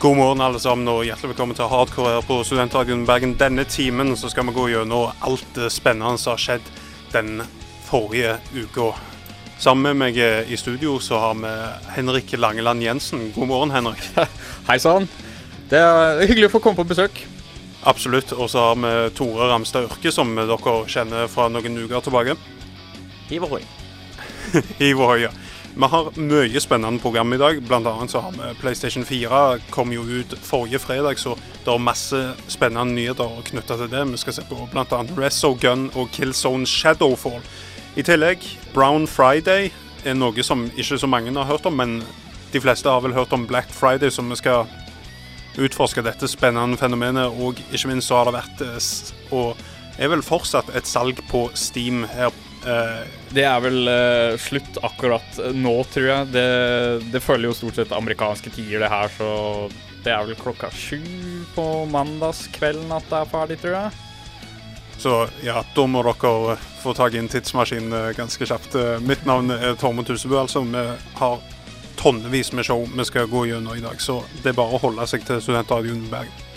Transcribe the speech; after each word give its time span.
God 0.00 0.16
morgen 0.16 0.40
alle 0.40 0.56
sammen 0.56 0.88
og 0.88 1.02
hjertelig 1.04 1.34
velkommen 1.34 1.56
til 1.58 1.68
Hardcore 1.68 2.22
på 2.24 2.38
Studenthagen 2.48 3.02
Bergen. 3.04 3.34
Denne 3.36 3.66
timen 3.68 4.14
så 4.16 4.30
skal 4.32 4.46
vi 4.48 4.54
gå 4.56 4.62
gjennom 4.72 5.10
alt 5.28 5.50
det 5.52 5.66
spennende 5.74 6.16
som 6.16 6.32
har 6.32 6.40
skjedd 6.40 6.70
den 7.12 7.42
forrige 7.84 8.38
uka. 8.54 8.94
Sammen 9.60 9.90
med 9.90 9.98
meg 10.00 10.20
eh, 10.24 10.48
i 10.48 10.56
studio 10.56 10.94
så 11.04 11.20
har 11.20 11.36
vi 11.42 11.52
Henrik 11.98 12.32
Langeland 12.40 12.80
Jensen. 12.80 13.26
God 13.34 13.50
morgen, 13.52 13.74
Henrik. 13.76 14.00
Hei 14.70 14.78
sann. 14.80 15.04
Det 15.68 15.84
er 15.84 16.24
hyggelig 16.24 16.48
å 16.48 16.54
få 16.54 16.62
komme 16.64 16.80
på 16.80 16.88
besøk. 16.94 17.20
Absolutt. 17.84 18.32
Og 18.32 18.48
så 18.48 18.70
har 18.70 18.80
vi 18.80 18.96
Tore 19.20 19.52
Ramstad 19.52 19.90
Ørke, 19.90 20.16
som 20.16 20.32
dere 20.32 20.78
kjenner 20.88 21.28
fra 21.28 21.52
noen 21.52 21.76
uker 21.76 22.08
tilbake. 22.08 22.40
Hiv 23.28 23.44
ohoi. 23.50 23.60
Hiv 24.80 24.96
ohoi, 24.96 25.26
ja. 25.26 25.36
Vi 25.74 25.86
har 25.86 26.08
mye 26.18 26.60
spennende 26.60 26.98
program 27.00 27.32
i 27.32 27.38
dag. 27.38 27.62
Blant 27.62 27.86
annet 27.86 28.10
så 28.10 28.20
har 28.20 28.32
vi 28.32 28.54
PlayStation 28.60 29.04
4 29.04 29.58
kom 29.70 29.92
jo 29.92 30.02
ut 30.02 30.34
forrige 30.42 30.78
fredag, 30.82 31.18
så 31.18 31.36
det 31.64 31.70
er 31.70 31.78
masse 31.78 32.18
spennende 32.50 32.94
nyheter 32.94 33.38
knytta 33.46 33.76
til 33.78 33.90
det. 33.92 34.02
Vi 34.10 34.18
skal 34.18 34.34
se 34.34 34.46
på 34.48 34.66
bl.a. 34.72 35.02
Resso 35.18 35.54
Gun 35.54 35.90
og 35.94 36.10
Killzone 36.12 36.66
Shadowfall. 36.66 37.38
I 37.96 38.02
tillegg, 38.02 38.42
Brown 38.74 39.06
Friday 39.06 39.70
er 40.04 40.18
noe 40.18 40.42
som 40.42 40.66
ikke 40.76 40.98
så 40.98 41.06
mange 41.06 41.34
har 41.38 41.46
hørt 41.46 41.66
om, 41.66 41.78
men 41.78 42.00
de 42.50 42.60
fleste 42.60 42.90
har 42.90 43.00
vel 43.04 43.14
hørt 43.14 43.32
om 43.32 43.46
Black 43.46 43.70
Friday, 43.70 44.10
så 44.10 44.26
vi 44.26 44.36
skal 44.42 44.66
utforske 45.58 46.02
dette 46.02 46.28
spennende 46.28 46.78
fenomenet. 46.78 47.30
Og 47.30 47.62
ikke 47.70 47.94
minst 47.94 48.10
så 48.10 48.18
har 48.18 48.30
det 48.30 48.40
vært, 48.40 48.66
eh, 48.66 49.34
og 49.34 49.56
er 49.98 50.10
vel 50.10 50.22
fortsatt, 50.22 50.74
et 50.74 50.86
salg 50.86 51.22
på 51.30 51.46
Steam 51.54 52.04
her 52.10 52.34
Uh, 52.34 52.49
det 52.60 53.44
er 53.46 53.62
vel 53.64 53.88
uh, 53.88 54.38
slutt 54.40 54.80
akkurat 54.84 55.38
nå, 55.54 55.74
tror 55.92 56.08
jeg. 56.10 56.28
Det, 56.34 56.48
det, 57.12 57.22
følger 57.24 57.50
jo 57.50 57.56
stort 57.56 57.80
sett 57.80 57.94
amerikanske 57.96 58.52
tider, 58.52 58.84
det 58.84 58.92
her, 58.92 59.12
så 59.16 59.30
det 60.04 60.12
er 60.12 60.26
vel 60.28 60.38
klokka 60.40 60.70
sju 60.72 61.00
på 61.54 61.66
mandagskvelden 61.92 62.92
at 62.96 63.08
det 63.08 63.20
er 63.20 63.32
ferdig, 63.32 63.60
tror 63.62 63.76
jeg. 63.78 64.06
Så 65.00 65.14
ja, 65.40 65.62
da 65.74 65.86
må 65.88 66.02
dere 66.04 66.58
få 66.82 66.92
tak 66.96 67.16
i 67.16 67.22
en 67.22 67.30
tidsmaskin 67.32 67.88
uh, 67.94 68.10
ganske 68.16 68.50
kjapt. 68.52 68.76
mitt 69.08 69.24
navn 69.28 69.56
er 69.56 69.78
Tormod 69.80 70.10
Tusebø, 70.10 70.42
altså. 70.42 70.64
Vi 70.68 70.84
har 71.22 71.40
tonnevis 72.00 72.52
med 72.52 72.64
show 72.64 72.86
vi 72.96 73.04
skal 73.04 73.28
gå 73.28 73.46
gjennom 73.48 73.76
i 73.76 73.84
dag, 73.84 74.00
så 74.00 74.22
det 74.42 74.52
er 74.52 74.60
bare 74.60 74.76
å 74.76 74.84
holde 74.84 75.08
seg 75.08 75.24
til 75.28 75.40
Studentradioen 75.44 76.06
Bergen. 76.12 76.49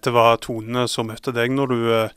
Dette 0.00 0.14
var 0.16 0.38
tonene 0.40 0.86
som 0.88 1.10
møtte 1.10 1.28
deg 1.36 1.52
når 1.52 1.66
du 1.68 1.80
uh, 1.92 2.12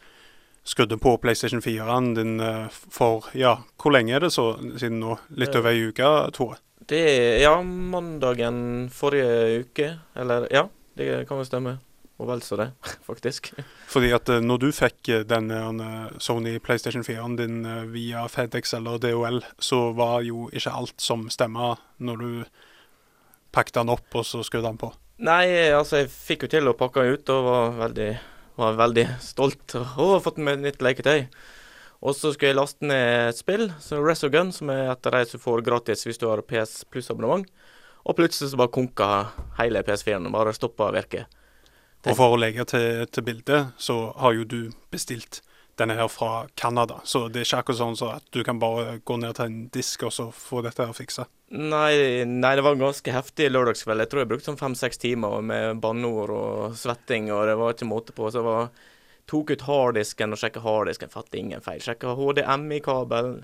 skrudde 0.63 0.95
på 1.03 1.17
PlayStation 1.19 1.59
4-en 1.59 2.13
din 2.15 2.37
uh, 2.39 2.69
for 2.71 3.27
ja, 3.35 3.57
hvor 3.75 3.91
lenge 3.91 4.13
er 4.15 4.23
det 4.23 4.29
så 4.31 4.53
siden 4.79 5.01
nå? 5.01 5.17
Litt 5.35 5.57
over 5.59 5.75
ei 5.75 5.89
uke, 5.89 6.11
Tore? 6.31 6.61
Det 6.79 7.01
er 7.09 7.41
ja, 7.41 7.51
mandagen 7.59 8.87
forrige 8.87 9.65
uke. 9.65 9.89
Eller 10.15 10.47
ja, 10.47 10.63
det 10.95 11.09
kan 11.27 11.41
vel 11.41 11.49
stemme. 11.49 11.75
Og 12.23 12.31
vel 12.31 12.45
så 12.47 12.61
det, 12.61 12.69
faktisk. 13.09 13.51
Fordi 13.91 14.15
at 14.15 14.31
uh, 14.31 14.39
når 14.39 14.63
du 14.63 14.69
fikk 14.71 15.11
denne 15.27 15.91
Sony 16.23 16.55
PlayStation 16.63 17.03
4-en 17.03 17.35
din 17.35 17.61
via 17.91 18.23
FedEx 18.31 18.77
eller 18.79 19.03
DHL, 19.03 19.43
så 19.59 19.89
var 19.91 20.23
jo 20.23 20.47
ikke 20.55 20.71
alt 20.71 21.03
som 21.03 21.27
stemma 21.27 21.73
når 21.99 22.23
du 22.23 22.31
pakket 23.51 23.83
den 23.83 23.91
opp 23.99 24.21
og 24.23 24.29
så 24.31 24.39
skrudde 24.39 24.71
den 24.71 24.85
på. 24.87 24.95
Nei, 25.21 25.45
altså 25.69 26.01
jeg 26.01 26.09
fikk 26.09 26.47
jo 26.47 26.53
til 26.55 26.69
å 26.69 26.77
pakke 26.77 27.03
den 27.03 27.17
ut 27.17 27.29
og 27.29 27.43
var 27.45 27.75
veldig, 27.83 28.07
var 28.57 28.79
veldig 28.79 29.05
stolt. 29.21 29.75
Og 29.77 30.15
har 30.15 30.23
fått 30.25 30.41
med 30.41 30.63
nytt 30.63 30.81
leketøy. 30.81 31.27
Og 32.03 32.17
så 32.17 32.33
skulle 32.33 32.51
jeg 32.51 32.57
laste 32.57 32.87
ned 32.89 33.29
et 33.29 33.37
spill, 33.39 33.69
så 33.79 34.01
Resogun, 34.03 34.51
som 34.51 34.73
er 34.73 34.89
et 34.91 35.07
av 35.07 35.15
de 35.15 35.29
som 35.29 35.39
får 35.39 35.63
gratis 35.63 36.03
hvis 36.03 36.19
du 36.19 36.25
har 36.27 36.41
PS 36.43 36.81
Pluss-abonnement. 36.91 37.45
Og 38.03 38.17
plutselig 38.17 38.51
så 38.51 38.59
bare 38.59 38.73
konka 38.75 39.07
hele 39.61 39.85
PS4-en 39.87 40.27
og 40.27 40.35
bare 40.35 40.55
stoppa 40.57 40.89
å 40.89 40.95
virke. 40.97 41.23
Og 42.03 42.17
for 42.17 42.35
å 42.35 42.39
legge 42.41 42.65
til, 42.67 43.05
til 43.07 43.23
bildet, 43.23 43.71
så 43.79 44.09
har 44.19 44.35
jo 44.35 44.43
du 44.43 44.59
bestilt 44.91 45.39
denne 45.79 45.95
her 45.97 46.07
fra 46.11 46.47
Canada. 46.55 46.99
Så 47.03 47.27
det 47.27 47.41
er 47.41 47.47
ikke 47.47 47.61
akkurat 47.63 47.79
sånn 47.79 47.97
så 47.97 48.09
at 48.19 48.25
du 48.35 48.43
kan 48.45 48.59
bare 48.61 48.99
gå 49.05 49.17
ned 49.17 49.37
til 49.37 49.49
en 49.49 49.59
disk 49.73 50.05
og 50.07 50.13
så 50.13 50.27
få 50.35 50.61
dette 50.65 50.85
her 50.85 50.93
fiksa. 50.97 51.25
Nei, 51.53 52.23
nei, 52.29 52.53
det 52.57 52.63
var 52.65 52.77
en 52.77 52.85
ganske 52.85 53.13
heftig 53.13 53.49
lørdagskveld. 53.51 54.03
Jeg 54.03 54.11
tror 54.11 54.23
jeg 54.23 54.31
brukte 54.31 54.49
sånn 54.49 54.59
fem-seks 54.61 55.01
timer 55.01 55.41
med 55.45 55.81
banneord 55.83 56.33
og 56.33 56.77
svetting, 56.77 57.31
og 57.33 57.45
det 57.49 57.57
var 57.59 57.75
ikke 57.75 57.89
måte 57.89 58.15
på. 58.15 58.29
Så 58.29 58.41
jeg 58.41 58.47
var, 58.47 58.69
tok 59.29 59.53
ut 59.53 59.65
harddisken 59.67 60.33
og 60.33 60.41
sjekka 60.41 60.63
harddisken, 60.65 61.13
fant 61.13 61.37
ingen 61.37 61.65
feil. 61.65 61.81
Sjekka 61.83 62.15
HDMI-kabelen, 62.17 63.43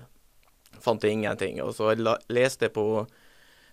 fant 0.82 1.06
ingenting. 1.06 1.62
Og 1.62 1.74
så 1.78 1.94
leste 1.94 2.68
jeg 2.68 2.74
på 2.78 2.86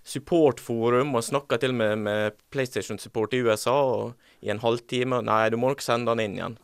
supportforum 0.08 1.18
og 1.18 1.26
snakka 1.26 1.60
til 1.60 1.74
og 1.74 1.82
med 1.82 2.06
med 2.06 2.38
PlayStation 2.54 3.00
Support 3.02 3.34
i 3.36 3.42
USA 3.44 3.76
og 3.76 4.14
i 4.46 4.54
en 4.54 4.62
halvtime. 4.64 5.22
Nei, 5.26 5.50
du 5.50 5.58
må 5.60 5.74
nok 5.74 5.84
sende 5.84 6.14
den 6.14 6.24
inn 6.24 6.38
igjen. 6.38 6.58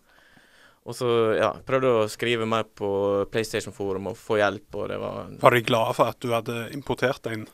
Og 0.83 0.95
så 0.97 1.09
ja, 1.37 1.53
prøvde 1.63 1.91
å 1.95 2.07
skrive 2.11 2.45
mer 2.49 2.65
på 2.67 2.87
PlayStation-forum 3.31 4.09
og 4.11 4.19
få 4.19 4.41
hjelp, 4.41 4.67
og 4.75 4.89
det 4.91 4.97
var 4.99 5.29
Var 5.39 5.55
de 5.55 5.61
glade 5.63 5.95
for 5.95 6.11
at 6.11 6.19
du 6.19 6.33
hadde 6.35 6.57
importert 6.75 7.29
en? 7.31 7.45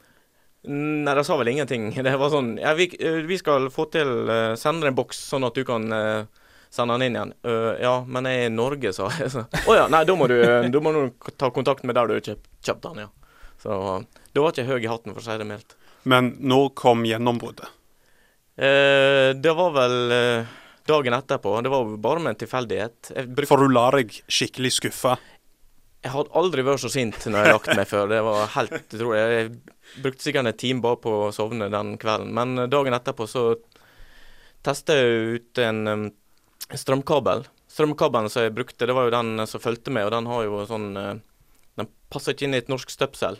Nei, 0.70 1.14
de 1.16 1.24
sa 1.24 1.38
vel 1.40 1.52
ingenting. 1.54 1.92
Det 2.06 2.16
var 2.20 2.34
sånn 2.34 2.58
Ja, 2.60 2.74
vi, 2.76 2.90
eh, 3.00 3.22
vi 3.30 3.38
skal 3.40 3.70
få 3.72 3.86
til 3.94 4.10
uh, 4.28 4.58
Sende 4.60 4.90
en 4.90 4.98
boks, 4.98 5.22
sånn 5.32 5.48
at 5.48 5.56
du 5.56 5.64
kan 5.68 5.86
uh, 5.94 6.26
sende 6.74 6.98
den 6.98 7.08
inn 7.08 7.20
igjen. 7.20 7.36
Uh, 7.46 7.74
ja, 7.80 7.94
men 8.06 8.28
jeg 8.28 8.42
er 8.42 8.50
i 8.50 8.54
Norge, 8.54 8.94
sa 8.98 9.08
jeg. 9.14 9.32
Å 9.46 9.62
oh, 9.64 9.76
ja, 9.78 9.88
nei, 9.94 10.04
da 10.10 10.18
må, 10.18 10.28
du, 10.30 10.38
da 10.42 10.82
må 10.84 10.94
du 10.96 11.32
ta 11.40 11.52
kontakt 11.54 11.86
med 11.88 11.98
der 11.98 12.10
du 12.10 12.18
kjøpt, 12.18 12.50
kjøpt 12.66 12.90
den, 12.90 13.06
ja. 13.06 13.12
Så 13.60 13.78
da 14.34 14.44
var 14.44 14.54
ikke 14.54 14.68
høy 14.68 14.78
i 14.80 14.90
hatten, 14.90 15.14
for 15.14 15.22
å 15.22 15.26
si 15.26 15.38
det 15.40 15.48
mildt. 15.48 15.76
Men 16.10 16.34
når 16.40 16.72
kom 16.80 17.06
gjennombruddet? 17.08 17.76
det 18.60 19.52
var 19.56 19.70
vel 19.72 19.94
dagen 20.90 21.16
etterpå. 21.16 21.56
Det 21.64 21.72
var 21.72 21.92
bare 22.02 22.24
med 22.24 22.34
en 22.34 22.40
tilfeldighet. 22.44 23.12
For 23.50 23.62
du 23.62 23.74
la 23.74 23.90
deg 23.96 24.14
skikkelig 24.28 24.74
skuffa? 24.76 25.18
Jeg 26.00 26.14
hadde 26.14 26.32
aldri 26.40 26.64
vært 26.64 26.80
så 26.80 26.92
sint 26.92 27.26
når 27.28 27.44
jeg 27.44 27.56
lagt 27.58 27.74
meg 27.76 27.90
før. 27.90 28.08
Det 28.12 28.20
var 28.24 28.54
helt 28.56 28.76
utrolig. 28.80 29.20
Jeg 29.20 30.04
brukte 30.06 30.26
sikkert 30.26 30.48
en 30.48 30.60
time 30.62 30.84
bare 30.86 31.00
på 31.04 31.16
å 31.26 31.32
sovne 31.36 31.68
den 31.74 31.98
kvelden. 32.00 32.32
Men 32.36 32.70
dagen 32.72 32.96
etterpå 32.96 33.28
så 33.28 33.46
testa 34.66 34.96
jeg 34.96 35.40
ut 35.40 35.62
en 35.64 35.82
um, 35.88 36.06
strømkabel. 36.72 37.46
Strømkabelen 37.70 38.32
som 38.32 38.48
jeg 38.48 38.56
brukte, 38.56 38.88
det 38.88 38.96
var 38.96 39.08
jo 39.08 39.16
den 39.18 39.46
som 39.48 39.64
fulgte 39.64 39.92
med, 39.94 40.08
og 40.08 40.16
den 40.16 40.30
har 40.32 40.46
jo 40.48 40.64
sånn 40.68 40.90
uh, 40.98 41.12
Den 41.80 41.88
passer 42.12 42.36
ikke 42.36 42.48
inn 42.48 42.56
i 42.58 42.60
et 42.64 42.72
norsk 42.72 42.92
støpsel. 42.92 43.38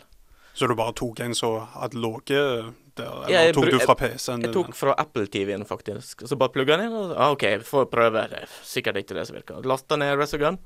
Så 0.54 0.66
du 0.66 0.74
bare 0.78 0.94
tok 0.98 1.20
en 1.24 1.34
som 1.36 1.60
hadde 1.76 2.00
ligget 2.00 2.74
der, 2.98 3.12
eller 3.24 3.30
ja, 3.30 3.52
tok 3.54 3.70
du 3.70 3.78
fra 3.80 3.94
PC-en? 3.96 4.42
Jeg 4.44 4.52
tok 4.54 4.74
fra 4.76 4.96
Apple-TV-en, 4.98 5.64
faktisk. 5.68 6.26
Så 6.26 6.36
bare 6.40 6.52
plugga 6.54 6.76
den 6.76 6.90
inn, 6.90 6.98
og 6.98 7.14
ah, 7.14 7.32
OK, 7.36 7.46
får 7.66 7.88
prøve. 7.92 8.26
Det 8.32 8.44
er 8.44 8.58
sikkert 8.66 9.00
ikke 9.00 9.16
det 9.16 9.28
som 9.28 9.38
virker. 9.38 9.64
Lasta 9.68 9.98
ned 10.00 10.18
Resogun. 10.20 10.60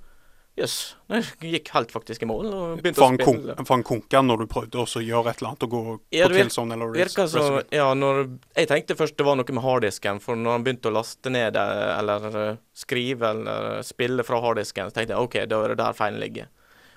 Jøss. 0.54 0.96
Yes. 1.10 1.32
Det 1.40 1.50
gikk 1.50 1.70
helt 1.75 1.90
faktisk 1.90 2.22
i 2.22 2.26
mål. 2.31 2.46
og 2.46 2.78
begynte 2.78 3.00
for 3.00 3.10
å 3.10 3.19
spille. 3.19 3.56
For 3.66 3.75
en 3.75 3.86
konka 3.86 4.20
når 4.22 4.44
du 4.44 4.46
prøvde 4.52 4.84
å 4.84 5.02
gjøre 5.02 5.32
et 5.32 5.40
eller 5.42 5.50
annet 5.50 5.66
og 5.66 5.72
gå 5.72 5.81
ja, 6.14 6.28
på 6.28 6.37
Killzone 6.38 6.76
eller 6.76 6.92
virka 6.94 7.26
så, 7.30 7.42
Ja, 7.75 7.88
når 7.98 8.20
Jeg 8.54 8.70
tenkte 8.70 8.94
først 8.98 9.19
det 9.19 9.26
var 9.26 9.34
noe 9.40 9.56
med 9.56 9.66
harddisken, 9.66 10.22
for 10.22 10.38
når 10.38 10.58
han 10.58 10.66
begynte 10.66 10.92
å 10.92 10.94
laste 10.94 11.32
ned 11.34 11.58
eller 11.58 12.28
uh, 12.30 12.60
skrive 12.70 13.32
eller 13.34 13.82
spille 13.82 14.26
fra 14.26 14.38
harddisken, 14.46 14.92
så 14.92 15.00
tenkte 15.00 15.16
jeg 15.16 15.26
OK, 15.26 15.40
da 15.50 15.58
er 15.64 15.75
det 15.75 15.80
der 15.82 15.98
feilen 15.98 16.22
ligger. 16.22 16.52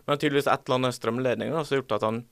Men 0.06 0.22
tydeligvis 0.22 0.52
et 0.54 0.68
eller 0.68 0.78
annet 0.78 1.00
strømledning 1.00 1.50
da, 1.50 1.66
som 1.66 1.74
har 1.74 1.82
gjort 1.82 1.98
at 1.98 2.06
han 2.06 2.24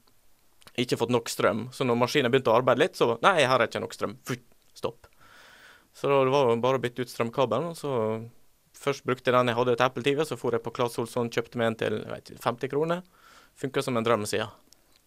ikke 0.81 1.00
fått 1.00 1.13
nok 1.13 1.31
strøm. 1.31 1.68
Så 1.75 1.88
når 1.88 2.00
maskinen 2.00 2.33
begynte 2.33 2.51
å 2.54 2.57
arbeide 2.60 2.83
litt, 2.83 2.98
så 3.00 3.16
Nei, 3.24 3.38
her 3.44 3.60
er 3.60 3.69
ikke 3.69 3.83
nok 3.83 3.95
strøm. 3.95 4.18
Stopp. 4.75 5.07
Så 5.95 6.10
da, 6.12 6.24
det 6.27 6.33
var 6.33 6.51
bare 6.63 6.80
å 6.80 6.83
bytte 6.83 7.06
ut 7.06 7.12
strømkabelen. 7.12 7.72
og 7.72 7.80
så 7.80 7.94
Først 8.75 9.06
brukte 9.07 9.31
jeg 9.31 9.38
den 9.38 9.50
jeg 9.54 9.56
hadde 9.57 9.77
til 9.77 9.86
Apple 9.86 10.04
TV, 10.04 10.25
så 10.27 10.36
for 10.38 10.54
jeg 10.54 10.62
på 10.66 10.74
Claes 10.75 10.98
Olsson, 11.00 11.31
kjøpte 11.31 11.57
meg 11.57 11.72
en 11.72 11.77
til 11.80 12.01
vet, 12.10 12.33
50 12.44 12.72
kroner. 12.74 13.06
Funka 13.56 13.81
som 13.81 13.95
en 13.95 14.04
drøm 14.06 14.25
siden. 14.27 14.51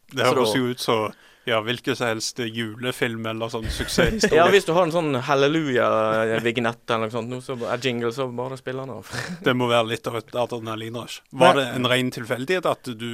Det 0.08 0.24
høres 0.24 0.54
jo 0.56 0.70
ut 0.72 0.80
som 0.80 1.10
ja, 1.48 1.58
hvilken 1.64 1.96
som 1.96 2.10
helst 2.10 2.40
julefilm 2.40 3.26
eller 3.28 3.50
sånn 3.52 3.66
suksesshistorie. 3.68 4.36
Ja, 4.40 4.46
hvis 4.52 4.66
du 4.68 4.72
har 4.76 4.86
en 4.86 4.92
sånn 4.92 5.16
halleluja-vignett 5.24 6.84
eller 6.88 7.06
noe 7.08 7.12
sånt, 7.12 7.30
nå, 7.32 7.40
så 7.44 7.56
er 7.68 7.84
jingle, 7.84 8.10
så 8.12 8.26
bare 8.32 8.58
spiller 8.60 8.88
den 8.88 8.98
av. 8.98 9.12
Det 9.44 9.54
må 9.56 9.68
være 9.70 9.90
litt 9.94 10.08
av 10.08 10.18
et 10.20 10.32
adrenalinrush. 10.36 11.22
Var 11.40 11.60
det 11.60 11.66
en 11.76 11.88
ren 11.92 12.12
tilfeldighet 12.12 12.68
at 12.68 12.90
du 13.00 13.10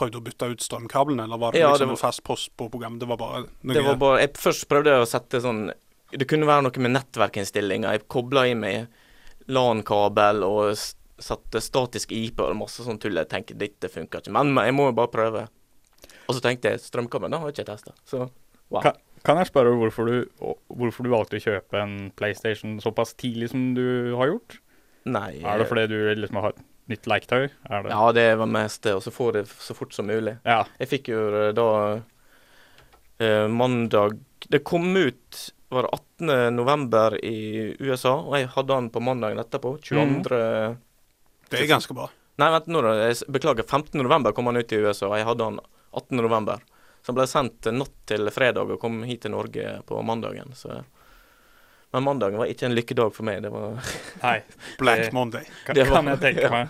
prøvde 0.00 0.18
å 0.20 0.24
bytte 0.24 0.48
ut 0.54 0.64
strømkablene, 0.64 1.26
eller 1.28 1.38
var 1.38 1.52
det 1.52 1.60
Ja, 1.60 1.68
det 1.70 1.78
liksom 1.82 1.92
var- 1.92 1.98
en 1.98 2.02
fast 2.06 2.24
post 2.24 2.50
på 2.56 2.70
programmet? 2.72 3.00
Det 3.04 3.08
var 3.12 3.20
bare 3.20 3.42
noe 3.44 3.74
Det 3.76 3.84
var 3.84 3.96
bare, 4.00 4.20
jeg 4.24 4.32
Først 4.40 4.66
prøvde 4.72 4.94
jeg 4.96 5.04
å 5.04 5.08
sette 5.12 5.40
sånn 5.44 5.62
Det 6.10 6.26
kunne 6.26 6.48
være 6.48 6.64
noe 6.66 6.82
med 6.82 6.90
nettverkinnstillinger. 6.96 7.92
Jeg 7.94 8.08
kobla 8.10 8.48
inn 8.50 8.58
med 8.64 8.88
LAN-kabel 9.46 10.42
og 10.46 10.74
satte 11.20 11.60
statisk 11.62 12.10
IP 12.16 12.40
og 12.42 12.56
masse 12.58 12.82
sånn 12.82 12.98
tull. 12.98 13.14
Jeg 13.20 13.28
tenker 13.30 13.58
dette 13.60 13.90
funker 13.92 14.22
ikke, 14.22 14.32
men 14.34 14.52
men 14.54 14.64
jeg 14.70 14.74
må 14.74 14.88
jo 14.88 14.96
bare 14.96 15.12
prøve. 15.12 15.44
Og 16.28 16.34
så 16.34 16.40
tenkte 16.44 16.70
jeg 16.72 16.80
strømkabelen, 16.80 17.30
det 17.34 17.40
har 17.40 17.50
jeg 17.50 17.58
ikke 17.58 17.70
testa. 17.72 17.92
Så 18.06 18.30
wow. 18.70 18.82
Kan, 18.82 18.98
kan 19.26 19.36
jeg 19.38 19.50
spørre 19.50 19.74
hvorfor 19.76 20.06
du, 20.06 20.16
hvorfor 20.70 21.04
du 21.06 21.10
valgte 21.10 21.38
å 21.38 21.44
kjøpe 21.44 21.80
en 21.82 22.10
PlayStation 22.16 22.78
såpass 22.80 23.14
tidlig 23.14 23.50
som 23.50 23.74
du 23.74 24.14
har 24.16 24.32
gjort? 24.32 24.58
Nei. 25.10 25.40
Er 25.42 25.58
det 25.62 25.68
fordi 25.70 25.86
du 25.90 25.98
liksom 26.14 26.40
har 26.42 26.52
nytt 26.90 27.06
leketøy? 27.10 27.48
Er 27.70 27.86
det? 27.86 27.92
Ja, 27.92 28.10
det 28.16 28.26
var 28.40 28.50
mest 28.50 28.82
det. 28.86 28.96
Og 28.98 29.04
så 29.04 29.12
få 29.14 29.30
det 29.36 29.46
så 29.50 29.76
fort 29.76 29.94
som 29.96 30.08
mulig. 30.10 30.36
Ja. 30.44 30.64
Jeg 30.80 30.90
fikk 30.90 31.10
jo 31.12 31.22
eh, 31.30 31.50
da 31.56 31.70
eh, 33.20 33.46
mandag 33.48 34.18
Det 34.50 34.62
kom 34.66 34.90
ut 34.96 35.40
var 35.70 35.86
det 35.86 35.90
18. 35.94 36.56
november 36.56 37.14
i 37.24 37.76
USA, 37.78 38.16
og 38.18 38.34
jeg 38.34 38.48
hadde 38.56 38.74
den 38.74 38.88
på 38.90 39.02
mandagen 39.06 39.38
etterpå. 39.38 39.76
22. 39.86 40.40
Det 41.50 41.60
er 41.60 41.68
ganske 41.70 41.94
bra. 41.94 42.08
Nei, 42.42 42.48
vent 42.50 42.66
nå, 42.72 42.80
da. 42.82 42.94
Jeg 43.04 43.28
beklager. 43.30 43.62
15. 43.62 43.94
november 44.02 44.34
kom 44.34 44.50
han 44.50 44.58
ut 44.58 44.72
i 44.74 44.80
USA, 44.82 45.12
og 45.12 45.14
jeg 45.20 45.28
hadde 45.28 45.46
han 45.46 45.60
18. 45.94 46.16
november. 46.18 46.64
Så 47.00 47.12
han 47.12 47.20
ble 47.20 47.26
sendt 47.30 47.68
natt 47.76 47.94
til 48.10 48.32
fredag 48.34 48.72
og 48.74 48.80
kom 48.82 49.04
hit 49.06 49.22
til 49.24 49.34
Norge 49.36 49.76
på 49.86 50.02
mandagen. 50.02 50.50
Så. 50.58 50.80
Men 51.92 52.04
mandagen 52.06 52.38
var 52.38 52.46
ikke 52.46 52.66
en 52.68 52.74
lykkedag 52.76 53.14
for 53.16 53.24
meg. 53.26 53.40
Det 53.42 53.50
var 53.50 53.72
Nei, 54.22 54.36
Black 54.78 54.98
Det- 55.08 55.12
Monday. 55.16 55.44
kan, 55.66 55.74
Det 55.74 55.88
var- 55.88 55.96
kan 55.96 56.06
jeg 56.12 56.20
tenke 56.20 56.42
ja. 56.42 56.50
meg. 56.50 56.68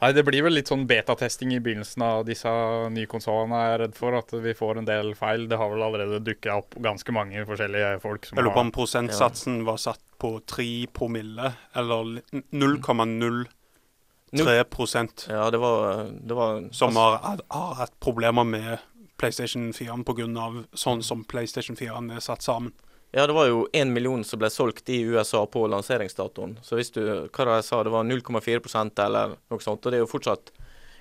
Nei, 0.00 0.12
det 0.14 0.22
blir 0.28 0.42
vel 0.46 0.52
litt 0.54 0.68
sånn 0.70 0.84
betatesting 0.86 1.50
i 1.56 1.58
begynnelsen 1.58 2.02
av 2.06 2.20
disse 2.28 2.46
nye 2.94 3.06
konsollene, 3.10 3.58
er 3.72 3.78
redd 3.82 3.96
for. 3.98 4.14
At 4.14 4.30
vi 4.30 4.52
får 4.54 4.78
en 4.78 4.84
del 4.86 5.08
feil. 5.18 5.48
Det 5.50 5.58
har 5.58 5.70
vel 5.72 5.82
allerede 5.82 6.20
dukka 6.22 6.54
opp 6.60 6.76
ganske 6.84 7.10
mange 7.16 7.42
forskjellige 7.48 7.96
folk 8.04 8.26
som 8.28 8.36
Jeg 8.38 8.44
lurer 8.46 8.54
på 8.54 8.60
om 8.62 8.70
prosentsatsen 8.76 9.64
var 9.66 9.76
satt 9.82 9.98
på 10.22 10.36
3 10.46 10.68
promille, 10.94 11.50
eller 11.74 12.20
0,03 12.54 14.64
prosent, 14.70 15.26
Ja, 15.30 15.50
det 15.50 15.58
var, 15.58 16.04
det 16.10 16.34
var 16.34 16.68
som 16.72 16.96
har, 16.96 17.18
har 17.50 17.74
hatt 17.74 17.92
problemer 18.00 18.44
med 18.44 18.78
PlayStation 19.18 19.72
4 19.72 20.04
pga. 20.04 20.64
sånn 20.74 21.02
som 21.02 21.24
PlayStation 21.24 21.76
4 21.76 22.16
er 22.16 22.20
satt 22.20 22.42
sammen. 22.42 22.72
Ja, 23.10 23.26
det 23.26 23.32
var 23.32 23.46
jo 23.48 23.66
én 23.72 23.92
million 23.92 24.24
som 24.24 24.40
ble 24.40 24.50
solgt 24.52 24.88
i 24.92 25.00
USA 25.00 25.46
på 25.46 25.62
lanseringsdatoen. 25.72 26.58
Så 26.62 26.76
hvis 26.76 26.92
du 26.92 27.00
Hva 27.02 27.46
det 27.48 27.60
jeg 27.60 27.68
sa, 27.70 27.82
det 27.84 27.92
var 27.94 28.04
0,4% 28.04 29.04
eller 29.04 29.38
noe 29.48 29.64
sånt. 29.64 29.86
Og 29.86 29.92
det 29.92 30.00
er 30.00 30.04
jo 30.04 30.10
fortsatt 30.10 30.52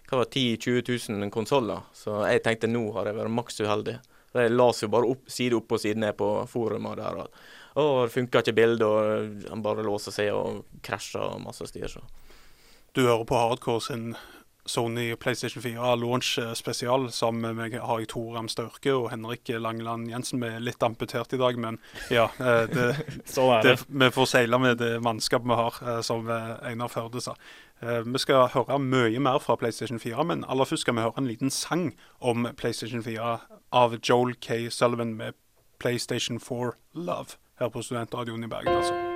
hva 0.07 0.21
var 0.21 0.30
det, 0.31 0.39
10 0.39 0.56
000-20 0.88 1.18
000 1.19 1.31
konsoller. 1.36 1.83
Så 1.92 2.21
jeg 2.30 2.45
tenkte 2.45 2.69
nå 2.71 2.86
har 2.95 3.09
jeg 3.09 3.18
vært 3.18 3.36
maks 3.36 3.59
uheldig. 3.59 3.98
Jeg 4.38 4.54
las 4.54 4.83
jo 4.83 4.89
bare 4.94 5.09
opp, 5.12 5.27
side 5.31 5.57
opp 5.57 5.74
og 5.75 5.81
side 5.83 6.00
ned 6.00 6.15
på 6.19 6.30
forumet 6.48 7.00
der. 7.00 7.19
Og, 7.24 7.42
å, 7.75 7.86
det 8.06 8.13
funka 8.13 8.44
ikke 8.44 8.56
bildet, 8.56 8.88
og 8.88 9.50
han 9.51 9.65
bare 9.65 9.83
låser 9.86 10.15
seg 10.15 10.31
og 10.31 10.63
krasjer 10.86 11.25
og 11.25 11.44
masse 11.44 11.68
styr. 11.68 11.89
Så. 11.92 12.03
Du 12.95 13.03
hører 13.03 13.27
på 13.27 13.39
Hardcore 13.39 13.83
sin 13.83 14.13
Sony 14.67 15.15
PlayStation 15.15 15.61
4 15.63 15.95
launch 16.01 16.37
eh, 16.39 16.53
spesial. 16.53 17.07
Sammen 17.11 17.41
med 17.41 17.55
meg 17.55 17.77
har 17.81 17.99
jeg 18.03 18.09
Tor 18.13 18.35
Ramstørke 18.35 18.93
og 18.93 19.09
Henrik 19.13 19.49
Langeland 19.49 20.09
Jensen. 20.11 20.41
Vi 20.43 20.49
er 20.51 20.63
litt 20.63 20.83
amputert 20.83 21.33
i 21.33 21.39
dag, 21.41 21.57
men 21.59 21.79
ja. 22.13 22.27
eh, 22.39 22.65
Det, 22.71 22.87
Sånn 23.33 23.53
er 23.57 23.63
det, 23.65 23.75
det. 23.79 23.87
vi 24.03 24.11
får 24.15 24.29
seile 24.33 24.59
med 24.61 24.77
det 24.83 24.91
mannskapet 25.05 25.47
vi 25.49 25.57
har, 25.61 25.79
eh, 25.87 26.01
som 26.05 26.27
Einar 26.29 26.91
Førde 26.93 27.21
sa. 27.23 27.35
Vi 27.77 28.17
skal 28.17 28.47
høre 28.55 28.79
mye 28.81 29.19
mer 29.21 29.37
fra 29.43 29.53
PlayStation 29.61 29.99
4, 30.01 30.23
men 30.25 30.45
aller 30.49 30.65
først 30.65 30.81
skal 30.81 30.95
vi 30.97 31.03
høre 31.05 31.21
en 31.21 31.27
liten 31.29 31.51
sang 31.53 31.91
om 32.19 32.47
PlayStation 32.57 33.03
4 33.05 33.35
av 33.77 33.99
Joel 34.01 34.33
K. 34.41 34.65
Sullivan 34.73 35.13
med 35.19 35.37
PlayStation 35.79 36.39
4 36.41 36.71
Love 36.97 37.37
her 37.61 37.69
på 37.69 37.85
Studentradioen 37.85 38.43
i 38.43 38.49
Bergen. 38.49 38.79
altså. 38.81 39.06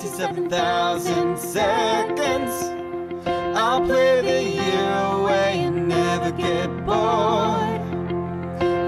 57,000 0.00 1.36
seconds. 1.36 2.52
I'll 3.56 3.84
play 3.84 4.22
the 4.22 4.44
year 4.44 4.92
away 5.12 5.64
and 5.64 5.88
never 5.88 6.30
get 6.30 6.68
bored. 6.86 7.82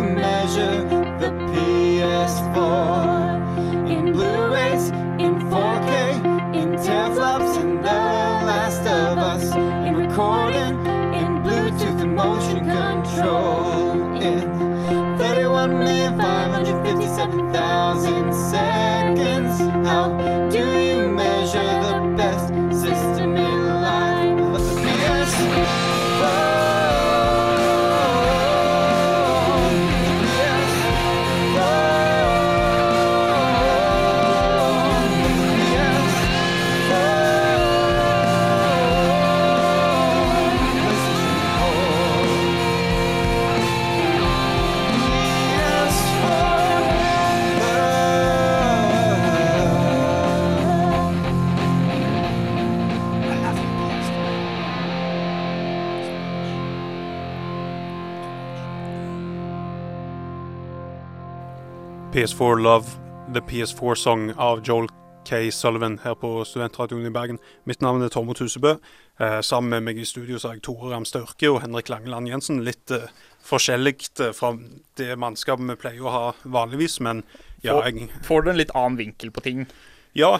PS4 62.15 62.63
Love, 62.63 62.87
The 63.35 63.41
PS4 63.41 63.95
Song 63.95 64.33
av 64.37 64.61
Joel 64.63 64.87
K. 65.27 65.51
Sullivan 65.51 65.97
her 66.05 66.15
på 66.15 66.45
Studentradioen 66.47 67.09
i 67.09 67.11
Bergen. 67.11 67.41
Mitt 67.67 67.83
navn 67.83 68.05
er 68.07 68.13
Tormod 68.15 68.39
Husebø. 68.39 68.77
Eh, 69.19 69.41
sammen 69.43 69.73
med 69.75 69.83
meg 69.89 69.99
i 69.99 70.07
studio 70.07 70.39
så 70.39 70.53
har 70.53 70.61
jeg 70.61 70.63
Tore 70.69 70.93
Ramstørke 70.93 71.51
og 71.51 71.59
Henrik 71.65 71.91
Langeland 71.91 72.31
Jensen. 72.31 72.63
Litt 72.63 72.95
eh, 72.95 73.11
forskjellig 73.43 73.97
eh, 74.23 74.31
fra 74.31 74.53
det 74.95 75.17
mannskapet 75.19 75.67
vi 75.73 75.81
pleier 75.83 76.07
å 76.07 76.15
ha 76.15 76.23
vanligvis, 76.47 77.01
men 77.03 77.25
ja, 77.67 77.81
jeg, 77.83 78.07
Får 78.23 78.47
du 78.47 78.53
en 78.53 78.63
litt 78.63 78.77
annen 78.79 79.01
vinkel 79.01 79.35
på 79.35 79.43
ting? 79.43 79.67
ja 80.15 80.37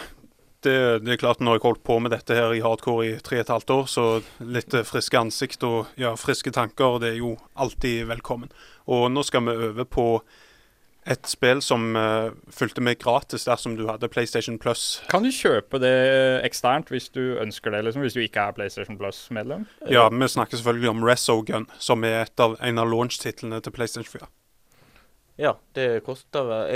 det, 0.65 0.99
det 1.05 1.13
er 1.13 1.21
klart 1.21 1.41
når 1.43 1.57
jeg 1.57 1.65
holdt 1.65 1.83
på 1.85 1.99
med 2.01 2.13
dette 2.13 2.35
her 2.37 2.53
i 2.55 2.63
hardcore 2.63 3.05
i 3.07 3.13
tre 3.23 3.39
og 3.39 3.43
et 3.43 3.53
halvt 3.53 3.73
år, 3.75 3.85
så 3.91 4.05
litt 4.39 4.73
eh, 4.73 4.85
friske 4.87 5.19
ansikt 5.19 5.65
og 5.67 5.91
ja, 5.99 6.15
friske 6.19 6.53
tanker, 6.55 6.99
det 7.03 7.13
er 7.13 7.21
jo 7.21 7.35
alltid 7.53 8.07
velkommen. 8.09 8.51
Og 8.91 9.07
nå 9.11 9.23
skal 9.25 9.45
vi 9.45 9.57
øve 9.69 9.85
på 9.85 10.07
et 11.05 11.27
spill 11.29 11.61
som 11.61 11.91
uh, 11.93 12.31
fulgte 12.53 12.81
med 12.81 12.97
gratis 13.01 13.45
dersom 13.45 13.75
du 13.77 13.85
hadde 13.89 14.09
PlayStation 14.09 14.57
Plus. 14.61 15.03
Kan 15.11 15.25
du 15.25 15.29
kjøpe 15.33 15.79
det 15.83 15.93
eksternt 16.47 16.89
hvis 16.93 17.11
du 17.13 17.37
ønsker 17.41 17.75
det, 17.75 17.83
liksom, 17.85 18.05
hvis 18.05 18.17
du 18.17 18.23
ikke 18.23 18.47
er 18.49 18.55
PlayStation 18.57 18.97
Plus-medlem? 18.97 19.67
Ja, 19.91 20.07
vi 20.09 20.31
snakker 20.33 20.57
selvfølgelig 20.57 20.95
om 20.95 21.05
Resogun, 21.05 21.69
som 21.77 22.07
er 22.07 22.23
et 22.25 22.41
av, 22.41 22.57
en 22.57 22.81
av 22.81 22.89
launch-titlene 22.89 23.61
til 23.61 23.75
PlayStation 23.75 24.17
4. 24.21 24.31
Ja, 25.35 25.51
det 25.75 25.99
koster 26.05 26.45
vel 26.47 26.69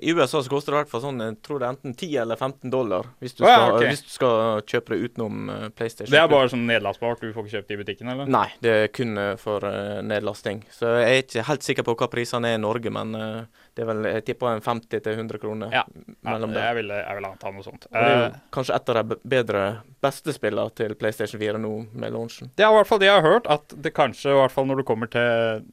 I 0.00 0.12
USA 0.16 0.40
så 0.40 0.48
koster 0.48 0.72
det 0.72 0.78
i 0.78 0.80
hvert 0.80 0.92
fall 0.92 1.02
sånn 1.02 1.18
Jeg 1.20 1.34
tror 1.44 1.60
det 1.60 1.66
er 1.66 1.74
enten 1.74 1.92
10 1.92 2.14
eller 2.22 2.38
15 2.40 2.72
dollar 2.72 3.10
hvis 3.20 3.36
du 3.36 3.42
Å 3.44 3.50
ja, 3.50 3.58
skal, 3.58 3.84
hvis 3.90 4.04
du 4.06 4.14
skal 4.14 4.62
kjøpe 4.64 4.94
det 4.94 5.10
utenom 5.10 5.50
eh, 5.52 5.66
PlayStation. 5.76 6.12
Det 6.14 6.22
er 6.22 6.30
bare 6.32 6.48
sånn 6.48 6.64
nedlastbart, 6.68 7.20
du 7.20 7.34
får 7.34 7.44
ikke 7.44 7.54
kjøpt 7.58 7.68
det 7.68 7.76
i 7.76 7.80
butikken, 7.82 8.10
eller? 8.14 8.30
Nei, 8.32 8.46
det 8.64 8.72
er 8.72 8.88
kun 8.94 9.20
eh, 9.20 9.34
for 9.40 9.66
eh, 9.68 10.00
nedlasting. 10.06 10.62
Så 10.72 10.94
jeg 10.96 11.10
er 11.10 11.22
ikke 11.26 11.44
helt 11.50 11.68
sikker 11.68 11.86
på 11.86 11.96
hva 12.00 12.08
prisene 12.12 12.54
er 12.54 12.56
i 12.56 12.62
Norge, 12.62 12.92
men 12.96 13.12
eh, 13.20 13.65
det 13.76 13.84
er 13.84 13.88
vel 13.90 14.06
Jeg 14.08 14.24
tipper 14.24 14.54
en 14.54 14.62
50 14.64 15.02
til 15.04 15.12
100 15.12 15.38
kroner. 15.42 15.68
Ja. 15.74 15.82
mellom 16.24 16.54
det. 16.56 16.62
jeg 16.64 16.76
ville, 16.80 16.94
jeg 17.02 17.16
ville 17.18 17.28
anta 17.34 17.50
noe 17.52 17.62
sånt. 17.66 17.86
Og 17.90 17.92
det 17.92 18.02
er 18.02 18.16
Eh, 18.16 18.26
jo 18.26 18.40
kanskje 18.56 18.74
et 18.78 18.88
av 18.92 18.98
de 19.02 19.16
bedre, 19.36 19.64
beste 20.02 20.32
spillene 20.32 20.72
til 20.74 20.94
PlayStation 20.96 21.40
4 21.40 21.60
nå 21.60 21.72
med 21.92 22.12
launchen. 22.16 22.50
Det 22.56 22.64
er 22.64 22.72
i 22.72 22.78
hvert 22.80 22.88
fall 22.88 23.02
det 23.04 23.10
jeg 23.10 23.20
har 23.20 23.26
hørt, 23.28 23.46
at 23.52 23.76
det 23.84 23.92
kanskje, 23.94 24.32
i 24.32 24.38
hvert 24.40 24.54
fall 24.54 24.66
når 24.70 24.80
det 24.82 24.86
kommer 24.88 25.12
til 25.12 25.66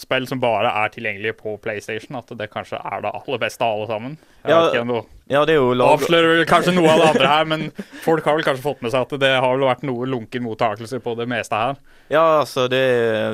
spill 0.00 0.24
som 0.28 0.40
bare 0.40 0.70
er 0.84 0.88
tilgjengelige 0.92 1.34
på 1.36 1.58
PlayStation, 1.60 2.16
at 2.16 2.30
det 2.38 2.46
kanskje 2.52 2.78
er 2.80 3.02
det 3.04 3.10
aller 3.12 3.40
beste 3.42 3.64
av 3.64 3.74
alle 3.76 3.88
sammen. 3.90 4.14
Jeg 4.42 4.50
Ja, 4.50 4.60
vet 4.62 4.78
ikke 4.78 5.02
Ja, 5.28 5.44
det 5.44 5.52
er 5.52 5.60
jo 5.60 5.74
laget 5.74 6.00
avslører 6.06 6.36
vel 6.36 6.46
kanskje 6.48 6.72
noe 6.76 6.88
av 6.92 6.98
det 7.02 7.08
andre 7.10 7.28
her, 7.28 7.44
men 7.44 7.66
folk 8.06 8.24
har 8.24 8.38
vel 8.38 8.46
kanskje 8.46 8.64
fått 8.64 8.80
med 8.84 8.92
seg 8.94 9.04
at 9.04 9.20
det 9.20 9.32
har 9.36 9.52
vel 9.52 9.66
vært 9.68 9.84
noe 9.84 10.08
lunken 10.08 10.42
mottakelse 10.46 11.00
på 11.04 11.14
det 11.20 11.28
meste 11.28 11.54
her. 11.60 11.76
Ja, 12.08 12.24
altså, 12.40 12.68
det, 12.72 12.82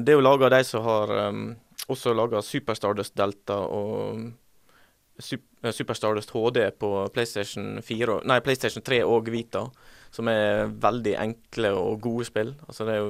det 0.07 0.13
er 0.15 0.19
jo 0.19 0.25
laga 0.27 0.47
av 0.51 0.57
de 0.57 0.63
som 0.67 0.83
har 0.83 1.15
um, 1.31 1.57
også 1.89 2.13
laga 2.17 2.43
Super 2.45 2.75
Stardust 2.79 3.15
Delta 3.17 3.57
og 3.65 4.19
eh, 4.21 5.73
Super 5.73 5.95
Stardust 5.99 6.31
HD 6.31 6.61
på 6.79 6.91
PlayStation 7.15 7.81
4 7.83 8.21
Nei, 8.29 8.39
PlayStation 8.45 8.83
3 8.87 9.01
og 9.05 9.27
Vita. 9.35 9.65
Som 10.15 10.29
er 10.33 10.71
veldig 10.81 11.17
enkle 11.21 11.73
og 11.77 11.99
gode 12.01 12.25
spill. 12.25 12.55
Altså, 12.69 12.87
det 12.89 12.95
er 12.95 13.01
jo 13.03 13.09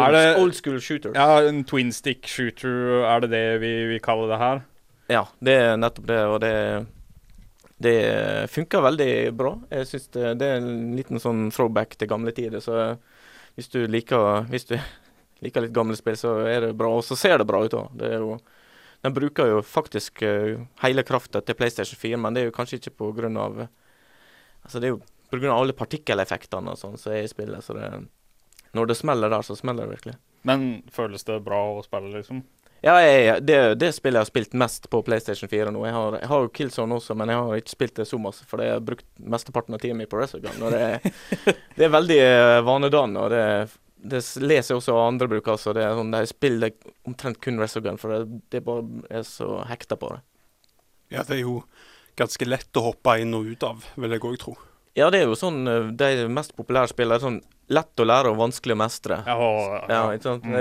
old, 0.00 0.14
det- 0.16 0.38
old 0.40 0.54
school 0.58 0.80
shooters. 0.82 1.14
Ja, 1.14 1.42
en 1.46 1.60
twin 1.64 1.92
stick 1.92 2.26
shooter, 2.26 3.04
er 3.06 3.20
det 3.20 3.30
det 3.30 3.44
vi, 3.62 3.70
vi 3.92 3.98
kaller 4.02 4.32
det 4.32 4.38
her? 4.40 4.62
Ja, 5.10 5.24
det 5.42 5.54
er 5.60 5.76
nettopp 5.78 6.06
det, 6.10 6.18
og 6.26 6.40
det 6.40 6.54
det 7.80 8.50
funker 8.52 8.82
veldig 8.84 9.12
bra. 9.36 9.54
Jeg 9.72 9.86
synes 9.88 10.08
det, 10.12 10.24
det 10.40 10.48
er 10.52 10.58
en 10.60 10.96
liten 10.98 11.16
sånn 11.22 11.46
throwback 11.50 11.94
til 11.96 12.08
gamle 12.10 12.32
tider. 12.36 12.60
Så 12.60 12.74
hvis 13.56 13.70
du 13.72 13.86
liker, 13.88 14.42
hvis 14.50 14.66
du 14.68 14.74
liker 15.44 15.66
litt 15.66 15.76
gamle 15.76 15.96
spill, 15.98 16.18
så 16.18 16.34
er 16.46 16.68
det 16.68 16.74
bra. 16.78 16.92
Og 16.98 17.04
så 17.06 17.18
ser 17.18 17.38
det 17.40 17.48
bra 17.48 17.62
ut 17.64 17.76
òg. 17.76 18.02
Den 19.00 19.16
bruker 19.16 19.48
jo 19.48 19.62
faktisk 19.64 20.22
eh, 20.26 20.60
hele 20.82 21.04
krafta 21.08 21.40
til 21.40 21.56
PlayStation 21.56 21.98
4, 22.00 22.20
men 22.20 22.36
det 22.36 22.42
er 22.42 22.50
jo 22.50 22.56
kanskje 22.56 22.80
ikke 22.80 22.98
på 23.00 23.12
grunn 23.16 23.38
av 23.40 23.62
Altså 24.60 24.76
det 24.76 24.90
er 24.90 24.92
jo 24.92 25.00
på 25.30 25.38
grunn 25.38 25.54
av 25.54 25.62
alle 25.62 25.72
partikkeleffektene 25.72 26.74
og 26.74 26.78
sånn 26.78 26.98
som 27.00 27.14
er 27.14 27.24
i 27.24 27.30
spillet. 27.30 27.64
Så 27.64 27.72
det, 27.72 27.86
når 28.76 28.90
det 28.90 28.96
smeller 28.98 29.32
der, 29.32 29.46
så 29.46 29.56
smeller 29.56 29.86
det 29.86 29.96
virkelig. 29.96 30.16
Men 30.44 30.66
føles 30.92 31.24
det 31.24 31.38
bra 31.46 31.60
å 31.78 31.84
spille, 31.86 32.10
liksom? 32.12 32.42
Ja, 32.80 32.94
jeg, 33.04 33.42
det, 33.44 33.58
det 33.80 33.90
spillet 33.92 34.16
jeg 34.16 34.24
har 34.24 34.28
spilt 34.30 34.54
mest 34.56 34.88
på 34.92 35.02
PlayStation 35.04 35.50
4 35.52 35.72
nå. 35.74 35.82
Jeg 35.84 35.96
har, 35.96 36.16
jeg 36.22 36.30
har 36.30 36.44
jo 36.44 36.52
Killzone 36.56 36.96
også, 36.96 37.16
men 37.16 37.32
jeg 37.32 37.40
har 37.40 37.60
ikke 37.60 37.74
spilt 37.74 38.00
det 38.00 38.06
så 38.08 38.20
masse, 38.20 38.46
for 38.48 38.64
jeg 38.64 38.72
har 38.72 38.84
brukt 38.84 39.06
mesteparten 39.20 39.76
av 39.76 39.82
tida 39.82 39.96
mi 39.96 40.08
på 40.08 40.20
Resogun. 40.20 40.64
Og 40.64 40.72
det, 40.72 41.12
det 41.76 41.86
er 41.86 41.92
veldig 41.92 42.18
eh, 42.24 42.60
vanedannende, 42.64 43.26
og 43.26 43.34
det, 43.34 43.44
det 44.02 44.20
leser 44.40 44.74
jeg 44.74 44.80
også 44.80 44.94
av 44.96 45.06
andre 45.08 45.28
brukere. 45.30 45.58
Så 45.60 45.74
det 45.76 45.84
er 45.84 45.94
sånn, 45.98 46.12
de 46.14 46.24
spiller 46.30 46.72
omtrent 47.08 47.40
kun 47.42 47.60
Resogun, 47.60 47.98
for 48.00 48.14
det, 48.14 48.40
det 48.54 48.64
bare 48.66 48.84
er 49.20 49.24
så 49.28 49.60
hekta 49.68 49.98
på 50.00 50.12
det. 50.14 50.20
Ja, 51.10 51.24
det 51.26 51.40
er 51.40 51.42
jo 51.44 51.60
ganske 52.18 52.46
lett 52.48 52.76
å 52.78 52.84
hoppe 52.90 53.16
inn 53.22 53.34
og 53.36 53.48
ut 53.50 53.64
av, 53.66 53.84
vil 54.00 54.14
jeg 54.14 54.24
òg 54.26 54.38
tro. 54.42 54.56
Ja, 54.98 55.08
det 55.12 55.22
er 55.22 55.28
jo 55.30 55.36
sånn 55.38 55.62
eh, 55.70 55.90
de 55.94 56.26
mest 56.32 56.56
populære 56.58 56.90
spillene 56.90 57.20
er 57.20 57.22
sånn 57.22 57.40
lett 57.70 58.02
å 58.02 58.06
lære 58.06 58.32
og 58.32 58.40
vanskelig 58.40 58.74
å 58.74 58.80
mestre. 58.80 59.20
Ja, 59.26 59.36
ja, 59.38 59.82
Ja, 59.90 60.00
ikke 60.16 60.26
sant? 60.26 60.48
Mm. 60.48 60.58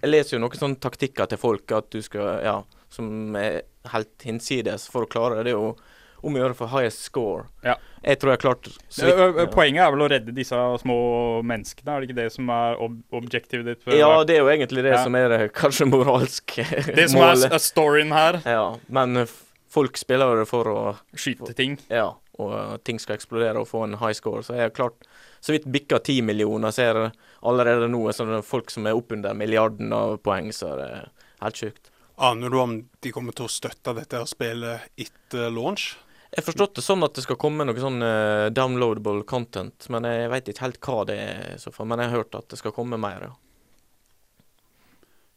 Jeg 0.00 0.10
leser 0.12 0.36
jo 0.36 0.42
noen 0.44 0.60
sånne 0.60 0.80
taktikker 0.80 1.28
til 1.28 1.40
folk 1.40 1.72
at 1.76 1.90
du 1.92 2.00
skal, 2.04 2.40
ja, 2.44 2.56
som 2.92 3.36
er 3.36 3.62
helt 3.92 4.24
hinsides 4.24 4.88
for 4.92 5.04
å 5.04 5.10
klare 5.10 5.38
det. 5.38 5.48
Det 5.48 5.54
er 5.54 5.58
jo 5.58 5.74
om 6.22 6.34
å 6.34 6.40
gjøre 6.40 6.54
for 6.56 6.66
highest 6.72 7.02
score. 7.06 7.46
Ja. 7.64 7.74
Jeg 8.06 8.18
tror 8.20 8.30
jeg 8.32 8.38
har 8.38 8.42
klart 8.54 8.68
så 8.88 9.06
vidt- 9.06 9.18
ø- 9.18 9.42
ø- 9.42 9.46
Poenget 9.52 9.82
er 9.86 9.90
vel 9.94 10.04
å 10.06 10.08
redde 10.10 10.34
disse 10.34 10.54
små 10.82 11.42
menneskene, 11.44 11.88
er 11.96 12.00
det 12.00 12.08
ikke 12.10 12.20
det 12.22 12.32
som 12.32 12.48
er 12.50 12.76
ob 12.82 12.96
objektivet 13.12 13.64
ditt? 13.66 13.86
Ja, 13.98 14.22
det 14.24 14.36
er 14.36 14.44
jo 14.44 14.50
egentlig 14.52 14.82
det 14.86 14.92
Ja. 14.94 15.02
som 15.04 15.14
er 15.14 15.28
det 15.28 15.52
kanskje 15.52 15.88
moralsk 15.90 16.56
det 16.94 17.10
som 17.10 17.20
målet. 17.20 17.50
er 17.52 17.58
storyen 17.58 18.12
her, 18.12 18.40
Ja, 18.46 18.76
men 18.88 19.26
folk 19.68 19.96
spiller 19.96 20.32
jo 20.34 20.38
det 20.44 20.48
for 20.48 20.64
å 20.64 20.96
skyte 21.14 21.54
ting. 21.54 21.78
Ja, 21.90 22.14
og 22.38 22.52
uh, 22.52 22.76
ting 22.84 22.98
skal 22.98 23.16
eksplodere 23.16 23.56
og 23.60 23.66
få 23.68 23.84
en 23.84 23.98
high 23.98 24.12
score. 24.12 24.42
Så 24.42 24.54
jeg 24.54 24.60
har 24.68 24.70
klart 24.70 24.94
så 25.40 25.52
vidt 25.52 25.64
bikka 25.70 25.98
ti 26.02 26.20
millioner. 26.22 26.68
Så 26.72 26.82
er 26.84 26.94
det 26.94 27.12
allerede 27.42 27.88
nå 27.90 28.00
sånn 28.12 28.42
folk 28.44 28.70
som 28.70 28.86
er 28.86 28.96
oppunder 28.96 29.34
milliarden 29.36 29.92
av 29.92 30.18
poeng, 30.24 30.48
så 30.52 30.72
er 30.72 30.76
det 30.82 31.08
helt 31.42 31.54
sjukt. 31.56 31.90
Aner 32.18 32.48
du 32.48 32.56
om 32.58 32.88
de 33.04 33.10
kommer 33.12 33.32
til 33.36 33.44
å 33.44 33.52
støtte 33.52 33.92
dette 33.94 34.22
spillet 34.26 34.80
etter 34.96 35.50
launch? 35.52 35.96
Jeg 36.36 36.42
har 36.42 36.50
forstått 36.50 36.74
det 36.76 36.82
sånn 36.84 37.04
at 37.06 37.14
det 37.16 37.22
skal 37.24 37.38
komme 37.40 37.64
noe 37.64 37.80
sånn 37.80 38.02
uh, 38.04 38.52
downloadable 38.52 39.22
content, 39.24 39.86
men 39.88 40.04
jeg 40.04 40.28
veit 40.28 40.50
ikke 40.52 40.66
helt 40.66 40.80
hva 40.84 41.04
det 41.08 41.14
er 41.16 41.54
i 41.54 41.60
så 41.62 41.70
fall. 41.72 41.88
Men 41.88 42.02
jeg 42.02 42.10
har 42.12 42.20
hørt 42.20 42.36
at 42.36 42.50
det 42.52 42.58
skal 42.60 42.74
komme 42.76 42.98
mer, 43.00 43.24
ja. 43.24 43.30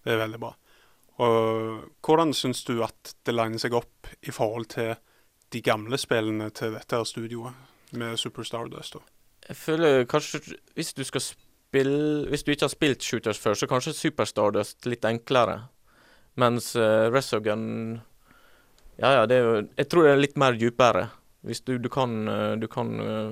Det 0.03 0.11
er 0.11 0.19
veldig 0.19 0.41
bra. 0.43 0.49
Og 1.23 1.85
hvordan 2.03 2.33
syns 2.35 2.65
du 2.67 2.81
at 2.83 3.13
det 3.23 3.35
liner 3.35 3.63
seg 3.63 3.77
opp 3.79 4.11
i 4.27 4.35
forhold 4.35 4.67
til 4.75 4.91
de 5.55 5.61
gamle 5.63 5.95
spillene 5.99 6.49
til 6.55 6.75
dette 6.75 6.99
her 6.99 7.07
studioet 7.07 7.95
med 7.95 8.19
Super 8.19 8.43
Stardust? 8.47 8.99
da? 8.99 9.03
Jeg 9.49 9.55
føler 9.55 10.03
kanskje 10.05 10.41
Hvis 10.75 10.91
du 10.93 11.05
skal 11.07 11.23
spille 11.23 12.27
Hvis 12.29 12.43
du 12.43 12.51
ikke 12.51 12.67
har 12.67 12.75
spilt 12.75 13.03
shooters 13.03 13.39
før, 13.39 13.55
så 13.55 13.71
kanskje 13.71 13.95
Super 13.95 14.27
Stardust 14.27 14.83
litt 14.85 15.07
enklere. 15.07 15.61
Mens 16.35 16.73
uh, 16.75 17.07
Resogun 17.07 18.01
Ja 18.99 19.13
ja, 19.19 19.23
det 19.29 19.39
er 19.39 19.47
jo 19.47 19.55
Jeg 19.63 19.89
tror 19.91 20.05
det 20.05 20.11
er 20.11 20.21
litt 20.21 20.37
mer 20.39 20.59
dypere. 20.59 21.07
Hvis 21.47 21.63
du, 21.63 21.77
du 21.79 21.89
kan 21.91 22.27
eh, 22.27 22.51
Du 22.59 22.67
kan 22.67 22.91
eh, 22.99 23.31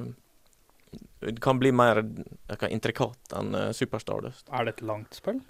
Det 1.27 1.41
kan 1.43 1.59
bli 1.59 1.73
mer 1.75 2.01
eh, 2.03 2.67
intrikat 2.71 3.35
enn 3.35 3.55
eh, 3.55 3.71
Super 3.75 4.01
Er 4.07 4.67
det 4.67 4.77
et 4.77 4.83
langt 4.87 5.17
spill? 5.17 5.41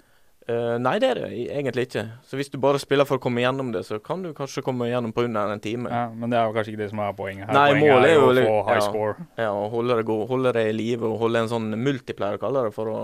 Uh, 0.48 0.78
nei, 0.80 0.94
det 0.96 1.08
er 1.10 1.18
det 1.20 1.26
egentlig 1.52 1.82
ikke. 1.90 2.02
Så 2.24 2.38
hvis 2.40 2.48
du 2.48 2.54
bare 2.56 2.78
spiller 2.80 3.04
for 3.04 3.20
å 3.20 3.20
komme 3.20 3.42
gjennom 3.42 3.68
det, 3.74 3.82
så 3.84 3.98
kan 4.00 4.22
du 4.24 4.30
kanskje 4.32 4.62
komme 4.64 4.86
gjennom 4.88 5.12
på 5.12 5.26
under 5.26 5.52
en 5.52 5.60
time. 5.60 5.90
Ja, 5.92 6.06
men 6.08 6.32
det 6.32 6.38
er 6.40 6.46
jo 6.48 6.54
kanskje 6.56 6.72
ikke 6.72 6.80
det 6.80 6.88
som 6.88 7.02
er 7.04 7.10
poenget 7.18 7.50
her. 7.50 7.52
Nei, 7.52 7.66
poenget 7.74 7.92
målet 7.92 8.08
er 8.08 8.16
jo 8.16 8.22
å 8.22 8.30
få 8.38 8.54
high 8.70 8.78
ja. 8.78 8.86
score. 8.86 9.26
Ja, 9.36 9.50
og 9.52 9.66
holde 9.74 9.98
det, 9.98 10.06
god, 10.08 10.22
holde 10.30 10.54
det 10.56 10.62
i 10.70 10.72
live 10.72 11.04
og 11.04 11.18
holde 11.20 11.42
en 11.44 11.52
sånn 11.52 11.68
multiplier, 11.76 12.40
kaller 12.40 12.70
det 12.70 12.76
for 12.78 12.94
å 12.94 13.00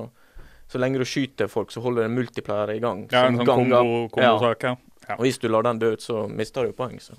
Så 0.72 0.80
lenge 0.80 0.96
du 0.96 1.04
skyter 1.04 1.50
folk, 1.52 1.68
så 1.68 1.82
holder 1.84 2.06
det 2.06 2.14
multiplier 2.16 2.70
i 2.72 2.80
gang. 2.80 3.04
Ja, 3.12 3.26
en 3.28 3.36
sånn 3.36 3.68
kombosak, 3.68 4.64
ja. 4.64 4.72
Ja. 5.08 5.16
Og 5.18 5.26
hvis 5.26 5.38
du 5.38 5.48
lar 5.48 5.66
den 5.66 5.80
dø 5.82 5.94
ut, 5.94 6.02
så 6.02 6.26
mister 6.28 6.66
du 6.66 6.72
poeng. 6.76 7.00
Så. 7.02 7.16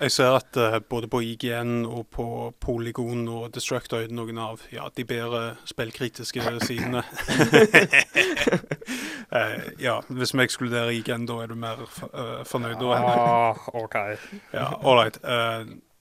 Jeg 0.00 0.10
ser 0.10 0.34
at 0.34 0.56
uh, 0.58 0.78
både 0.90 1.08
på 1.08 1.20
IGN 1.22 1.84
og 1.86 2.06
på 2.10 2.26
Polygon 2.60 3.28
og 3.30 3.54
Destructoid, 3.54 4.10
noen 4.10 4.38
av 4.42 4.62
ja, 4.74 4.88
de 4.96 5.04
bedre 5.06 5.54
spillkritiske 5.70 6.42
sidene 6.66 7.02
uh, 9.30 9.54
Ja, 9.86 10.00
hvis 10.08 10.34
vi 10.34 10.42
ekskluderer 10.42 10.90
IGN, 10.96 11.28
da 11.30 11.40
er 11.42 11.50
du 11.50 11.56
mer 11.58 11.80
eh, 11.84 12.42
fornøyd? 12.46 12.76
da? 12.78 12.98
Ah, 12.98 13.66
OK. 13.74 13.96
Ja, 14.52 14.68
ålreit. 14.82 15.18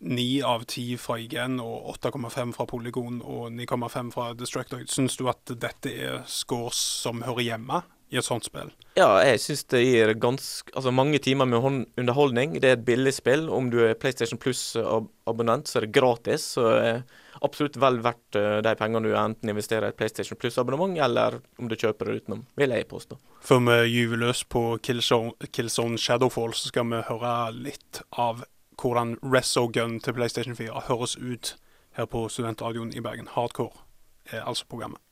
Ni 0.03 0.41
av 0.43 0.65
ti 0.69 0.97
fra 0.99 1.15
IGN 1.21 1.59
og 1.63 1.95
8,5 1.95 2.53
fra 2.57 2.65
Polygon 2.69 3.21
og 3.23 3.47
9,5 3.55 4.11
fra 4.13 4.33
Destructoid. 4.37 4.91
Syns 4.91 5.17
du 5.17 5.29
at 5.31 5.55
dette 5.55 5.93
er 5.93 6.21
scores 6.27 6.81
som 7.05 7.23
hører 7.25 7.47
hjemme 7.53 7.81
i 8.13 8.19
et 8.21 8.25
sånt 8.25 8.45
spill? 8.45 8.69
Ja, 8.93 9.17
jeg 9.25 9.41
syns 9.41 9.63
det 9.73 9.81
gir 9.81 10.11
ganske 10.21 10.69
Altså 10.77 10.93
mange 10.93 11.17
timer 11.17 11.49
med 11.49 11.87
underholdning. 11.97 12.59
Det 12.61 12.69
er 12.69 12.77
et 12.77 12.85
billig 12.85 13.15
spill. 13.15 13.47
Om 13.49 13.71
du 13.73 13.79
er 13.87 13.97
PlayStation 13.97 14.39
Plus-abonnent, 14.39 15.67
så 15.67 15.79
er 15.79 15.87
det 15.87 15.95
gratis. 15.97 16.45
Så 16.55 16.67
er 16.77 17.03
absolutt 17.41 17.77
vel 17.81 17.99
verdt 18.05 18.37
eh, 18.39 18.59
de 18.65 18.73
pengene 18.79 19.09
du 19.09 19.17
enten 19.17 19.49
investerer 19.49 19.89
i 19.89 19.93
et 19.93 19.99
PlayStation 19.99 20.37
Plus-abonnement, 20.39 20.95
eller 21.01 21.39
om 21.59 21.69
du 21.69 21.75
kjøper 21.75 22.09
det 22.09 22.23
utenom, 22.23 22.45
vil 22.59 22.75
jeg 22.75 22.89
påstå. 22.91 23.17
Før 23.43 23.63
vi 23.67 23.77
gyver 23.91 24.21
løs 24.27 24.43
på 24.45 24.63
Killzone, 24.85 25.33
Killzone 25.51 25.99
Shadowfall, 25.99 26.53
så 26.53 26.71
skal 26.71 26.89
vi 26.93 27.01
høre 27.09 27.35
litt 27.57 28.03
av 28.11 28.45
hvordan 28.79 29.17
Resogun 29.25 29.99
til 30.03 30.15
PlayStation 30.17 30.57
4 30.57 30.87
høres 30.89 31.17
ut 31.17 31.55
her 31.97 32.09
på 32.09 32.27
Studentradioen 32.31 32.93
i 32.95 33.03
Bergen. 33.03 33.29
Hardcore 33.35 33.83
er 34.31 34.45
altså 34.47 34.65
programmet. 34.69 35.02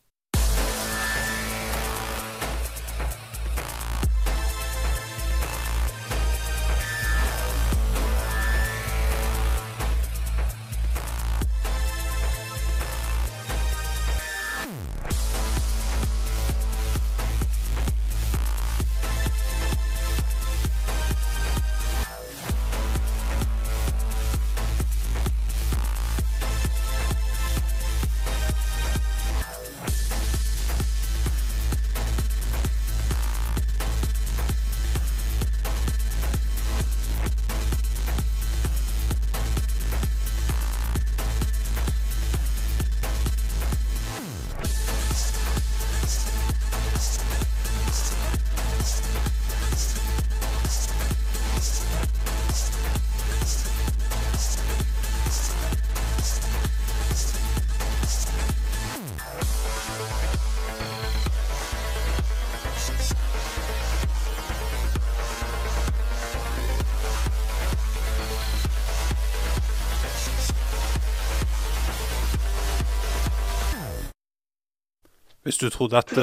Hvis 75.43 75.57
du 75.57 75.69
trodde 75.69 75.97
at 75.97 76.11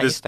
hvis, 0.00 0.22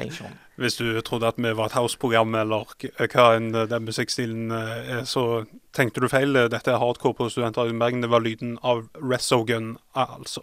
Hvis 0.57 0.77
du 0.77 1.01
trodde 1.01 1.27
at 1.27 1.35
vi 1.37 1.57
var 1.57 1.67
et 1.67 1.73
house-program, 1.73 2.35
eller 2.35 2.65
hva 2.99 3.27
enn 3.37 3.55
eh, 3.55 3.69
den 3.71 3.85
musikkstilen 3.87 4.51
eh, 4.51 4.99
er, 4.99 5.05
så 5.05 5.45
tenkte 5.77 6.01
du 6.01 6.09
feil. 6.09 6.33
Dette 6.51 6.73
er 6.73 6.81
hardcore 6.83 7.15
på 7.15 7.29
Studentradioen 7.31 7.79
Bergen. 7.79 8.03
Det 8.03 8.11
var 8.11 8.25
lyden 8.25 8.59
av 8.63 8.89
Resogun, 8.97 9.77
altså. 9.93 10.41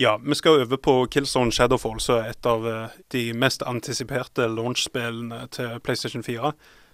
Ja, 0.00 0.16
vi 0.16 0.34
skal 0.34 0.62
over 0.62 0.76
på 0.76 1.06
Killzone 1.06 1.52
Shadowfall, 1.52 2.00
som 2.00 2.20
er 2.20 2.32
et 2.32 2.46
av 2.48 2.68
eh, 2.68 2.94
de 3.12 3.32
mest 3.36 3.62
antisiperte 3.66 4.48
launch-spillene 4.48 5.46
til 5.52 5.76
PlayStation 5.84 6.24
4. 6.24 6.52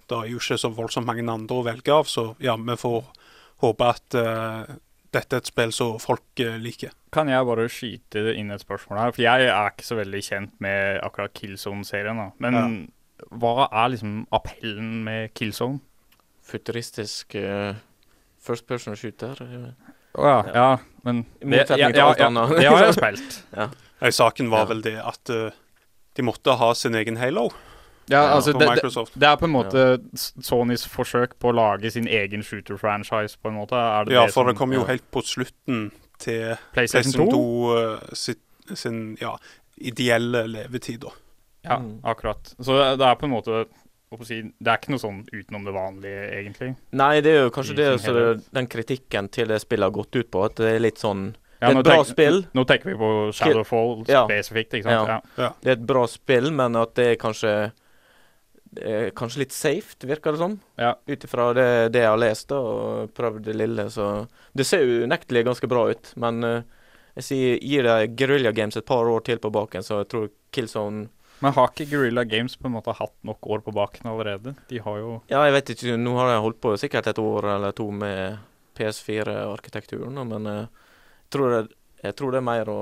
Det 0.08 0.16
er 0.16 0.30
jo 0.30 0.40
ikke 0.40 0.58
så 0.58 0.70
voldsomt 0.72 1.06
mange 1.06 1.26
andre 1.30 1.60
å 1.60 1.64
velge 1.66 1.94
av, 1.94 2.08
så 2.08 2.32
ja, 2.42 2.56
vi 2.56 2.76
får 2.80 3.04
håpe 3.62 3.90
at 3.94 4.16
eh, 4.18 4.76
dette 5.14 5.36
er 5.36 5.40
et 5.42 5.48
spill 5.50 5.72
som 5.72 5.96
folk 6.02 6.42
eh, 6.44 6.58
liker. 6.60 6.92
Kan 7.14 7.30
jeg 7.32 7.46
bare 7.48 7.68
skyte 7.72 8.24
inn 8.36 8.50
et 8.52 8.60
spørsmål 8.64 8.98
her? 9.00 9.12
For 9.16 9.24
jeg 9.24 9.48
er 9.48 9.70
ikke 9.72 9.86
så 9.86 9.96
veldig 9.98 10.22
kjent 10.26 10.54
med 10.64 11.00
akkurat 11.06 11.32
Killzone-serien. 11.36 12.18
da. 12.20 12.28
Men 12.44 12.88
hva 13.40 13.68
er 13.72 13.92
liksom 13.94 14.26
appellen 14.36 14.90
med 15.06 15.32
Killzone? 15.38 15.80
Futuristisk 16.48 17.34
uh, 17.36 17.74
first 18.40 18.66
person 18.68 18.96
shooter. 18.96 19.36
Å 19.38 20.20
oh, 20.20 20.28
ja, 20.28 20.36
ja, 20.54 20.68
men 21.04 21.24
det, 21.40 21.64
ja, 21.76 21.88
ja. 21.88 21.90
Det 21.92 22.66
har 22.68 22.84
jeg 22.86 22.96
spilt. 23.00 23.40
ja. 23.56 23.68
saken 24.10 24.48
var 24.50 24.64
Ja. 24.66 24.70
vel 24.72 24.80
det 24.86 24.96
at 25.02 25.30
uh, 25.34 25.50
de 26.16 26.24
måtte 26.24 26.56
ha 26.56 26.72
sin 26.74 26.94
egen 26.98 27.16
Halo 27.20 27.50
Ja, 28.10 28.22
altså, 28.34 28.52
det, 28.58 28.68
det, 28.82 29.06
det 29.20 29.28
er 29.28 29.36
på 29.36 29.44
en 29.44 29.52
måte 29.52 29.82
Sonys 30.16 30.86
forsøk 30.88 31.38
på 31.38 31.50
å 31.50 31.54
lage 31.54 31.90
sin 31.92 32.06
egen 32.08 32.42
shooter-franchise, 32.42 33.36
på 33.42 33.48
en 33.50 33.58
måte. 33.60 33.76
Er 33.76 34.04
det 34.08 34.14
Ja, 34.14 34.26
det 34.26 34.32
for 34.34 34.44
som 34.44 34.52
det 34.52 34.56
kom 34.58 34.72
jo 34.72 34.80
ja. 34.80 34.86
helt 34.94 35.04
på 35.12 35.22
slutten 35.22 35.90
til 36.18 36.56
PlayStation 36.72 37.12
PlayStation 37.12 37.28
2? 37.28 37.30
2 37.32 37.76
eh, 37.78 38.14
sitt, 38.14 38.40
sin 38.74 39.16
ja, 39.20 39.34
ideelle 39.76 40.46
levetid. 40.48 41.00
da. 41.00 41.08
Ja, 41.64 41.76
Mm. 41.78 42.00
akkurat. 42.04 42.54
Så 42.62 42.78
det 42.96 43.04
er 43.04 43.14
på 43.16 43.26
en 43.26 43.30
måte 43.34 43.66
si, 44.24 44.40
Det 44.42 44.66
er 44.72 44.78
ikke 44.78 44.90
noe 44.94 44.98
sånn 45.02 45.26
utenom 45.34 45.64
det 45.66 45.74
vanlige, 45.74 46.22
egentlig. 46.38 46.76
Nei, 46.92 47.20
det 47.20 47.26
er 47.34 47.42
jo 47.44 47.50
kanskje 47.50 47.72
I 47.72 47.76
det 47.76 48.02
det- 48.06 48.44
den 48.54 48.66
kritikken 48.66 49.28
til 49.30 49.46
det 49.48 49.60
spillet 49.60 49.82
har 49.84 49.90
gått 49.90 50.16
ut 50.16 50.30
på. 50.30 50.44
At 50.44 50.54
det 50.56 50.74
er 50.76 50.78
litt 50.80 50.96
sånn 50.98 51.34
Ja, 51.60 51.68
Det 51.68 51.76
er 51.76 51.78
et 51.80 51.84
bra 51.84 51.96
tenk- 51.96 52.06
spill. 52.06 52.46
Nå 52.54 52.64
tenker 52.66 52.84
vi 52.84 52.94
på 52.94 53.32
Shadowfall 53.34 54.04
Ja. 54.08 54.26
spesifikt, 54.28 54.74
ikke 54.74 54.84
sant? 54.84 55.08
Ja. 55.08 55.20
Ja. 55.36 55.52
Det 55.60 55.66
er 55.68 55.72
et 55.72 55.86
bra 55.86 56.06
spill, 56.06 56.52
men 56.52 56.76
at 56.76 56.94
det 56.94 57.06
er 57.06 57.16
kanskje 57.16 57.72
er 58.76 59.10
kanskje 59.16 59.44
litt 59.44 59.54
safe, 59.54 59.96
virker 60.06 60.34
det 60.34 60.40
som. 60.42 60.56
Ja. 60.80 60.94
Ut 61.06 61.24
ifra 61.24 61.52
det, 61.56 61.68
det 61.94 62.02
jeg 62.04 62.10
har 62.12 62.20
lest 62.20 62.48
da, 62.52 62.58
og 62.58 63.12
prøvd 63.16 63.44
det 63.46 63.56
lille, 63.56 63.88
så 63.90 64.26
Det 64.52 64.66
ser 64.66 65.04
unektelig 65.04 65.44
ganske 65.46 65.70
bra 65.70 65.88
ut, 65.90 66.12
men 66.16 66.44
eh, 66.44 66.66
jeg 67.18 67.24
sier 67.28 67.62
gir 67.64 67.86
det 67.86 68.16
Guerrilla 68.18 68.52
Games 68.52 68.76
et 68.76 68.86
par 68.86 69.08
år 69.08 69.24
til 69.26 69.40
på 69.42 69.50
baken, 69.50 69.82
så 69.82 70.02
jeg 70.02 70.10
tror 70.12 70.28
Killzone 70.54 71.08
Men 71.40 71.54
har 71.54 71.70
ikke 71.70 71.88
Guerrilla 71.90 72.24
Games 72.24 72.56
på 72.56 72.66
en 72.66 72.74
måte 72.74 72.94
hatt 72.98 73.14
nok 73.22 73.46
år 73.46 73.60
på 73.62 73.74
baken 73.74 74.10
allerede? 74.10 74.54
De 74.68 74.78
har 74.82 74.98
jo 74.98 75.22
Ja, 75.30 75.44
jeg 75.46 75.54
vet 75.56 75.74
ikke, 75.74 75.96
nå 75.96 76.16
har 76.18 76.32
jeg 76.34 76.44
holdt 76.46 76.60
på 76.60 76.76
sikkert 76.76 77.06
et 77.06 77.18
år 77.18 77.50
eller 77.56 77.72
to 77.72 77.90
med 77.90 78.38
PS4-arkitekturen, 78.78 80.18
men 80.28 80.46
eh, 80.46 80.66
jeg 81.28 81.34
tror 81.34 81.54
det, 81.54 81.62
jeg 82.02 82.14
tror 82.18 82.32
det 82.32 82.40
er 82.42 82.50
mer 82.50 82.70
å 82.70 82.80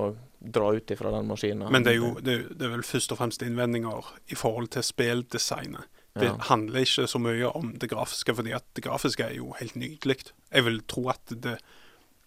dra 0.52 0.72
ut 0.76 0.90
ifra 0.90 1.10
den 1.14 1.28
maskinen. 1.30 1.70
Men 1.72 1.86
det 1.86 1.94
er 1.94 2.00
jo 2.00 2.12
det, 2.20 2.36
det 2.58 2.68
er 2.68 2.74
vel 2.76 2.86
først 2.86 3.12
og 3.14 3.20
fremst 3.20 3.44
innvendinger 3.44 4.12
i 4.32 4.38
forhold 4.38 4.70
til 4.76 4.86
spilldesignet. 4.86 5.88
Det 6.16 6.30
ja. 6.30 6.36
handler 6.48 6.80
ikke 6.80 7.04
så 7.10 7.20
mye 7.20 7.50
om 7.58 7.74
det 7.76 7.90
grafiske, 7.92 8.34
fordi 8.34 8.54
at 8.56 8.64
det 8.76 8.86
grafiske 8.86 9.24
er 9.26 9.34
jo 9.36 9.50
helt 9.58 9.76
nydelig. 9.76 10.30
Jeg 10.48 10.64
vil 10.64 10.80
tro 10.88 11.10
at 11.12 11.34
det 11.44 11.58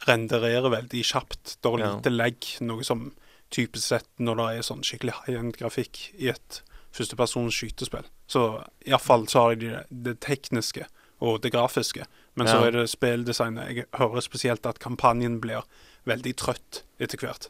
rendererer 0.05 0.69
veldig 0.69 1.01
kjapt. 1.03 1.57
Det 1.61 1.71
er 1.73 1.79
Ja. 1.79 2.09
legg, 2.09 2.45
noe 2.61 2.83
som 2.83 3.11
typisk 3.49 3.87
sett 3.87 4.07
når 4.19 4.35
det 4.35 4.47
er 4.57 4.61
sånn 4.61 4.85
skikkelig 4.85 5.15
high-end-grafikk 5.25 6.13
i 6.21 6.29
et 6.29 6.61
førstepersons 6.93 7.53
skytespill. 7.53 8.05
Så 8.27 8.63
iallfall 8.85 9.27
så 9.27 9.41
har 9.41 9.55
jeg 9.55 9.59
det, 9.59 9.85
det 9.89 10.19
tekniske 10.19 10.85
og 11.19 11.41
det 11.41 11.51
grafiske. 11.51 12.05
Men 12.35 12.47
så 12.47 12.61
er 12.67 12.71
det 12.71 12.89
spilldesignet. 12.89 13.67
Jeg 13.67 13.85
hører 13.99 14.21
spesielt 14.21 14.65
at 14.65 14.79
kampanjen 14.79 15.41
blir 15.41 15.65
veldig 16.07 16.35
trøtt 16.39 16.83
etter 17.01 17.17
hvert. 17.17 17.49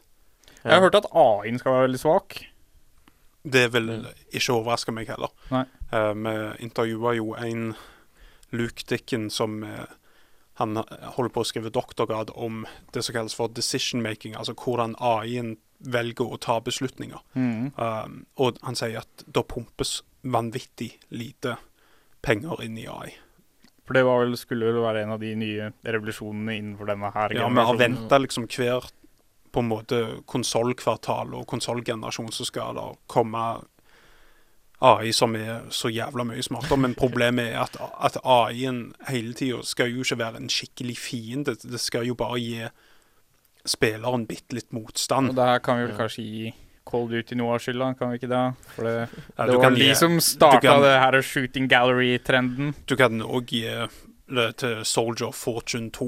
Jeg 0.64 0.74
har 0.74 0.84
hørt 0.84 0.98
at 0.98 1.08
AI-en 1.16 1.60
skal 1.60 1.76
være 1.76 1.86
veldig 1.88 2.00
svak. 2.02 2.40
Det 3.42 3.70
vil 3.72 3.88
ikke 4.36 4.58
overraske 4.58 4.92
meg 4.92 5.08
heller. 5.08 5.32
Eh, 5.50 6.12
vi 6.12 6.34
intervjua 6.66 7.14
jo 7.16 7.32
en 7.38 7.72
Luke 8.52 8.84
Dicken 8.88 9.30
som 9.30 9.62
uh, 9.62 9.86
Han 10.60 10.76
holder 11.16 11.30
på 11.32 11.40
å 11.40 11.46
skrive 11.48 11.70
doktorgrad 11.72 12.34
om 12.34 12.66
det 12.92 13.00
som 13.06 13.14
kalles 13.16 13.32
for 13.32 13.48
decision 13.48 14.02
making, 14.04 14.34
altså 14.36 14.52
hvordan 14.52 14.92
AI-en 15.00 15.54
velger 15.80 16.28
å 16.28 16.36
ta 16.36 16.58
beslutninger. 16.60 17.22
Mm. 17.32 17.70
Um, 17.80 18.18
og 18.36 18.58
han 18.66 18.76
sier 18.76 19.00
at 19.00 19.24
da 19.24 19.40
pumpes 19.40 20.02
vanvittig 20.20 20.90
lite 21.08 21.56
penger 22.20 22.60
inn 22.66 22.76
i 22.76 22.84
AI. 22.92 23.14
For 23.88 23.96
det 23.96 24.04
var 24.04 24.20
vel, 24.20 24.36
skulle 24.36 24.68
vel 24.68 24.82
være 24.84 25.06
en 25.06 25.14
av 25.16 25.22
de 25.22 25.32
nye 25.38 25.70
revolusjonene 25.80 26.58
innenfor 26.58 26.92
denne 26.92 27.08
her 27.14 27.32
Ja, 27.32 27.48
vi 27.48 27.56
har 27.56 27.72
generasjonen. 27.72 27.80
venta 27.80 28.20
liksom 28.20 28.44
hver 28.52 28.90
på 29.52 29.62
en 29.62 29.70
måte 29.70 30.00
konsollkvartal 30.30 31.34
og 31.38 31.46
konsollgenerasjon 31.50 32.32
så 32.34 32.46
skal 32.48 32.76
da 32.78 32.86
komme 33.10 33.44
AI 34.80 35.12
som 35.12 35.34
er 35.36 35.66
så 35.74 35.90
jævla 35.92 36.24
mye 36.24 36.42
smartere. 36.44 36.78
Men 36.80 36.96
problemet 36.96 37.52
er 37.52 37.60
at, 37.66 37.76
at 38.00 38.16
AI-en 38.24 38.94
hele 39.10 39.34
tida 39.36 39.60
skal 39.66 39.92
jo 39.92 40.04
ikke 40.04 40.20
være 40.22 40.40
en 40.40 40.48
skikkelig 40.52 40.96
fiende. 40.96 41.56
Det 41.60 41.80
skal 41.80 42.08
jo 42.08 42.16
bare 42.16 42.40
gi 42.40 42.70
spilleren 43.68 44.24
bitte 44.28 44.56
litt 44.56 44.72
motstand. 44.72 45.34
Og 45.34 45.38
det 45.38 45.48
her 45.50 45.62
kan 45.64 45.80
vi 45.80 45.88
vel 45.90 45.96
kanskje 45.98 46.24
gi 46.24 46.52
Cold 46.90 47.12
Duty 47.12 47.36
noe 47.38 47.54
av 47.54 47.62
skylda, 47.62 47.90
kan 47.98 48.10
vi 48.10 48.18
ikke 48.18 48.30
det? 48.30 48.44
For 48.74 48.88
det, 48.88 48.94
Ja, 49.36 49.46
det 49.46 49.58
var 49.60 49.76
de 49.76 49.90
som 49.98 50.16
starta 50.24 50.78
det 50.82 50.94
her 50.96 51.20
shooting 51.22 51.68
gallery-trenden. 51.70 52.72
Du 52.88 52.96
kan 52.98 53.20
òg 53.22 53.52
gi 53.52 53.66
til 54.58 54.84
Soldier 54.86 55.28
of 55.28 55.34
Fortune 55.36 55.90
2. 55.90 56.06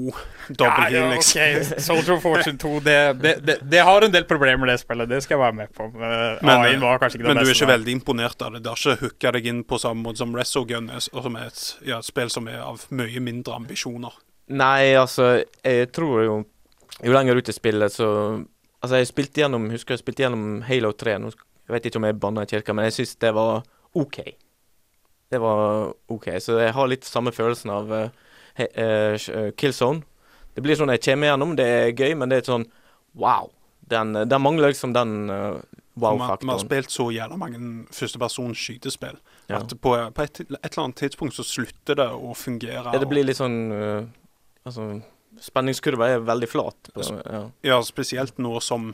Double 0.59 0.85
Helix. 0.89 1.33
ok. 1.35 1.81
Soldier 1.87 2.15
of 2.15 2.21
Fortune 2.23 2.57
2, 2.57 2.71
det, 2.85 2.97
det, 3.21 3.33
det, 3.45 3.57
det 3.71 3.81
har 3.83 4.01
en 4.07 4.11
del 4.13 4.23
problemer, 4.29 4.67
det 4.71 4.79
spillet. 4.81 5.09
Det 5.11 5.21
skal 5.25 5.35
jeg 5.37 5.41
være 5.43 5.57
med 5.59 5.73
på. 5.75 5.89
Men, 5.93 6.39
Men, 6.41 6.79
var 6.81 6.99
ikke 7.03 7.17
det 7.17 7.27
Men 7.27 7.41
du 7.41 7.43
er 7.45 7.53
ikke 7.55 7.69
veldig 7.73 7.95
imponert 7.97 8.41
av 8.45 8.53
det? 8.55 8.63
Det 8.63 8.71
har 8.73 8.79
ikke 8.81 9.07
hooka 9.09 9.33
deg 9.37 9.49
inn 9.51 9.63
på 9.67 9.79
samme 9.81 10.03
måte 10.07 10.23
som 10.23 10.35
er- 10.35 10.47
som 10.47 11.35
er 11.35 11.45
et 11.47 11.63
ja, 11.85 11.97
et 11.99 12.05
spill 12.05 12.29
som 12.29 12.47
er 12.47 12.59
av 12.63 12.85
mye 12.89 13.19
mindre 13.19 13.55
ambisjoner? 13.55 14.13
Nei, 14.49 14.93
altså, 14.99 15.43
jeg 15.63 15.91
tror 15.95 16.23
jo 16.23 16.43
Jo 17.03 17.11
lenger 17.15 17.35
ut 17.39 17.49
i 17.49 17.53
spillet, 17.55 17.91
så 17.91 18.09
Altså, 18.83 18.97
jeg 18.99 19.07
spilte 19.07 19.41
gjennom 19.41 19.69
Husker 19.71 19.95
jeg 19.95 20.03
spilte 20.03 20.23
gjennom 20.25 20.61
Halo 20.67 20.91
3. 20.91 21.17
Nå, 21.19 21.31
jeg 21.67 21.73
vet 21.73 21.85
ikke 21.87 21.97
om 22.01 22.03
jeg 22.09 22.19
banna 22.19 22.43
i 22.43 22.49
kirka, 22.51 22.73
men 22.75 22.85
jeg 22.89 22.93
syns 22.97 23.15
det 23.23 23.33
var 23.33 23.63
OK. 23.95 24.19
Det 25.33 25.41
var 25.41 25.93
OK. 26.13 26.29
Så 26.43 26.59
jeg 26.61 26.73
har 26.77 26.89
litt 26.91 27.07
samme 27.09 27.33
følelsen 27.33 27.71
av 27.73 27.93
eh, 27.97 28.09
he, 28.59 28.67
eh, 28.69 29.15
eh, 29.17 29.51
Killzone. 29.57 30.03
Det 30.53 30.61
blir 30.61 30.77
sånn 30.77 30.93
jeg 30.93 31.01
kommer 31.07 31.31
gjennom, 31.31 31.55
det 31.57 31.65
er 31.65 31.93
gøy, 31.97 32.11
men 32.19 32.29
det 32.29 32.43
er 32.43 32.51
sånn 32.51 32.67
wow. 33.17 33.49
Den, 33.89 34.13
den 34.29 34.41
mangler 34.41 34.71
liksom 34.71 34.93
den 34.95 35.25
uh, 35.27 35.57
Vi 35.99 36.11
vi 36.13 36.49
har 36.49 36.61
spilt 36.61 36.93
så 36.93 37.09
jævla 37.11 37.35
mange 37.37 37.59
førstepersons 37.91 38.57
skytespill 38.57 39.17
Ja. 39.49 39.59
at 39.59 39.73
på, 39.81 39.91
på 40.15 40.23
et, 40.23 40.39
et 40.39 40.53
eller 40.55 40.83
annet 40.85 41.01
tidspunkt 41.01 41.35
så 41.35 41.43
slutter 41.43 41.97
det 41.99 42.07
å 42.07 42.31
fungere. 42.37 42.93
Ja, 42.93 43.01
det 43.01 43.09
blir 43.11 43.25
litt 43.27 43.41
sånn 43.41 43.57
uh, 43.73 44.05
Altså, 44.63 44.85
spenningskurva 45.43 46.07
er 46.13 46.21
veldig 46.23 46.47
flat. 46.47 46.93
På, 46.93 47.03
ja. 47.03 47.41
Ja, 47.67 47.81
spesielt 47.83 48.37
nå 48.39 48.61
som 48.63 48.93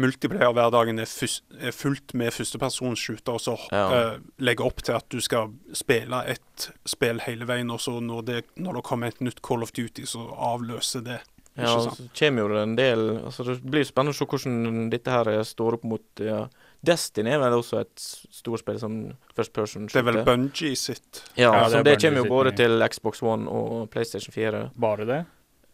multiplayer-hverdagen 0.00 0.98
er, 0.98 1.10
er 1.60 1.74
fullt 1.74 2.14
med 2.18 2.32
førstepersonsshooter, 2.34 3.36
og 3.36 3.40
så 3.40 3.56
Ja. 3.72 3.84
uh, 4.14 4.18
legger 4.38 4.66
opp 4.66 4.82
til 4.82 4.96
at 4.96 5.06
du 5.08 5.20
skal 5.20 5.52
spille 5.72 6.24
et 6.26 6.70
spill 6.84 7.20
hele 7.20 7.46
veien, 7.46 7.70
og 7.70 7.80
så 7.80 8.00
når 8.02 8.24
det, 8.24 8.40
når 8.56 8.74
det 8.80 8.84
kommer 8.84 9.06
et 9.12 9.20
nytt 9.20 9.42
Call 9.42 9.62
of 9.62 9.72
Duty, 9.72 10.04
så 10.04 10.26
avløser 10.34 11.04
det. 11.04 11.20
Ja, 11.54 11.70
og 11.70 11.94
så 11.94 12.08
kommer 12.18 12.42
jo 12.42 12.48
det 12.50 12.62
en 12.64 12.72
del 12.74 13.02
altså 13.20 13.44
Det 13.46 13.60
blir 13.62 13.84
spennende 13.86 14.10
å 14.10 14.16
se 14.18 14.26
hvordan 14.26 14.88
dette 14.90 15.12
her 15.12 15.28
står 15.46 15.76
opp 15.76 15.84
mot 15.86 16.02
ja. 16.18 16.48
Destiny 16.84 17.30
er 17.30 17.38
vel 17.38 17.54
også 17.60 17.78
et 17.84 18.02
storspill 18.34 18.80
som 18.82 18.96
first 19.36 19.52
person 19.54 19.86
shooter. 19.86 20.02
Det 20.02 20.02
er 20.02 20.08
vel 20.10 20.24
Bungee 20.26 20.50
Bungie 20.50 20.76
sitt. 20.76 21.22
Ja, 21.38 21.52
Ja, 21.54 21.68
det 21.68 21.70
så 21.70 21.82
det 21.86 21.94
kommer 22.02 22.24
jo 22.24 22.32
både 22.32 22.56
til 22.58 22.82
Xbox 22.90 23.22
One 23.22 23.46
og 23.48 23.86
PlayStation 23.94 24.34
4. 24.34 24.64
Bare 24.74 25.06
det? 25.06 25.20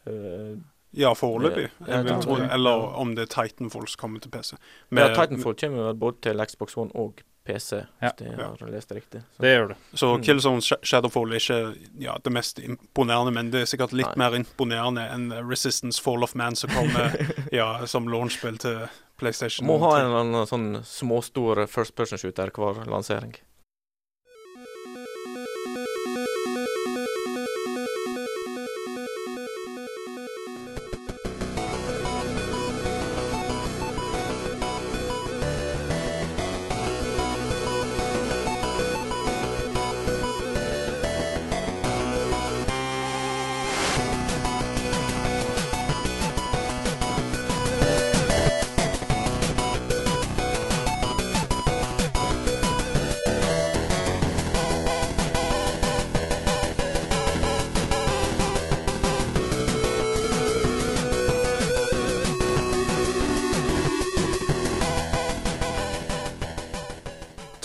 Eh, 0.07 0.53
Ja, 0.93 1.13
foreløpig. 1.15 1.69
Eller 1.89 2.97
om 2.99 3.15
det 3.15 3.29
er 3.29 3.35
Titanfall 3.49 3.87
som 3.89 4.01
kommer 4.01 4.21
til 4.21 4.31
PC. 4.31 4.55
ja, 4.91 5.09
Titanfall 5.15 5.55
kommer 5.55 5.85
vel 5.91 5.95
både 6.01 6.21
til 6.23 6.47
Xbox 6.47 6.77
One 6.77 6.91
og 6.95 7.21
PC, 7.47 7.85
Ja. 8.03 8.11
hvis 8.19 8.37
jeg 8.37 8.37
har 8.61 8.71
lest 8.71 8.89
det 8.89 8.97
riktig. 8.97 9.21
Så. 9.37 9.41
Det 9.43 9.53
gjør 9.57 9.69
det. 9.69 9.77
Så 9.95 10.17
Mm. 10.17 10.23
Killzone 10.23 10.61
Sh- 10.61 10.83
Shadowfall 10.85 11.33
er 11.33 11.37
ikke 11.41 11.77
ja, 12.01 12.17
det 12.23 12.33
mest 12.33 12.59
imponerende, 12.59 13.33
men 13.33 13.51
det 13.51 13.63
er 13.63 13.65
sikkert 13.77 13.93
litt 13.93 14.17
Nei. 14.17 14.31
mer 14.31 14.37
imponerende 14.39 15.07
enn 15.15 15.33
Resistance 15.49 16.01
Fall 16.03 16.23
of 16.23 16.35
Man, 16.35 16.55
som 16.57 16.71
kommer 16.71 17.17
ja, 17.53 17.87
som 17.87 18.07
launchspill 18.09 18.59
til 18.59 18.89
PlayStation. 19.17 19.67
Må 19.67 19.79
ha 19.81 19.99
en 20.01 20.07
eller 20.07 20.21
annen 20.21 20.47
sånn 20.47 20.83
småstor 20.85 21.67
first 21.69 21.95
person 21.97 22.19
shooter 22.19 22.51
hver 22.51 22.85
lansering. 22.87 23.35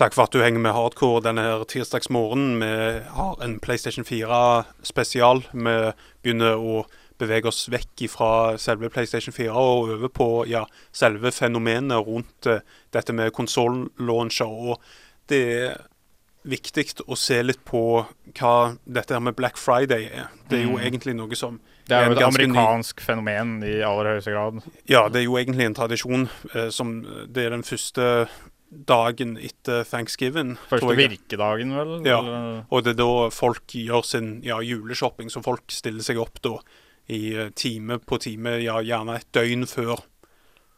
Takk 0.06 0.14
for 0.14 0.28
at 0.28 0.36
du 0.36 0.44
henger 0.44 0.62
med 0.62 0.76
hardcore 0.76 1.24
denne 1.26 1.42
her 1.42 1.64
tirsdagsmorgenen. 1.66 2.60
Vi 2.62 3.00
har 3.16 3.40
en 3.42 3.56
PlayStation 3.58 4.06
4-spesial. 4.06 5.42
Vi 5.50 5.74
begynner 6.22 6.62
å 6.62 6.84
bevege 7.18 7.50
oss 7.50 7.64
vekk 7.74 8.04
fra 8.14 8.30
selve 8.62 8.92
PlayStation 8.94 9.34
4 9.34 9.50
og 9.50 9.90
over 9.96 10.14
på 10.14 10.28
ja, 10.52 10.62
selve 10.94 11.32
fenomenet 11.34 12.06
rundt 12.06 12.52
eh, 12.52 12.62
dette 12.94 13.18
med 13.18 13.34
konsollauncher. 13.34 14.46
Og 14.46 14.78
det 15.32 15.42
er 15.56 15.76
viktig 16.46 17.00
å 17.10 17.18
se 17.18 17.42
litt 17.42 17.66
på 17.66 17.84
hva 18.38 18.56
dette 18.86 19.18
her 19.18 19.26
med 19.26 19.34
Black 19.42 19.58
Friday 19.58 20.06
er. 20.12 20.30
Det 20.46 20.60
er 20.60 20.68
jo 20.68 20.78
Mm. 20.78 20.86
egentlig 20.86 21.16
noe 21.18 21.36
som 21.36 21.60
Det 21.90 21.98
er 21.98 22.12
jo 22.12 22.20
et 22.20 22.28
amerikansk 22.30 23.02
fenomen 23.02 23.64
i 23.64 23.82
aller 23.82 24.14
høyeste 24.14 24.38
grad. 24.38 24.62
Ja, 24.86 25.08
det 25.10 25.24
er 25.24 25.26
jo 25.26 25.40
egentlig 25.42 25.66
en 25.66 25.74
tradisjon 25.74 26.30
eh, 26.54 26.70
som 26.70 27.02
Det 27.26 27.46
er 27.46 27.50
den 27.50 27.64
første 27.64 28.28
dagen 28.88 29.38
etter 29.38 29.84
thanksgiving. 29.88 30.56
Første 30.70 30.96
virkedagen, 30.98 31.72
vel? 31.78 31.94
Ja. 32.06 32.20
Eller- 32.20 32.66
Og 32.70 32.84
det 32.84 32.96
er 32.96 33.00
da 33.04 33.30
folk 33.30 33.68
gjør 33.68 34.04
sin 34.06 34.42
ja, 34.44 34.60
juleshopping, 34.62 35.30
så 35.32 35.44
folk 35.44 35.64
stiller 35.72 36.04
seg 36.04 36.18
opp 36.20 36.42
da 36.42 36.58
i 37.08 37.36
eh, 37.36 37.50
time 37.56 38.00
på 38.00 38.18
time, 38.20 38.58
ja, 38.64 38.80
gjerne 38.82 39.16
et 39.20 39.28
døgn 39.32 39.66
før, 39.70 40.00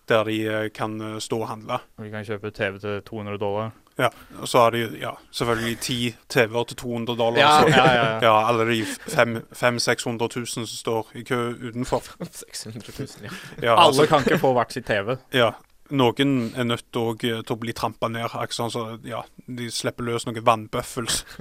der 0.08 0.24
de 0.28 0.38
eh, 0.48 0.70
kan 0.76 1.00
eh, 1.02 1.20
stå 1.20 1.42
og 1.42 1.48
handle. 1.48 1.80
Og 1.98 2.04
de 2.06 2.12
kan 2.12 2.26
kjøpe 2.28 2.52
TV 2.52 2.80
til 2.80 3.02
200 3.08 3.38
dollar. 3.40 3.72
Ja, 3.98 4.10
og 4.42 4.46
så 4.48 4.60
har 4.60 4.76
de 4.76 4.84
ja, 5.02 5.16
selvfølgelig 5.34 5.80
ti 5.82 5.96
TV-er 6.30 6.64
til 6.70 6.78
200 6.78 7.16
dollar. 7.18 7.40
Ja, 7.40 7.54
så, 7.64 7.70
ja, 7.72 7.86
ja. 7.96 8.20
ja, 8.22 8.34
alle 8.50 8.68
de 8.70 8.84
500 8.86 9.42
000-600 9.56 10.28
000 10.38 10.46
som 10.46 10.68
står 10.68 11.08
i 11.16 11.24
kø 11.26 11.40
utenfor. 11.70 12.04
600 12.54 12.94
000, 13.00 13.08
ja. 13.24 13.32
Ja, 13.64 13.72
Alle 13.74 13.88
altså, 13.88 14.06
kan 14.06 14.22
ikke 14.28 14.38
få 14.44 14.52
hvert 14.54 14.76
sitt 14.76 14.86
TV. 14.86 15.16
ja, 15.34 15.50
noen 15.92 16.54
er 16.58 16.64
nødt 16.68 16.86
til 16.92 17.02
å- 17.14 17.18
til 17.18 17.56
å 17.56 17.60
bli 17.60 17.74
trampa 17.74 18.10
ned, 18.10 18.26
akkurat 18.32 18.58
sånn 18.60 18.72
så 18.74 18.86
ja, 19.08 19.24
de 19.48 19.70
slipper 19.72 20.04
løs 20.04 20.26
noen 20.28 20.44
vannbøffels. 20.44 21.24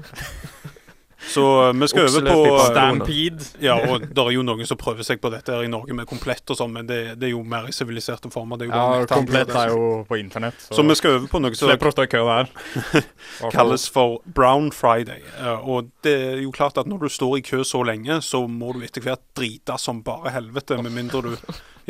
Så 1.27 1.43
eh, 1.69 1.73
vi 1.73 1.87
skal 1.89 2.05
over 2.07 2.27
på 2.29 2.59
Stampede. 2.69 3.45
Ja, 3.65 3.75
og 3.89 4.03
det 4.15 4.21
er 4.21 4.29
jo 4.35 4.43
noen 4.45 4.67
som 4.69 4.77
prøver 4.79 5.03
seg 5.03 5.19
på 5.23 5.31
dette 5.33 5.55
her 5.57 5.65
i 5.65 5.71
Norge 5.73 5.95
med 5.97 6.07
komplett 6.07 6.45
og 6.53 6.59
sånn, 6.61 6.75
men 6.77 6.87
det, 6.87 6.99
det 7.19 7.31
er 7.31 7.33
jo 7.33 7.41
mer 7.43 7.67
i 7.67 7.73
siviliserte 7.75 8.29
former. 8.31 8.61
Det 8.61 8.69
er 8.69 8.71
jo 8.71 8.77
Ja, 9.01 9.07
komplett 9.11 9.51
er 9.57 9.73
jo 9.73 10.05
på 10.07 10.19
internett. 10.21 10.61
Så, 10.61 10.77
Så 10.77 10.85
vi 10.87 10.95
skal 11.01 11.17
over 11.17 11.27
på 11.33 11.41
noe 11.43 11.57
som 11.57 11.71
slipper 11.73 11.89
å 11.91 11.95
stå 11.97 12.05
i 12.07 12.11
kø 12.13 12.21
der. 12.29 12.53
Kalles 13.57 13.89
for 13.91 14.21
Brown 14.37 14.69
Friday. 14.77 15.25
Eh, 15.41 15.67
og 15.67 15.89
det 16.07 16.15
er 16.37 16.43
jo 16.45 16.53
klart 16.55 16.79
at 16.79 16.87
når 16.87 17.07
du 17.09 17.13
står 17.17 17.39
i 17.41 17.45
kø 17.49 17.65
så 17.67 17.81
lenge, 17.89 18.21
så 18.23 18.45
må 18.47 18.77
du 18.77 18.85
etter 18.87 19.03
hvert 19.09 19.25
drite 19.41 19.81
som 19.83 20.05
bare 20.07 20.37
helvete, 20.37 20.79
med 20.85 20.93
mindre 21.01 21.25
du 21.31 21.33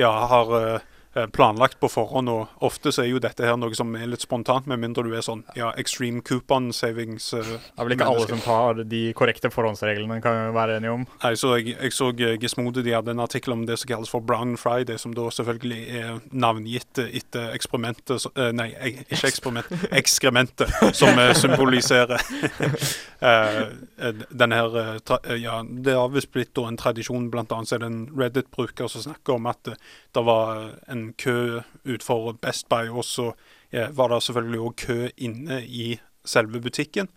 ja, 0.00 0.14
har 0.30 0.54
eh, 0.62 0.92
planlagt 1.32 1.78
på 1.80 1.88
forhånd. 1.88 2.28
Og 2.28 2.48
ofte 2.66 2.92
så 2.92 3.02
er 3.04 3.10
jo 3.10 3.20
dette 3.22 3.44
her 3.46 3.56
noe 3.56 3.74
som 3.74 3.94
er 3.96 4.06
litt 4.10 4.20
spontant, 4.24 4.66
med 4.70 4.78
mindre 4.82 5.04
du 5.06 5.14
er 5.16 5.24
sånn 5.24 5.44
ja, 5.56 5.72
extreme 5.80 6.20
coupon 6.26 6.72
savings. 6.76 7.32
eh, 7.34 7.42
Det 7.46 7.60
er 7.78 7.84
vel 7.88 7.96
ikke 7.96 8.08
alle 8.10 8.26
som 8.28 8.42
tar 8.44 8.82
de 8.84 9.02
korrekte 9.16 9.50
forhåndsreglene, 9.54 10.20
kan 10.24 10.36
vi 10.48 10.54
være 10.56 10.76
enige 10.80 10.92
om. 10.96 11.06
Nei, 11.22 11.32
så 11.40 11.54
jeg, 11.56 11.76
jeg 11.80 11.92
så 11.96 12.10
Gismode 12.16 12.82
de 12.84 12.92
hadde 12.96 13.14
en 13.14 13.20
artikkel 13.24 13.52
om 13.56 13.64
det 13.66 13.78
som 13.80 13.88
kalles 13.94 14.10
for 14.12 14.20
Brown 14.20 14.56
Friday, 14.60 14.98
som 14.98 15.14
da 15.16 15.28
selvfølgelig 15.32 15.80
er 16.02 16.20
navngitt 16.32 16.98
eh, 17.02 17.10
etter 17.22 17.52
eksperimentet 17.56 18.20
så- 18.26 18.32
eh, 18.36 18.52
Nei, 18.56 18.70
ikke 19.06 19.26
eksperiment, 19.30 19.72
ekskrementet, 19.92 20.70
som 20.96 21.18
eh, 21.18 21.32
symboliserer 21.36 22.16
eh, 23.20 23.60
eh, 23.98 24.14
denne 24.30 24.58
her 24.58 24.76
eh, 24.80 24.94
eh, 25.30 25.36
Ja, 25.42 25.62
det 25.62 25.94
har 25.96 26.08
visst 26.14 26.32
blitt 26.34 26.56
en 26.58 26.76
tradisjon, 26.80 27.30
annet 27.34 27.72
er 27.72 27.78
det 27.82 27.86
en 27.90 28.06
Reddit-bruker 28.16 28.88
som 28.90 29.02
snakker 29.06 29.36
om 29.38 29.46
at 29.50 29.68
eh, 29.72 29.78
det 30.16 30.22
var 30.24 30.62
en 30.88 31.05
kø 31.14 31.60
utenfor 31.84 32.32
Best 32.42 32.68
Buy, 32.68 32.88
og 32.90 33.04
så 33.04 33.32
eh, 33.70 33.88
var 33.96 34.08
det 34.14 34.22
selvfølgelig 34.26 34.60
òg 34.60 34.74
kø 34.86 34.98
inne 35.16 35.62
i 35.64 35.98
selve 36.26 36.60
butikken. 36.60 37.08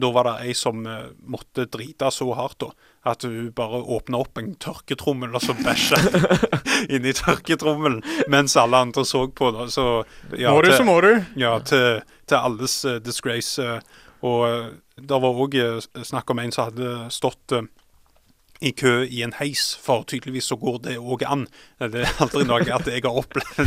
Da 0.00 0.06
var 0.14 0.22
det 0.28 0.34
ei 0.46 0.52
som 0.54 0.84
eh, 0.86 1.08
måtte 1.26 1.64
drite 1.66 2.10
så 2.14 2.28
hardt 2.38 2.60
da, 2.62 2.68
at 3.10 3.24
hun 3.26 3.48
bare 3.56 3.80
åpna 3.82 4.20
opp 4.22 4.38
en 4.38 4.52
tørketrommel 4.62 5.34
og 5.34 5.42
så 5.42 5.54
bæsja 5.58 5.98
inni 6.94 7.12
tørketrommelen 7.16 8.02
mens 8.30 8.54
alle 8.60 8.76
andre 8.86 9.04
så 9.08 9.24
på. 9.28 9.50
da, 9.56 9.66
så 9.72 10.04
ja, 10.38 10.52
må 10.54 10.60
du, 10.62 10.68
til- 10.70 10.76
så 10.78 10.84
må 10.86 11.00
du. 11.02 11.10
ja, 11.40 11.56
til, 11.66 12.02
til 12.26 12.38
alles 12.38 12.84
uh, 12.84 12.98
disgrace. 13.02 13.58
Uh, 13.62 13.80
og 14.22 14.40
uh, 14.46 14.70
det 15.00 15.16
var 15.24 15.42
òg 15.46 15.54
snakk 16.04 16.30
om 16.30 16.38
en 16.42 16.52
som 16.52 16.68
hadde 16.68 16.90
stått 17.10 17.54
eh, 17.56 17.66
i 18.60 18.72
kø 18.76 19.06
i 19.08 19.22
en 19.24 19.32
heis, 19.38 19.70
for 19.80 20.04
tydeligvis 20.04 20.50
så 20.50 20.56
går 20.60 20.82
det 20.84 20.98
òg 21.00 21.24
an. 21.24 21.46
Eh, 21.80 21.88
Det 21.88 22.04
er 22.04 22.20
aldri 22.20 22.44
noe 22.44 22.60
at 22.60 22.86
jeg 22.90 23.02
har 23.06 23.20
opplevd. 23.22 23.64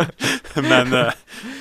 Men 0.70 0.92
uh, 0.92 1.12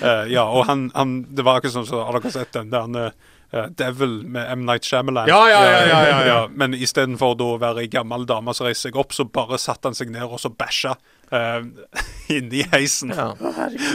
eh, 0.01 0.25
ja, 0.33 0.45
og 0.47 0.65
han, 0.69 0.89
han 0.95 1.25
Det 1.35 1.43
var 1.43 1.59
ikke 1.59 1.73
sånn 1.73 1.85
som 1.85 2.05
Har 2.07 2.15
dere 2.15 2.31
sett 2.31 2.53
den 2.55 2.71
der 2.71 3.11
uh, 3.11 3.67
Devil 3.77 4.21
med 4.23 4.47
M. 4.55 4.63
Night 4.65 4.87
Shyamalan? 4.87 5.29
Ja, 5.29 5.41
ja, 5.51 5.59
ja, 5.67 5.81
ja, 5.85 5.99
ja, 6.09 6.21
ja. 6.25 6.39
Men 6.59 6.73
istedenfor 6.73 7.37
å 7.43 7.51
være 7.61 7.85
ei 7.85 7.91
gammel 7.91 8.25
dame 8.25 8.55
som 8.55 8.65
reiser 8.69 8.89
seg 8.89 8.97
opp, 8.99 9.13
så 9.13 9.27
bare 9.27 9.59
satte 9.61 9.91
han 9.91 9.97
seg 9.97 10.09
ned 10.15 10.25
og 10.25 10.41
så 10.41 10.49
bæsja 10.49 10.95
uh, 11.35 12.03
inni 12.33 12.65
heisen. 12.71 13.13
ja. 13.15 13.31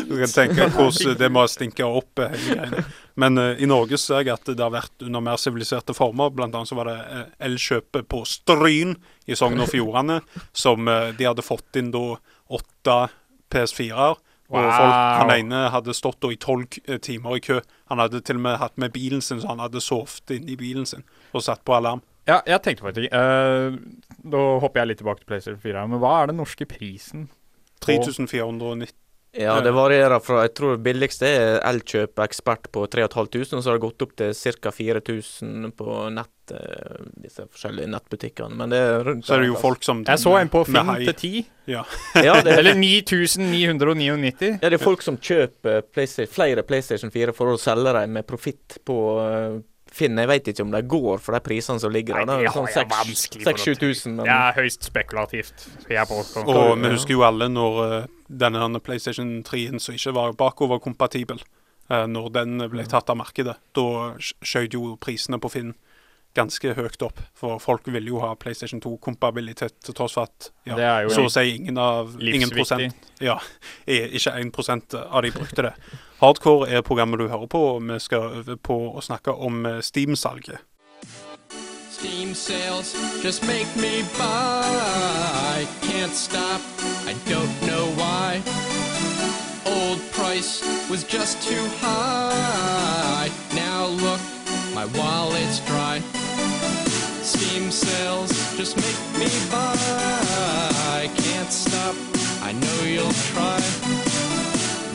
Du 0.08 0.16
kan 0.18 0.32
tenke 0.32 0.68
hvordan 0.74 1.18
det 1.18 1.30
må 1.32 1.44
stinke 1.50 1.86
opp 1.86 2.22
eh, 2.22 2.34
hele. 2.46 2.84
Men 3.20 3.38
uh, 3.38 3.52
i 3.60 3.68
Norge 3.68 3.98
ser 4.00 4.24
jeg 4.24 4.34
at 4.34 4.48
det 4.48 4.62
har 4.62 4.72
vært 4.74 5.06
under 5.06 5.24
mer 5.24 5.40
siviliserte 5.40 5.96
former. 5.96 6.32
Blant 6.34 6.54
annet 6.54 6.70
så 6.70 6.78
var 6.78 6.90
det 6.90 6.98
uh, 6.98 7.22
Elkjøpet 7.50 8.08
på 8.10 8.24
Stryn 8.28 8.96
i 9.26 9.38
Sogn 9.38 9.60
og 9.60 9.70
Fjordane, 9.72 10.20
som 10.52 10.88
uh, 10.88 11.10
de 11.16 11.28
hadde 11.28 11.46
fått 11.46 11.80
inn 11.80 11.92
da 11.94 12.04
åtte 12.50 12.98
PS4-er. 13.52 14.18
Og 14.50 14.56
Wow. 14.58 14.70
folk, 14.74 14.94
han 15.20 15.30
ene 15.30 15.58
hadde 15.70 15.94
stått 15.94 16.26
i 16.26 16.36
tolv 16.42 16.80
eh, 16.88 16.98
timer 16.98 17.36
i 17.38 17.42
kø. 17.44 17.60
Han 17.86 18.00
hadde 18.02 18.18
til 18.26 18.40
og 18.40 18.42
med 18.48 18.56
hatt 18.58 18.78
med 18.82 18.90
bilen 18.90 19.22
sin, 19.22 19.38
så 19.38 19.52
han 19.52 19.62
hadde 19.62 19.82
sovet 19.82 20.32
inni 20.34 20.56
bilen 20.58 20.86
sin 20.86 21.04
og 21.30 21.44
satt 21.46 21.62
på 21.62 21.76
alarm. 21.76 22.02
Ja, 22.30 22.40
jeg 22.46 22.62
tenkte 22.64 22.86
faktisk 22.86 23.12
uh, 23.12 23.76
Da 24.30 24.46
hopper 24.62 24.82
jeg 24.82 24.92
litt 24.92 25.02
tilbake 25.02 25.22
til 25.22 25.30
PlayStation 25.32 25.62
4. 25.62 25.86
Men 25.90 26.02
hva 26.02 26.16
er 26.22 26.32
den 26.32 26.42
norske 26.42 26.68
prisen? 26.70 27.28
3490 27.80 28.96
Ja, 29.40 29.54
det 29.62 29.70
varierer 29.72 30.20
fra 30.20 30.42
Jeg 30.44 30.52
tror 30.58 30.80
billigste 30.82 31.28
er 31.30 31.60
Elkjøp 31.70 32.18
ekspert 32.24 32.66
på 32.74 32.82
3500, 32.90 33.54
og 33.56 33.62
så 33.62 33.70
har 33.70 33.78
det 33.78 33.84
gått 33.84 34.04
opp 34.04 34.12
til 34.18 34.34
ca. 34.34 34.72
4000 34.74 35.70
på 35.78 35.98
nett, 36.12 36.52
eh, 36.52 37.06
disse 37.24 37.46
forskjellige 37.46 37.92
nettbutikkene. 37.94 38.58
Men 38.58 38.74
det 38.74 38.82
er 38.82 39.06
rundt 39.06 39.24
Så 39.24 39.36
er 39.36 39.44
det 39.44 39.52
jo 39.52 39.54
der, 39.54 39.62
folk 39.62 39.86
som 39.86 40.02
Jeg 40.04 40.22
så 40.24 40.34
en 40.40 40.52
på 40.52 40.64
Finn 40.68 40.92
til 40.98 41.14
10. 41.14 41.32
Ja. 41.70 41.84
altså. 41.86 42.24
Ja, 42.26 42.36
det 42.42 42.52
er, 42.52 42.58
Eller 42.58 42.74
9999. 42.82 44.58
ja, 44.58 44.68
det 44.68 44.76
er 44.76 44.82
folk 44.82 45.06
som 45.06 45.16
kjøper 45.16 45.86
PlayStation, 45.88 46.34
flere 46.34 46.66
PlayStation 46.66 47.14
4 47.14 47.36
for 47.36 47.54
å 47.54 47.60
selge 47.60 47.94
dem 48.00 48.18
med 48.18 48.26
profitt 48.28 48.80
på 48.84 48.98
eh, 49.90 49.96
Finn. 49.96 50.16
Jeg 50.22 50.28
vet 50.30 50.48
ikke 50.52 50.62
om 50.62 50.70
de 50.74 50.80
går 50.86 51.18
for 51.20 51.34
de 51.36 51.40
prisene 51.40 51.80
som 51.82 51.92
ligger 51.92 52.14
der. 52.20 52.26
Nei, 52.26 52.36
Det 52.40 52.48
er 52.48 52.54
sånn 52.54 52.68
har 52.68 52.84
jeg 52.84 52.90
vanskelig 52.90 53.46
6000-7000, 53.50 54.14
men 54.16 54.24
Det 54.24 54.34
er 54.36 54.52
høyst 54.60 54.84
spekulativt, 54.90 55.66
skal 55.82 55.96
jeg 55.96 56.06
påstå. 56.06 56.44
Og 56.46 56.78
vi 56.78 56.92
husker 56.94 57.16
jo 57.16 57.22
alle 57.26 57.48
når 57.50 57.80
eh, 57.86 58.06
denne 58.30 58.80
PlayStation 58.80 59.42
3-en 59.42 59.80
som 59.82 59.94
ikke 59.94 60.14
var 60.14 60.32
bakoverkompatibel, 60.38 61.40
uh, 61.90 62.06
når 62.06 62.30
den 62.32 62.58
ble 62.70 62.84
tatt 62.86 63.10
av 63.10 63.16
markedet, 63.18 63.56
da 63.74 63.86
sk- 64.22 64.38
skjøt 64.46 64.76
jo 64.78 64.96
prisene 65.02 65.40
på 65.42 65.50
Finn 65.50 65.74
ganske 66.34 66.74
høyt 66.74 67.02
opp. 67.02 67.20
For 67.34 67.58
folk 67.62 67.88
vil 67.90 68.06
jo 68.12 68.20
ha 68.22 68.34
PlayStation 68.38 68.80
2-kompabilitet 68.82 69.80
til 69.84 69.96
tross 69.96 70.14
for 70.18 70.28
at 70.28 70.50
ja, 70.68 70.76
Det 70.76 70.86
er 70.86 71.02
jo 71.06 71.14
så 71.14 71.26
å 71.26 71.32
si 71.32 71.56
ingen 71.56 71.78
av 71.80 72.14
ingen 72.20 72.52
prosent, 72.54 73.10
ja, 73.20 73.38
ikke 73.86 74.36
1 74.38 74.94
av 75.02 75.22
de 75.22 75.34
brukte 75.34 75.66
det. 75.70 75.74
Hardcore 76.20 76.68
er 76.68 76.82
programmet 76.82 77.18
du 77.18 77.28
hører 77.28 77.46
på, 77.48 77.60
og 77.76 77.86
vi 77.88 77.98
skal 77.98 78.42
øve 78.42 78.56
på 78.56 78.76
å 78.92 79.00
snakke 79.00 79.32
om 79.32 79.64
eh, 79.66 79.80
Steam-salget. 79.80 80.60
Steam 82.00 82.34
sales 82.34 82.94
just 83.22 83.42
make 83.46 83.68
me 83.76 84.02
buy. 84.16 85.66
Can't 85.82 86.12
stop, 86.12 86.60
I 87.06 87.14
don't 87.28 87.52
know 87.68 87.84
why. 87.96 88.40
Old 89.66 90.00
price 90.12 90.64
was 90.88 91.04
just 91.04 91.42
too 91.46 91.62
high. 91.80 93.30
Now 93.54 93.86
look, 93.86 94.20
my 94.74 94.86
wallet's 94.96 95.60
dry. 95.66 96.00
Steam 97.60 97.70
sales 97.70 98.56
just 98.56 98.76
make 98.76 99.18
me 99.18 99.28
buy. 99.50 99.76
I 100.96 101.10
Can't 101.14 101.52
stop, 101.52 101.94
I 102.42 102.52
know 102.52 102.84
you'll 102.86 103.12
try. 103.32 103.60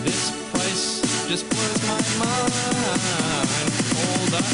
This 0.04 0.32
price 0.52 1.28
just 1.30 1.48
blows 1.50 1.82
my 1.88 2.02
mind. 2.26 3.70
Hold 4.02 4.34
up, 4.34 4.48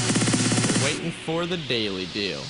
we're 0.68 0.86
waiting 0.86 1.12
for 1.26 1.46
the 1.46 1.58
daily 1.70 2.08
deal. 2.14 2.42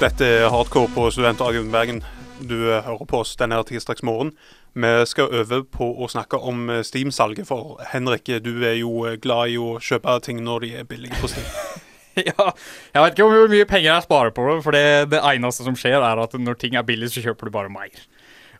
Dette 0.00 0.24
er 0.24 0.48
Hardcore 0.48 0.88
på 0.94 1.10
Studentradioen 1.10 1.70
Bergen. 1.70 2.04
Du 2.40 2.56
eh, 2.72 2.82
hører 2.84 3.06
på 3.08 3.20
oss 3.20 3.34
denne 3.40 3.58
her 3.58 3.66
tirsdagsmorgen. 3.68 4.32
Vi 4.72 4.90
skal 5.10 5.32
over 5.42 5.64
på 5.66 5.88
å 6.00 6.08
snakke 6.10 6.38
om 6.38 6.68
eh, 6.70 6.82
Steam-salget, 6.86 7.48
for 7.48 7.80
Henrik, 7.92 8.30
du 8.44 8.52
er 8.64 8.78
jo 8.80 9.04
eh, 9.08 9.18
glad 9.20 9.54
i 9.54 9.58
å 9.60 9.78
kjøpe 9.82 10.18
ting 10.24 10.42
når 10.46 10.66
de 10.66 10.72
er 10.80 10.88
billige 10.88 11.20
på 11.20 11.30
Steam. 11.32 11.48
ja, 12.30 12.50
jeg 12.94 13.04
vet 13.04 13.16
ikke 13.16 13.28
hvor 13.28 13.52
mye 13.52 13.68
penger 13.68 13.90
jeg 13.92 14.06
sparer 14.06 14.34
på 14.36 14.46
for 14.64 14.76
det, 14.76 15.10
det 15.12 15.22
eneste 15.32 15.66
som 15.66 15.78
skjer, 15.78 16.00
er 16.00 16.22
at 16.22 16.36
når 16.38 16.60
ting 16.60 16.78
er 16.78 16.86
billig, 16.86 17.12
så 17.12 17.24
kjøper 17.24 17.48
du 17.48 17.56
bare 17.58 17.72
mer. 17.72 18.06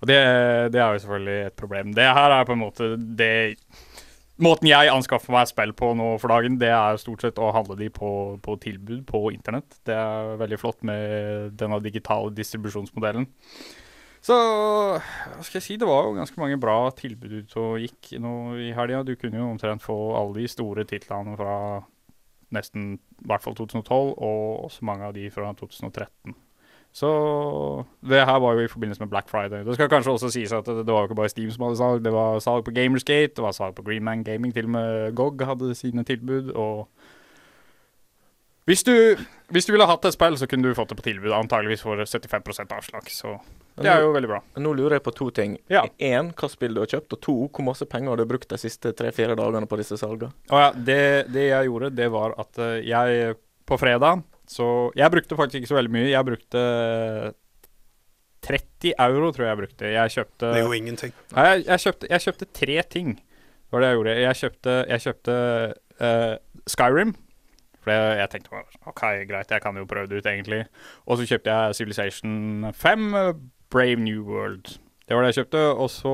Og 0.01 0.09
det, 0.09 0.21
det 0.73 0.81
er 0.81 0.95
jo 0.95 1.03
selvfølgelig 1.03 1.41
et 1.47 1.57
problem. 1.61 1.95
Det 1.97 2.07
her 2.09 2.33
er 2.33 2.47
på 2.49 2.57
en 2.57 2.63
måte 2.63 2.95
det 2.97 3.33
Måten 4.41 4.71
jeg 4.71 4.89
anskaffer 4.89 5.35
meg 5.35 5.51
spill 5.51 5.75
på 5.77 5.91
nå 5.99 6.15
for 6.21 6.33
dagen, 6.33 6.57
det 6.61 6.71
er 6.73 7.01
stort 7.01 7.25
sett 7.25 7.41
å 7.41 7.51
handle 7.53 7.77
de 7.77 7.91
på, 7.93 8.11
på 8.41 8.57
tilbud 8.63 9.05
på 9.09 9.27
internett. 9.35 9.77
Det 9.85 9.97
er 9.97 10.39
veldig 10.41 10.59
flott 10.63 10.81
med 10.87 11.59
denne 11.61 11.81
digitale 11.85 12.33
distribusjonsmodellen. 12.37 13.29
Så 14.25 14.37
hva 14.37 15.45
skal 15.45 15.59
jeg 15.59 15.65
si, 15.65 15.77
det 15.81 15.89
var 15.89 16.05
jo 16.05 16.17
ganske 16.19 16.41
mange 16.41 16.59
bra 16.61 16.77
tilbud 16.97 17.39
ute 17.41 17.61
og 17.61 17.81
gikk 17.81 18.15
nå 18.21 18.35
i 18.61 18.69
helga. 18.77 19.05
Du 19.05 19.15
kunne 19.21 19.41
jo 19.41 19.49
omtrent 19.49 19.85
få 19.85 19.97
alle 20.17 20.43
de 20.43 20.51
store 20.53 20.85
titlene 20.89 21.37
fra 21.41 21.57
nesten 22.57 22.95
i 22.97 23.29
hvert 23.31 23.45
fall 23.45 23.57
2012, 23.57 24.15
og 24.17 24.65
også 24.67 24.89
mange 24.89 25.09
av 25.09 25.17
de 25.17 25.29
fra 25.33 25.53
2013. 25.57 26.35
Så 26.93 27.11
det 28.03 28.25
her 28.27 28.39
var 28.43 28.57
jo 28.59 28.65
i 28.65 28.71
forbindelse 28.71 29.03
med 29.03 29.11
Black 29.13 29.29
Friday. 29.31 29.63
Det 29.65 29.77
skal 29.77 29.89
kanskje 29.93 30.17
også 30.17 30.31
sies 30.35 30.53
at 30.53 30.67
det, 30.67 30.83
det 30.87 30.95
var 30.95 31.05
jo 31.05 31.11
ikke 31.11 31.21
bare 31.21 31.31
Steam 31.31 31.51
som 31.55 31.69
hadde 31.69 31.79
salg, 31.79 32.03
det 32.05 32.13
var 32.13 32.43
salg 32.43 32.65
på 32.67 32.75
Gamersgate, 32.75 33.37
det 33.37 33.45
var 33.45 33.55
salg 33.55 33.77
på 33.79 33.85
Greenman 33.87 34.25
Gaming, 34.27 34.55
til 34.55 34.67
og 34.67 34.75
med 34.75 35.15
GOG 35.15 35.45
hadde 35.47 35.75
sine 35.79 36.05
tilbud, 36.05 36.51
og 36.59 36.89
hvis 38.69 38.83
du, 38.87 38.95
hvis 39.51 39.67
du 39.67 39.73
ville 39.73 39.87
hatt 39.87 40.05
et 40.07 40.15
spill, 40.15 40.37
så 40.39 40.47
kunne 40.51 40.69
du 40.69 40.77
fått 40.79 40.91
det 40.93 40.99
på 40.99 41.07
tilbud, 41.07 41.31
antageligvis 41.35 41.83
for 41.83 42.03
75% 42.03 42.75
avslag, 42.77 43.09
så 43.11 43.39
det 43.81 43.89
er 43.89 44.03
jo 44.05 44.11
veldig 44.13 44.29
bra. 44.29 44.41
Nå 44.61 44.75
lurer 44.77 44.99
jeg 44.99 45.05
på 45.07 45.13
to 45.17 45.31
ting. 45.35 45.55
Ja. 45.73 45.87
Én, 46.03 46.35
hva 46.37 46.51
spill 46.53 46.75
du 46.77 46.83
har 46.83 46.91
kjøpt, 46.91 47.15
og 47.17 47.23
to, 47.25 47.37
hvor 47.49 47.67
masse 47.71 47.87
penger 47.89 48.13
har 48.13 48.21
du 48.21 48.29
brukt 48.29 48.51
de 48.51 48.59
siste 48.61 48.93
tre-fire 48.99 49.39
dagene 49.39 49.71
på 49.71 49.79
disse 49.81 49.97
salgene? 50.01 50.35
Ja, 50.51 50.69
det, 50.75 51.01
det 51.33 51.47
jeg 51.49 51.71
gjorde, 51.71 51.95
det 51.97 52.11
var 52.13 52.37
at 52.43 52.61
eh, 52.61 52.83
jeg 52.85 53.39
på 53.71 53.79
fredag 53.81 54.21
Så 54.51 54.67
jeg 54.99 55.13
brukte 55.13 55.39
faktisk 55.39 55.61
ikke 55.61 55.71
så 55.71 55.79
veldig 55.79 55.93
mye. 55.95 56.11
Jeg 56.11 56.27
brukte 56.27 56.63
30 58.43 58.95
euro, 58.99 59.31
tror 59.31 59.45
jeg 59.45 59.53
jeg 59.53 59.61
brukte. 59.63 59.93
Jeg 59.95 60.11
kjøpte 60.17 60.47
Det 60.47 60.59
er 60.59 60.67
jo 60.67 60.73
ingenting. 60.73 61.13
Nei, 61.37 61.47
jeg, 61.47 61.65
jeg, 61.67 61.81
kjøpte, 61.85 62.07
jeg 62.11 62.25
kjøpte 62.27 62.49
tre 62.61 62.83
ting. 62.91 63.17
Det 63.17 63.77
var 63.77 63.85
det 63.85 63.91
jeg 63.91 63.99
gjorde. 63.99 64.15
Jeg 64.21 64.41
kjøpte, 64.41 64.77
jeg 64.89 65.05
kjøpte 65.07 65.35
uh, 66.01 66.35
Skyrim. 66.67 67.15
For 67.81 67.95
jeg, 67.95 68.19
jeg 68.19 68.31
tenkte 68.35 68.63
OK, 68.91 69.03
greit, 69.31 69.55
jeg 69.55 69.63
kan 69.63 69.79
jo 69.79 69.87
prøve 69.89 70.11
det 70.11 70.21
ut, 70.21 70.27
egentlig. 70.27 70.65
Og 71.07 71.21
så 71.21 71.29
kjøpte 71.31 71.55
jeg 71.55 71.79
Civilization 71.79 72.67
5, 72.77 73.15
eh, 73.15 73.33
Brave 73.71 74.03
New 74.03 74.25
World. 74.27 74.75
Det 75.09 75.17
var 75.17 75.25
det 75.25 75.31
jeg 75.31 75.45
kjøpte. 75.45 75.63
Og 75.81 75.89
så 75.95 76.13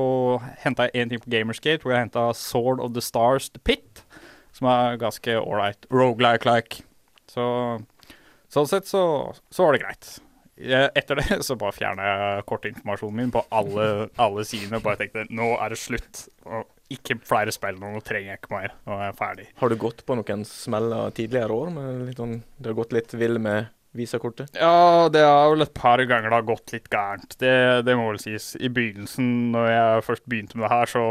henta 0.63 0.87
jeg 0.87 1.03
én 1.03 1.11
ting 1.11 1.23
på 1.23 1.33
Gamersgate, 1.33 1.81
hvor 1.81 1.95
jeg 1.95 2.05
henta 2.05 2.29
Sword 2.37 2.79
of 2.79 2.93
the 2.93 3.01
Stars 3.01 3.49
The 3.49 3.59
Pit. 3.59 4.05
Som 4.55 4.69
er 4.71 5.01
ganske 5.01 5.39
ålreit. 5.41 5.89
Rogelike-like. 5.91 6.85
Så 7.29 7.43
sånn 8.53 8.69
sett 8.69 8.89
så, 8.89 9.03
så 9.49 9.67
var 9.67 9.75
det 9.75 9.83
greit. 9.83 10.09
Etter 10.57 11.19
det 11.19 11.43
så 11.47 11.57
bare 11.59 11.75
fjerna 11.75 12.07
jeg 12.07 12.47
kortinformasjonen 12.49 13.21
min 13.21 13.35
på 13.35 13.43
alle, 13.53 14.09
alle 14.21 14.45
sidene. 14.47 14.81
Bare 14.83 15.01
tenkte 15.03 15.27
nå 15.29 15.53
er 15.59 15.73
det 15.73 15.79
slutt. 15.81 16.25
Og 16.47 16.65
ikke 16.93 17.17
flere 17.27 17.51
spill 17.51 17.79
nå, 17.81 17.91
nå 17.93 18.01
trenger 18.05 18.33
jeg 18.33 18.41
ikke 18.41 18.53
mer. 18.55 18.75
Nå 18.87 18.97
er 18.97 19.09
jeg 19.09 19.17
ferdig. 19.19 19.47
Har 19.59 19.71
du 19.71 19.79
gått 19.79 20.05
på 20.07 20.17
noen 20.17 20.45
smeller 20.47 21.11
tidligere 21.15 21.55
år? 21.55 21.73
Med 21.75 22.05
litt 22.07 22.21
sånn, 22.21 22.39
du 22.57 22.69
har 22.71 22.77
gått 22.77 22.95
litt 22.95 23.15
vill 23.17 23.41
med 23.43 23.73
visakortet? 23.97 24.55
Ja, 24.57 25.07
det 25.11 25.23
har 25.25 25.49
vel 25.51 25.65
et 25.65 25.73
par 25.77 26.01
ganger 26.05 26.29
det 26.29 26.39
har 26.39 26.47
gått 26.47 26.73
litt 26.75 26.87
gærent. 26.91 27.35
Det, 27.41 27.55
det 27.87 27.97
må 27.99 28.09
vel 28.11 28.21
sies. 28.21 28.53
I 28.59 28.71
begynnelsen, 28.73 29.51
når 29.55 29.71
jeg 29.71 30.05
først 30.07 30.29
begynte 30.29 30.59
med 30.59 30.67
det 30.67 30.73
her, 30.73 30.93
så, 30.93 31.05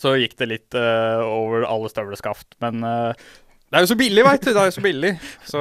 så 0.00 0.14
gikk 0.18 0.36
det 0.40 0.50
litt 0.50 0.78
uh, 0.78 1.22
over 1.24 1.66
alle 1.68 1.90
støvleskaft. 1.92 2.58
Men 2.64 2.84
eh, 2.88 3.26
det 3.74 3.80
er 3.80 3.82
jo 3.88 3.90
så 3.90 3.96
billig, 3.98 4.22
veit 4.22 4.44
du. 4.44 4.48
Det 4.52 4.60
er 4.62 4.68
jo 4.68 4.72
så 4.76 4.82
billig. 4.84 5.08
Så, 5.42 5.60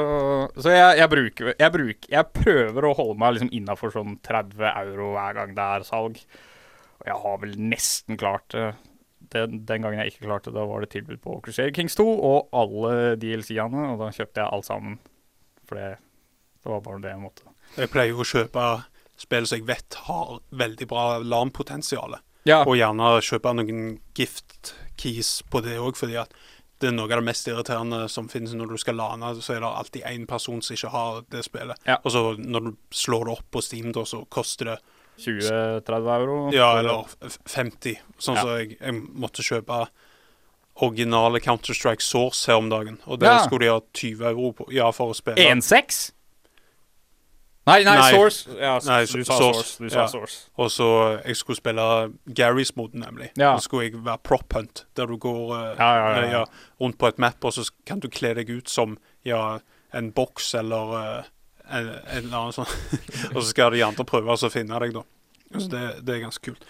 så 0.62 0.70
jeg, 0.70 0.98
jeg, 1.00 1.10
bruker, 1.10 1.48
jeg, 1.50 1.70
bruker, 1.74 2.10
jeg 2.14 2.28
prøver 2.36 2.86
å 2.86 2.92
holde 3.00 3.16
meg 3.24 3.32
liksom 3.34 3.50
innafor 3.58 3.94
sånn 3.96 4.20
30 4.22 4.68
euro 4.70 5.08
hver 5.16 5.40
gang 5.40 5.56
det 5.58 5.66
er 5.80 5.86
salg. 5.88 6.20
Og 7.00 7.08
jeg 7.10 7.18
har 7.24 7.40
vel 7.42 7.56
nesten 7.74 8.20
klart 8.22 8.46
det. 8.54 8.68
Den, 9.34 9.64
den 9.66 9.82
gangen 9.82 9.98
jeg 10.04 10.12
ikke 10.12 10.28
klarte 10.28 10.52
det, 10.52 10.60
da 10.60 10.68
var 10.70 10.84
det 10.84 10.92
tilbud 10.94 11.18
på 11.24 11.40
Crusader 11.42 11.74
Kings 11.74 11.98
2 11.98 12.06
og 12.06 12.54
alle 12.54 13.16
DLC-ene, 13.18 13.88
og 13.96 14.04
da 14.04 14.12
kjøpte 14.14 14.44
jeg 14.44 14.54
alt 14.60 14.68
sammen. 14.68 15.00
For 15.66 15.80
det, 15.80 15.88
det 16.62 16.70
var 16.70 16.84
bare 16.86 17.02
det 17.02 17.16
jeg 17.16 17.22
måtte. 17.24 17.54
Jeg 17.80 17.90
pleier 17.90 18.14
jo 18.14 18.22
å 18.22 18.30
kjøpe 18.30 18.68
spill 19.24 19.50
som 19.50 19.58
jeg 19.58 19.66
vet 19.72 19.98
har 20.06 20.38
veldig 20.54 20.90
bra 20.92 21.08
LAN-potensial. 21.24 22.20
Ja. 22.46 22.62
Og 22.62 22.78
gjerne 22.78 23.16
kjøpe 23.26 23.56
noen 23.58 23.84
gift 24.14 24.76
keys 25.02 25.40
på 25.50 25.64
det 25.66 25.80
òg, 25.82 25.98
fordi 25.98 26.20
at 26.22 26.38
det 26.84 26.90
er 26.92 26.96
noe 26.98 27.08
av 27.08 27.16
det 27.22 27.26
mest 27.32 27.48
irriterende 27.48 28.04
som 28.12 28.28
finnes 28.32 28.54
når 28.60 28.74
du 28.74 28.78
skal 28.82 28.98
lane. 29.00 29.30
Så 29.40 29.56
er 29.56 29.62
det 29.64 29.70
alltid 29.72 30.04
én 30.10 30.26
person 30.28 30.60
som 30.62 30.76
ikke 30.76 30.92
har 30.92 31.22
det 31.32 31.44
spillet. 31.48 31.80
Ja. 31.88 31.98
Og 32.04 32.12
så 32.12 32.24
når 32.38 32.68
du 32.68 32.72
slår 32.92 33.26
det 33.30 33.38
opp 33.38 33.48
på 33.56 33.64
Steam, 33.64 33.92
da, 33.96 34.04
så 34.10 34.24
koster 34.30 34.74
det 34.74 34.78
20-30 35.24 36.10
euro. 36.18 36.38
ja, 36.52 36.72
eller 36.80 37.06
50. 37.46 38.00
Sånn 38.20 38.36
Ja. 38.36 38.42
så 38.44 38.58
jeg, 38.60 38.78
jeg 38.82 38.94
måtte 39.14 39.46
kjøpe 39.46 39.88
originale 40.82 41.40
Counter-Strike 41.40 42.02
Source 42.02 42.48
her 42.50 42.58
om 42.58 42.70
dagen. 42.70 43.00
Og 43.06 43.20
det 43.20 43.28
Ja. 43.30 43.44
skulle 43.46 43.60
de 43.66 43.72
ha 43.72 43.80
20 43.94 44.26
euro 44.26 44.52
på, 44.54 44.66
ja, 44.74 44.90
for 44.92 45.14
å 45.14 45.16
spille. 45.16 45.38
1-6? 45.38 46.12
Nei, 47.66 47.84
nei, 47.84 47.96
Nei. 47.96 48.12
Source. 48.12 48.50
Ja, 48.60 48.80
Nei, 48.84 49.06
du 49.06 49.24
sa 49.24 49.38
Source. 49.38 49.60
Source. 49.60 49.84
Du 49.84 49.90
sa 49.90 50.02
Ja. 50.02 50.08
Source. 50.08 50.50
Og 50.60 50.72
så 50.72 50.88
jeg 51.26 51.36
skulle 51.40 51.58
spille 51.58 52.12
Garys-moden, 52.36 53.00
nemlig. 53.00 53.30
Ja. 53.38 53.56
Så 53.58 53.70
skulle 53.70 53.84
jeg 53.84 54.06
være 54.06 54.18
prop 54.24 54.54
hunt, 54.54 54.86
der 54.98 55.06
du 55.06 55.18
går 55.18 55.54
uh, 55.54 55.76
Ja, 55.80 55.96
ja, 55.96 56.10
ja, 56.20 56.32
ja. 56.32 56.44
rundt 56.82 56.98
på 56.98 57.08
et 57.08 57.20
map, 57.20 57.40
og 57.44 57.54
så 57.54 57.72
kan 57.88 58.00
du 58.00 58.10
kle 58.10 58.34
deg 58.36 58.50
ut 58.50 58.70
som 58.70 58.98
ja, 59.26 59.60
en 59.94 60.12
boks 60.12 60.54
eller 60.60 60.92
uh, 60.92 61.24
en, 61.72 61.88
en 61.88 62.26
eller 62.26 62.38
annen 62.38 62.58
sånn. 62.60 62.68
og 63.36 63.40
så 63.42 63.48
skal 63.50 63.72
de 63.72 63.84
andre 63.84 64.04
prøve 64.06 64.36
å 64.36 64.52
finne 64.52 64.80
deg, 64.84 64.94
da. 65.00 65.08
Så 65.54 65.70
det, 65.72 65.86
det 66.04 66.18
er 66.18 66.26
ganske 66.28 66.52
kult. 66.52 66.68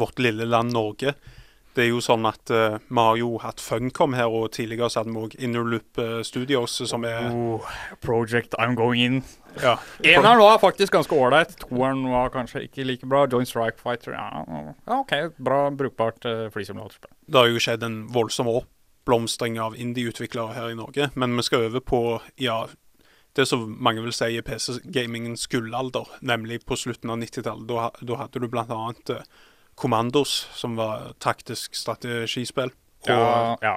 Vårt 0.00 0.18
lille 0.22 0.48
land 0.48 0.72
Norge. 0.74 1.14
Det 1.70 1.84
er 1.84 1.92
jo 1.92 2.00
sånn 2.02 2.26
at 2.26 2.50
uh, 2.50 2.80
vi 2.82 2.98
har 2.98 3.18
jo 3.20 3.36
hatt 3.38 3.62
Funcom 3.62 4.16
her, 4.18 4.32
og 4.34 4.50
tidligere 4.56 4.88
så 4.90 5.00
hadde 5.00 5.12
vi 5.14 5.20
òg 5.22 5.36
Innerloop 5.38 6.00
eh, 6.02 6.16
Studios, 6.26 6.74
som 6.90 7.06
er 7.06 7.28
Oh, 7.30 7.68
project 8.02 8.56
I'm 8.58 8.74
going 8.74 8.98
in. 9.04 9.20
ja, 9.62 9.76
Eneren 10.02 10.42
var 10.42 10.58
faktisk 10.58 10.96
ganske 10.96 11.14
ålreit. 11.14 11.54
Toeren 11.62 12.02
var 12.10 12.34
kanskje 12.34 12.64
ikke 12.66 12.88
like 12.88 13.06
bra. 13.06 13.22
Joint 13.30 13.48
Strike 13.48 13.78
Fighter 13.78 14.16
ja, 14.18 14.42
ja, 14.42 14.98
OK. 14.98 15.14
Bra, 15.38 15.62
brukbart 15.70 16.26
uh, 16.26 16.48
flysimulatorspill. 16.50 17.14
Det 17.30 17.38
har 17.38 17.52
jo 17.52 17.62
skjedd 17.62 17.86
en 17.86 18.02
voldsom 18.10 18.50
oppblomstring 18.50 19.60
av 19.62 19.78
indie-utviklere 19.78 20.58
her 20.58 20.74
i 20.74 20.78
Norge, 20.78 21.12
men 21.14 21.38
vi 21.38 21.46
skal 21.46 21.68
over 21.68 21.86
på 21.86 22.02
ja, 22.42 22.64
det 23.38 23.46
som 23.46 23.62
mange 23.78 24.02
vil 24.02 24.14
si 24.14 24.32
er 24.34 24.42
PC-gamingens 24.46 25.46
gullalder, 25.50 26.08
nemlig 26.20 26.64
på 26.66 26.74
slutten 26.78 27.14
av 27.14 27.22
90-tallet. 27.22 27.68
Da, 27.70 27.90
da 28.02 28.20
hadde 28.24 28.42
du 28.42 28.50
blant 28.50 28.74
annet 28.74 29.14
eh, 29.14 29.22
Commandos, 29.80 30.48
som 30.54 30.76
var 30.76 31.12
taktisk 31.18 31.74
strategispill. 31.74 32.70
Og, 32.70 32.74
Ja, 33.08 33.56
ja. 33.64 33.74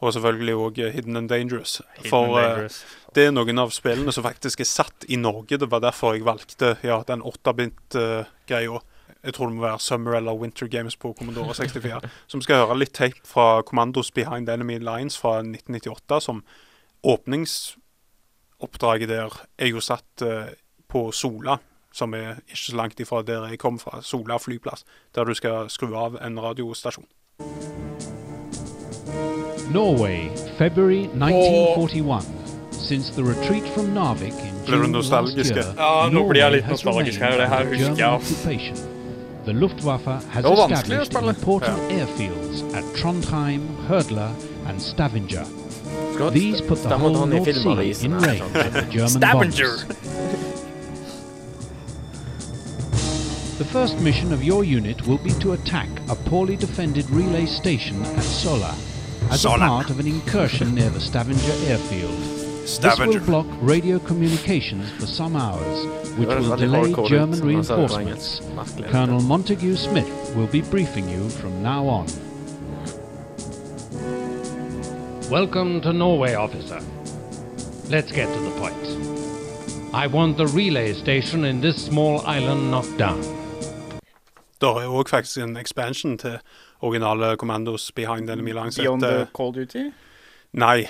og 0.00 0.12
selvfølgelig 0.16 0.54
òg 0.56 0.78
Hidden 0.94 1.16
and 1.16 1.28
Dangerous. 1.28 1.82
Hidden 1.96 2.10
For 2.10 2.24
and 2.24 2.36
eh, 2.36 2.42
Dangerous. 2.48 2.84
det 3.14 3.26
er 3.26 3.30
noen 3.36 3.58
av 3.60 3.70
spillene 3.70 4.12
som 4.16 4.24
faktisk 4.24 4.60
er 4.64 4.68
satt 4.70 5.04
i 5.08 5.16
Norge. 5.20 5.58
Det 5.60 5.68
var 5.70 5.80
derfor 5.84 6.14
jeg 6.16 6.24
valgte 6.24 6.76
ja, 6.82 7.02
den 7.06 7.22
8-bit-greia. 7.22 8.78
jeg 9.22 9.34
tror 9.34 9.46
det 9.46 9.54
må 9.56 9.62
være 9.62 9.78
Summer 9.78 10.14
eller 10.16 10.32
Winter 10.34 10.66
Games 10.66 10.96
på 10.96 11.12
Commodore 11.18 11.54
64. 11.54 12.00
som 12.32 12.42
skal 12.42 12.56
høre 12.64 12.78
litt 12.78 12.94
tape 12.94 13.20
fra 13.24 13.62
Commandos 13.62 14.10
Behind 14.10 14.48
Enemy 14.48 14.78
Lines 14.78 15.18
fra 15.18 15.38
1998, 15.44 16.20
som 16.20 16.42
åpningsoppdraget 17.04 19.08
der 19.08 19.28
er 19.58 19.66
jo 19.66 19.80
satt 19.80 20.22
uh, 20.22 20.44
på 20.88 21.12
Sola, 21.12 21.58
som 21.92 22.14
er 22.14 22.40
ikke 22.48 22.62
så 22.66 22.76
langt 22.76 23.00
ifra 23.00 23.22
der 23.22 23.48
jeg 23.50 23.58
kom 23.58 23.78
fra. 23.78 24.00
Sola 24.02 24.38
flyplass, 24.38 24.84
der 25.14 25.24
du 25.24 25.34
skal 25.34 25.68
skru 25.70 25.94
av 25.96 26.16
en 26.22 26.38
radiostasjon. 26.40 27.06
Norway, 29.72 30.28
February 30.58 31.04
1941. 31.14 32.24
Since 32.72 33.10
the 33.10 33.22
retreat 33.24 33.64
from 33.74 33.94
Narvik 33.94 34.34
in 34.42 34.54
June 34.66 34.92
last 34.92 35.36
year, 35.36 35.74
Ja, 35.76 36.08
nå 36.10 36.24
blir 36.28 36.40
jeg 36.42 36.50
Norway 36.50 36.56
litt 36.56 36.64
has 36.64 36.84
nostalgisk 36.84 37.20
remained 37.20 37.32
her. 37.32 37.38
Det 37.38 37.48
her 37.48 37.60
under 37.60 37.76
husker 37.76 37.88
jeg, 37.88 37.96
German 37.96 38.14
ass. 38.20 38.32
occupation. 38.32 38.76
The 39.44 39.52
Luftwaffe 39.52 40.14
has 40.30 40.44
established 40.44 41.14
important 41.28 41.78
ja. 41.90 42.00
airfields 42.04 42.62
at 42.74 42.84
Trondheim, 42.96 43.62
Hurdla 43.88 44.28
and 44.68 44.80
Stavanger. 44.80 45.44
These 46.32 46.60
put 46.62 46.78
the 46.82 46.96
whole 46.98 47.26
North 47.26 47.54
Sea 47.54 48.06
in 48.06 48.14
range 48.14 48.38
sånn. 48.42 48.66
of 48.66 48.72
the 48.74 48.82
German 48.90 49.08
Stavanger! 49.08 49.74
The 53.62 53.68
first 53.68 54.00
mission 54.00 54.32
of 54.32 54.42
your 54.42 54.64
unit 54.64 55.06
will 55.06 55.18
be 55.18 55.30
to 55.34 55.52
attack 55.52 55.88
a 56.08 56.16
poorly 56.16 56.56
defended 56.56 57.08
relay 57.10 57.46
station 57.46 58.02
at 58.02 58.24
Sola 58.24 58.74
as 59.30 59.42
Sola. 59.42 59.54
a 59.54 59.68
part 59.68 59.88
of 59.88 60.00
an 60.00 60.08
incursion 60.08 60.74
near 60.74 60.90
the 60.90 60.98
Stavanger 60.98 61.70
airfield. 61.70 62.10
This 62.80 62.98
will 62.98 63.20
block 63.20 63.46
radio 63.60 64.00
communications 64.00 64.90
for 64.98 65.06
some 65.06 65.36
hours, 65.36 65.86
which 66.18 66.28
will 66.28 66.56
delay 66.56 66.92
German 67.06 67.38
når 67.38 67.52
han 67.52 67.64
sa 67.64 67.76
det 67.76 67.88
på 67.88 67.96
reinforcements. 67.96 68.42
Colonel 68.90 69.22
Montague 69.22 69.76
Smith 69.76 70.10
will 70.34 70.48
be 70.48 70.62
briefing 70.62 71.08
you 71.08 71.28
from 71.28 71.62
now 71.62 71.86
on. 71.86 72.06
Welcome 75.30 75.80
to 75.82 75.92
Norway, 75.92 76.34
officer. 76.34 76.80
Let's 77.88 78.10
get 78.10 78.26
to 78.26 78.40
the 78.40 78.58
point. 78.58 78.74
I 79.94 80.08
want 80.08 80.36
the 80.36 80.48
relay 80.48 80.94
station 80.94 81.44
in 81.44 81.60
this 81.60 81.76
small 81.76 82.26
island 82.26 82.72
knocked 82.72 82.98
down. 82.98 83.41
Det 84.62 84.68
er 84.70 84.92
òg 84.94 85.10
faktisk 85.10 85.42
en 85.42 85.56
expansion 85.58 86.14
til 86.22 86.38
originale 86.82 87.34
Commandos 87.36 87.90
Behind 87.92 88.30
Enemy 88.30 88.54
Lines. 88.54 88.78
Beyond 88.78 89.02
the 89.02 89.26
Cold 89.34 89.58
Duty? 89.58 89.90
Nei, 90.52 90.86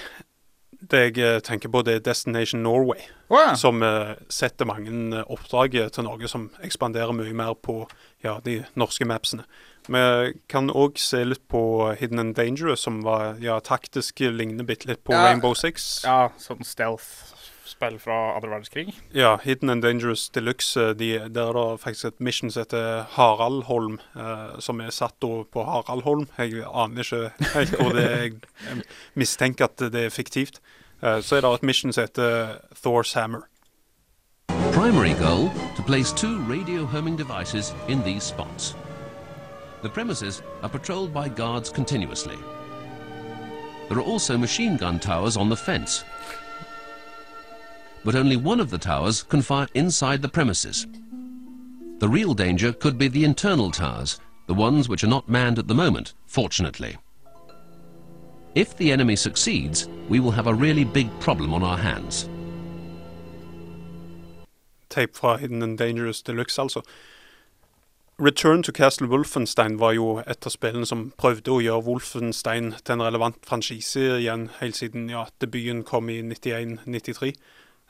det 0.90 1.00
jeg 1.00 1.18
eh, 1.22 1.40
tenker 1.40 1.70
på, 1.72 1.82
det 1.86 1.94
er 1.94 2.04
Destination 2.04 2.62
Norway. 2.62 3.00
Oh, 3.28 3.38
ja. 3.38 3.54
Som 3.56 3.82
uh, 3.82 4.12
setter 4.28 4.68
mange 4.68 4.90
eh, 4.90 5.24
oppdrag 5.30 5.76
til 5.94 6.04
Norge 6.04 6.28
som 6.28 6.50
ekspanderer 6.64 7.14
mye 7.16 7.32
mer 7.36 7.54
på 7.54 7.86
ja, 8.24 8.38
de 8.44 8.60
norske 8.76 9.06
mapsene. 9.08 9.46
Vi 9.88 10.02
kan 10.52 10.70
òg 10.70 10.98
se 11.00 11.24
litt 11.26 11.42
på 11.50 11.62
Hidden 11.98 12.20
and 12.22 12.34
Dangerous, 12.38 12.84
som 12.84 13.00
var 13.02 13.40
ja, 13.42 13.58
taktisk 13.60 14.20
ligner 14.20 14.66
bitte 14.66 14.90
litt 14.90 15.02
på 15.04 15.14
Ja. 15.14 15.24
Rainbow 15.30 15.54
Six. 15.54 16.04
ja, 16.04 16.28
sånn 16.38 16.62
stealth-spill 17.72 17.98
fra 18.00 18.36
andre 18.36 18.50
verdenskrig. 18.50 18.94
Ja, 19.14 19.36
Hidden 19.42 19.70
and 19.70 19.82
Dangerous 19.82 20.28
Deluxe. 20.28 20.76
eh, 20.80 20.94
De, 20.94 21.28
der 21.34 21.48
er 21.48 21.52
det 21.52 21.80
faktisk 21.80 22.04
et 22.04 22.20
mission 22.20 22.50
som 22.50 22.60
heter 22.60 23.04
Haraldholm, 23.10 23.98
eh, 24.16 24.60
som 24.60 24.80
er 24.80 24.90
satt 24.90 25.18
på 25.20 25.64
Haraldholm. 25.64 26.26
Jeg 26.38 26.64
aner 26.74 27.02
ikke 27.02 27.32
helt 27.54 27.76
hvor 27.76 27.92
det 27.92 28.04
er. 28.04 28.22
Jeg 28.22 28.82
mistenker 29.14 29.64
at 29.64 29.78
det 29.78 30.04
er 30.06 30.10
fiktivt. 30.10 30.60
Eh, 31.02 31.20
så 31.22 31.36
er 31.36 31.40
det 31.40 31.54
et 31.54 31.62
mission 31.62 31.92
som 31.92 32.02
heter 32.04 32.58
Thor's 32.84 33.14
Hammer. 33.14 33.48
Primary 34.72 35.14
goal 35.14 35.50
to 35.76 35.82
place 35.82 36.12
two 36.12 36.38
radio 36.48 36.84
homing 36.84 37.16
devices 37.18 37.74
in 37.88 38.02
these 38.02 38.24
spots. 38.24 38.76
The 39.82 39.88
premises 39.88 40.42
are 40.62 40.68
patrolled 40.68 41.12
by 41.12 41.28
guards 41.28 41.70
continuously. 41.70 42.36
There 43.88 43.98
are 43.98 44.12
also 44.12 44.38
machine 44.38 44.78
gun 44.78 44.98
towers 45.00 45.36
on 45.36 45.48
the 45.48 45.56
fence. 45.56 46.04
But 48.04 48.14
only 48.14 48.36
one 48.36 48.60
of 48.60 48.70
the 48.70 48.78
towers 48.78 49.22
can 49.22 49.42
fire 49.42 49.68
inside 49.74 50.22
the 50.22 50.28
premises. 50.28 50.86
The 51.98 52.08
real 52.08 52.34
danger 52.34 52.72
could 52.72 52.98
be 52.98 53.08
the 53.08 53.24
internal 53.24 53.70
towers, 53.70 54.18
the 54.48 54.54
ones 54.54 54.88
which 54.88 55.04
are 55.04 55.08
not 55.08 55.28
manned 55.28 55.58
at 55.58 55.68
the 55.68 55.74
moment, 55.74 56.14
fortunately. 56.26 56.96
If 58.54 58.76
the 58.76 58.92
enemy 58.92 59.16
succeeds, 59.16 59.88
we 60.08 60.20
will 60.20 60.32
have 60.32 60.46
a 60.46 60.54
really 60.54 60.84
big 60.84 61.08
problem 61.20 61.54
on 61.54 61.62
our 61.62 61.78
hands. 61.78 62.28
Tape 64.90 65.14
fra 65.14 65.38
Hidden 65.38 65.62
and 65.62 65.78
Dangerous 65.78 66.22
Deluxe, 66.22 66.58
altså. 66.58 66.82
Return 68.18 68.62
to 68.62 68.72
Castle 68.72 69.08
Wolfenstein 69.08 69.78
var 69.78 69.92
jo 69.92 70.22
et 70.26 70.46
av 70.46 70.52
spillene 70.52 70.86
som 70.86 71.12
prøvde 71.18 71.50
å 71.50 71.62
gjøre 71.64 71.86
Wolfenstein 71.86 72.74
til 72.84 72.92
en 72.92 73.02
relevant 73.02 73.38
franchise 73.46 74.18
igjen, 74.18 74.50
helt 74.60 74.76
siden 74.76 75.08
ja, 75.10 75.24
debuten 75.40 75.80
kom 75.82 76.10
i 76.12 76.20
91-93. 76.20 77.32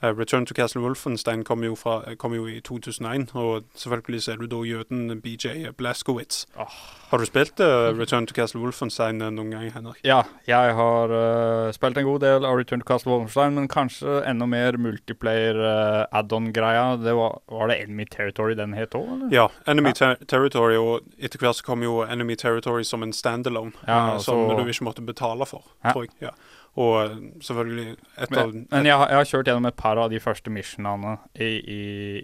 Eh, 0.02 0.08
Return 0.18 0.46
to 0.46 0.54
Castle 0.54 0.82
Wolfenstein 0.82 1.44
kom 1.44 1.62
jo, 1.64 1.76
fra, 1.78 2.00
kom 2.18 2.34
jo 2.34 2.46
i 2.50 2.60
2001, 2.60 3.30
og 3.38 3.62
selvfølgelig 3.78 4.22
ser 4.22 4.40
du 4.40 4.48
da 4.50 4.62
jøden 4.66 5.20
BJ 5.22 5.70
Blaskowitz. 5.78 6.46
Oh. 6.58 6.72
Har 7.12 7.20
du 7.20 7.26
spilt 7.28 7.60
uh, 7.60 7.92
Return 7.98 8.26
to 8.26 8.34
Castle 8.34 8.60
Wolfenstein 8.62 9.20
eh, 9.22 9.30
noen 9.30 9.52
gang, 9.52 9.68
Henrik? 9.74 10.00
Ja, 10.06 10.22
jeg 10.48 10.74
har 10.78 11.12
uh, 11.12 11.70
spilt 11.76 12.00
en 12.00 12.08
god 12.08 12.22
del 12.24 12.46
av 12.48 12.56
Return 12.58 12.82
to 12.82 12.88
Castle 12.88 13.12
Wolfenstein, 13.12 13.54
men 13.58 13.68
kanskje 13.70 14.22
enda 14.26 14.48
mer 14.48 14.78
multiplayer 14.80 15.60
uh, 15.60 16.06
add-on-greia. 16.18 16.96
Det 17.04 17.14
var, 17.18 17.38
var 17.52 17.70
det 17.70 17.78
Enemy 17.84 18.08
Territory 18.10 18.56
den 18.58 18.74
het 18.74 18.96
òg, 18.98 19.06
eller? 19.06 19.28
Ja, 19.34 19.46
Enemy 19.68 19.92
Ter 19.94 20.16
Territory, 20.26 20.80
og 20.80 21.06
etter 21.20 21.38
hvert 21.42 21.60
så 21.60 21.68
kom 21.68 21.84
jo 21.84 22.00
Enemy 22.06 22.36
Territory 22.40 22.82
som 22.88 23.04
en 23.06 23.12
standalone, 23.14 23.76
Ja, 23.86 24.16
eh, 24.16 24.18
som 24.24 24.48
du 24.56 24.64
ikke 24.64 24.88
måtte 24.88 25.04
betale 25.06 25.46
for, 25.46 25.62
Ja. 25.84 25.92
tror 25.92 26.08
jeg. 26.08 26.16
Ja. 26.20 26.34
Og 26.76 27.10
selvfølgelig 27.44 27.96
et 28.16 28.32
av 28.32 28.52
Men, 28.52 28.66
men 28.70 28.84
jeg, 28.88 28.96
har- 28.96 29.08
jeg 29.08 29.16
har 29.16 29.24
kjørt 29.28 29.44
gjennom 29.50 29.66
et 29.68 29.76
par 29.76 29.98
av 29.98 30.10
de 30.10 30.18
første 30.24 30.48
missionene 30.50 31.18
i, 31.36 31.50
i, 31.60 31.82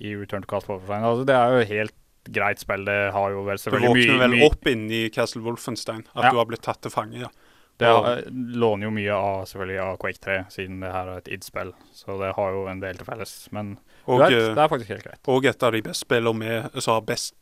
i 0.08 0.14
Return 0.16 0.40
to 0.42 0.48
Castle 0.48 0.74
Wolfenstein. 0.78 1.04
Altså, 1.04 1.26
det 1.28 1.34
er 1.36 1.50
jo 1.58 1.66
helt 1.74 1.94
greit 2.32 2.58
spill. 2.62 2.84
Det 2.88 3.12
har 3.12 3.30
jo 3.34 3.42
vel 3.44 3.56
Du 3.60 3.70
våkner 3.76 4.18
vel 4.22 4.30
mye 4.38 4.46
opp 4.48 4.66
inni 4.72 5.02
Castle 5.12 5.42
Wolfenstein, 5.44 6.06
at 6.14 6.24
Ja. 6.24 6.30
du 6.32 6.36
har 6.40 6.46
blitt 6.48 6.62
tatt 6.64 6.80
til 6.80 6.90
fange, 6.90 7.20
ja. 7.20 7.28
Det 7.78 7.86
har, 7.86 8.24
låner 8.32 8.88
jo 8.88 8.90
mye 8.90 9.12
av 9.14 9.44
selvfølgelig 9.46 9.78
av 9.84 9.98
Quake 10.02 10.18
3, 10.24 10.38
siden 10.50 10.80
det 10.82 10.90
her 10.90 11.06
er 11.12 11.18
et 11.20 11.28
id-spill. 11.36 11.68
Så 11.94 12.16
det 12.18 12.32
har 12.34 12.50
jo 12.56 12.64
en 12.66 12.80
del 12.80 12.96
til 12.98 13.06
felles. 13.06 13.34
Men 13.54 13.76
Og, 14.08 14.18
vet, 14.18 14.32
eh, 14.32 14.48
det 14.56 14.58
er 14.64 14.68
faktisk 14.72 14.88
helt 14.88 15.04
greit. 15.04 15.20
og 15.30 15.44
et 15.46 15.62
av 15.62 15.72
de 15.72 15.82
beste 15.82 16.02
spillene 16.08 16.34
med 16.40 16.80
som 16.82 16.94
har 16.96 17.02
best 17.06 17.34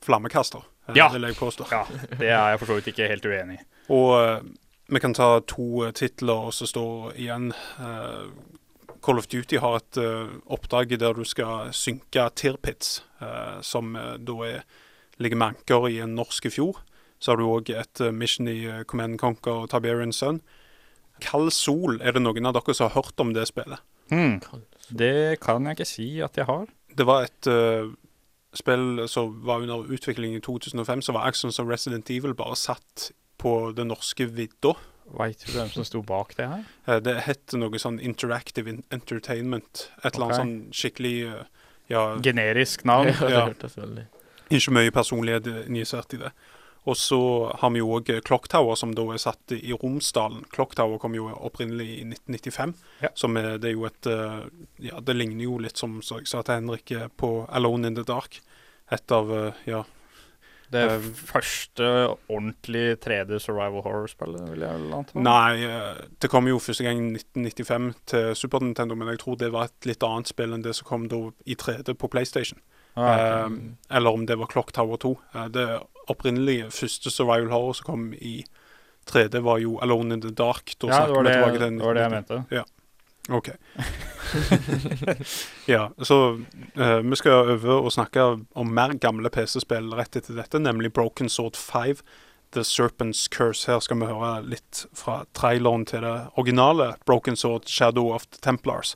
flammekaster, 0.00 0.62
eh, 0.88 0.94
Ja. 0.96 1.08
vil 1.12 1.22
jeg 1.22 1.34
påstå. 1.36 1.66
Ja, 1.70 1.84
det 2.18 2.28
er 2.30 2.50
jeg 2.50 2.58
for 2.60 2.66
så 2.66 2.74
vidt 2.80 2.88
ikke 2.94 3.08
helt 3.08 3.24
uenig 3.26 3.58
i. 3.60 3.64
Og 3.90 4.24
eh, 4.24 4.40
vi 4.86 5.00
kan 5.00 5.14
ta 5.14 5.40
to 5.40 5.84
eh, 5.84 5.92
titler, 5.94 6.48
og 6.48 6.54
så 6.54 6.68
står 6.70 7.16
igjen 7.18 7.50
eh, 7.52 8.28
Call 9.02 9.20
of 9.20 9.28
Duty 9.30 9.58
har 9.62 9.80
et 9.80 9.98
eh, 10.02 10.36
oppdrag 10.52 10.94
der 10.98 11.16
du 11.16 11.24
skal 11.26 11.72
synke 11.74 12.28
Tirpitz, 12.34 13.00
uh, 13.20 13.62
som 13.62 13.94
da 13.94 14.36
er, 14.46 14.64
ligger 15.22 15.38
med 15.38 15.54
anker 15.54 15.88
i 15.90 16.00
en 16.02 16.16
norsk 16.18 16.48
fjord. 16.50 16.80
Så 17.18 17.32
har 17.32 17.40
du 17.40 17.46
òg 17.48 17.70
et 17.72 18.02
mission 18.12 18.48
i 18.50 18.84
Command 18.88 19.18
Conquer 19.18 19.62
og 19.62 19.70
Tiberian 19.72 20.12
Sun. 20.12 20.40
Kald 21.22 21.52
Sol, 21.54 22.00
er 22.02 22.12
det 22.12 22.24
noen 22.24 22.48
av 22.48 22.58
dere 22.58 22.74
som 22.76 22.90
har 22.90 22.98
hørt 22.98 23.22
om 23.22 23.30
det 23.32 23.46
spillet? 23.48 23.80
Mm. 24.10 24.42
Det 24.90 25.38
kan 25.42 25.64
jeg 25.64 25.78
ikke 25.78 25.88
si 25.88 26.08
at 26.22 26.36
jeg 26.36 26.48
har. 26.50 26.66
Det 26.92 27.06
var 27.08 27.28
et 27.28 27.48
uh, 27.48 27.94
spill 28.56 29.06
som 29.08 29.38
var 29.46 29.64
under 29.64 29.86
utvikling 29.86 30.36
i 30.36 30.42
2005, 30.44 31.06
som 31.06 31.16
var 31.16 31.30
Action 31.30 31.54
som 31.54 31.70
Resident 31.70 32.10
Evil, 32.10 32.36
bare 32.36 32.58
satt 32.58 33.10
på 33.38 33.72
den 33.76 33.88
norske 33.92 34.26
vidda. 34.28 34.74
Veit 35.16 35.44
du 35.46 35.52
hvem 35.54 35.68
som 35.70 35.84
sto 35.86 36.00
bak 36.02 36.34
det 36.36 36.48
her? 36.50 36.64
Eh, 36.88 36.98
Det 37.00 37.14
het 37.28 37.54
noe 37.54 37.78
sånn 37.78 38.00
Interactive 38.02 38.72
Entertainment. 38.90 39.90
Et 40.02 40.14
eller 40.14 40.26
annet 40.26 40.40
sånn 40.40 40.56
skikkelig 40.74 41.14
eh, 41.28 41.44
Ja, 41.88 42.16
Generisk 42.18 42.84
navn. 42.84 43.12
Ja, 43.30 43.46
det 43.54 43.70
Ja. 43.76 44.06
ikke 44.50 44.72
mye 44.74 44.90
personlighet 44.94 45.46
injisert 45.68 46.14
i 46.14 46.16
det. 46.24 46.32
Og 46.86 46.94
så 46.94 47.16
har 47.58 47.70
vi 47.74 47.78
jo 47.80 47.88
òg 47.98 48.10
Clock 48.22 48.46
Tower, 48.48 48.76
som 48.78 48.92
da 48.94 49.02
er 49.10 49.18
satt 49.18 49.50
i 49.56 49.72
Romsdalen. 49.74 50.44
Clock 50.52 50.74
Tower 50.78 50.98
kom 51.02 51.14
jo 51.18 51.28
opprinnelig 51.34 51.86
i 52.00 52.04
1995. 52.06 52.74
Ja. 53.02 53.08
Som 53.18 53.36
er, 53.36 53.56
det 53.58 53.70
er 53.72 53.74
jo 53.74 53.86
et 53.88 54.06
eh, 54.06 54.44
Ja, 54.90 55.00
det 55.00 55.16
ligner 55.16 55.44
jo 55.48 55.58
litt, 55.58 55.76
som 55.78 56.00
så 56.02 56.18
jeg 56.20 56.28
sa 56.30 56.42
til 56.46 56.54
Henrik, 56.60 56.90
eh, 56.94 57.08
på 57.18 57.48
Alone 57.50 57.86
in 57.90 57.94
the 57.98 58.04
Dark. 58.06 58.40
Et 58.90 59.12
av 59.12 59.30
eh, 59.34 59.52
Ja. 59.66 59.84
Det 60.72 60.82
Eh, 60.90 61.00
første 61.00 61.84
ordentlig 62.28 62.98
3D 63.00 63.38
survival 63.40 63.82
horror-spillet, 63.84 64.50
vil 64.50 64.64
jeg 64.64 64.92
anta. 64.92 65.20
Nei, 65.20 65.64
eh, 65.64 66.00
det 66.20 66.30
kom 66.30 66.48
jo 66.48 66.58
første 66.58 66.84
gang 66.84 66.98
i 66.98 67.18
1995 67.18 67.94
til 68.06 68.34
Super 68.34 68.60
Nintendo, 68.60 68.94
men 68.94 69.08
jeg 69.08 69.18
tror 69.22 69.38
det 69.38 69.52
var 69.52 69.64
et 69.70 69.86
litt 69.86 70.02
annet 70.02 70.26
spill 70.26 70.52
enn 70.52 70.62
det 70.62 70.74
som 70.74 70.88
kom 70.88 71.08
da 71.08 71.30
i 71.46 71.54
3D 71.54 71.94
på 71.94 72.10
PlayStation. 72.10 72.58
Ah, 72.96 73.14
okay. 73.14 73.44
um, 73.46 73.76
eller 73.90 74.10
om 74.10 74.26
det 74.26 74.38
var 74.38 74.46
Clock 74.46 74.72
Tower 74.72 74.96
2. 74.96 75.18
Eh, 75.34 75.48
det 75.48 75.66
opprinnelige 76.08 76.70
første 76.70 77.10
survival 77.10 77.50
horror 77.50 77.74
som 77.74 77.84
kom 77.84 78.14
i 78.14 78.44
3D, 79.06 79.42
var 79.42 79.58
jo 79.58 79.78
Alone 79.78 80.14
in 80.14 80.20
the 80.20 80.30
Dark. 80.30 80.74
Da 80.80 80.88
ja, 80.88 81.06
det 81.06 81.14
var 81.14 81.22
det, 81.22 81.32
det 81.32 81.42
var 81.42 81.94
det 81.94 82.02
jeg 82.02 82.12
1990. 82.12 82.38
mente. 82.48 82.64
OK. 83.28 83.46
ja, 85.66 85.92
så 85.98 86.42
uh, 86.74 86.98
vi 86.98 87.16
skal 87.16 87.32
over 87.32 87.80
og 87.80 87.92
snakke 87.92 88.22
om 88.54 88.70
mer 88.74 88.94
gamle 89.02 89.30
PC-spill 89.34 89.90
rett 89.98 90.16
etter 90.16 90.38
dette, 90.38 90.60
nemlig 90.62 90.92
Broken 90.94 91.28
Sword 91.28 91.58
5, 91.58 92.04
The 92.54 92.62
Serpent's 92.62 93.26
Curse. 93.30 93.66
Her 93.70 93.82
skal 93.82 93.98
vi 94.00 94.12
høre 94.12 94.46
litt 94.46 94.84
fra 94.94 95.24
traileren 95.34 95.88
til 95.90 96.06
det 96.06 96.16
originale 96.38 96.92
Broken 97.06 97.36
Sword, 97.36 97.66
Shadow 97.66 98.14
of 98.14 98.28
the 98.30 98.38
Templars. 98.42 98.94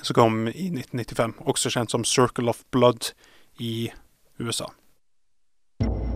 Som 0.00 0.16
kom 0.16 0.42
i 0.48 0.70
1995, 0.72 1.36
også 1.44 1.76
kjent 1.76 1.92
som 1.92 2.08
Circle 2.08 2.48
of 2.48 2.64
Blood 2.72 3.12
i 3.60 3.90
USA. 4.40 4.72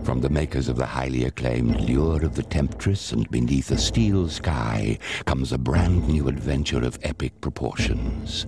From 0.05 0.21
the 0.21 0.29
makers 0.29 0.69
of 0.69 0.77
the 0.77 0.85
highly 0.85 1.25
acclaimed 1.25 1.81
Lure 1.81 2.23
of 2.23 2.35
the 2.35 2.43
Temptress 2.43 3.11
and 3.11 3.27
Beneath 3.31 3.71
a 3.71 3.77
Steel 3.79 4.29
Sky 4.29 4.99
comes 5.25 5.51
a 5.51 5.57
brand 5.57 6.07
new 6.07 6.27
adventure 6.27 6.85
of 6.85 6.99
epic 7.01 7.41
proportions. 7.41 8.45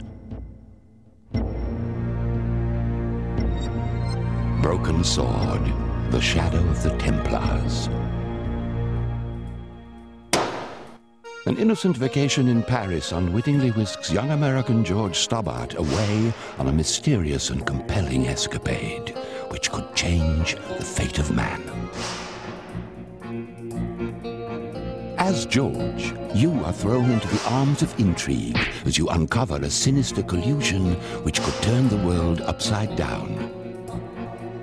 Broken 4.61 5.03
Sword, 5.03 5.65
The 6.11 6.21
Shadow 6.21 6.59
of 6.59 6.83
the 6.83 6.95
Templars. 6.99 7.87
An 11.47 11.57
innocent 11.57 11.97
vacation 11.97 12.49
in 12.49 12.61
Paris 12.61 13.11
unwittingly 13.11 13.71
whisks 13.71 14.11
young 14.11 14.29
American 14.29 14.85
George 14.85 15.17
Stobbart 15.17 15.73
away 15.73 16.31
on 16.59 16.67
a 16.67 16.71
mysterious 16.71 17.49
and 17.49 17.65
compelling 17.65 18.27
escapade 18.27 19.17
could 19.77 19.95
change 19.95 20.55
the 20.55 20.83
fate 20.83 21.19
of 21.19 21.31
man. 21.31 21.61
As 25.19 25.45
George, 25.45 26.15
you 26.33 26.51
are 26.63 26.73
thrown 26.73 27.11
into 27.11 27.27
the 27.27 27.43
arms 27.49 27.83
of 27.83 27.99
intrigue 27.99 28.57
as 28.85 28.97
you 28.97 29.07
uncover 29.09 29.57
a 29.57 29.69
sinister 29.69 30.23
collusion 30.23 30.95
which 31.21 31.39
could 31.43 31.53
turn 31.61 31.89
the 31.89 31.97
world 32.07 32.41
upside 32.41 32.95
down. 32.95 33.29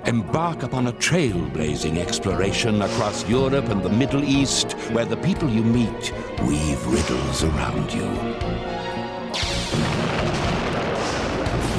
Embark 0.05 0.63
upon 0.63 0.87
a 0.87 0.93
trailblazing 0.93 1.97
exploration 1.97 2.81
across 2.81 3.25
Europe 3.29 3.69
and 3.69 3.83
the 3.83 3.89
Middle 3.89 4.23
East, 4.25 4.73
where 4.91 5.05
the 5.05 5.23
people 5.27 5.49
you 5.49 5.63
meet 5.63 6.11
weave 6.41 6.85
riddles 6.87 7.41
around 7.45 7.93
you. 7.93 8.74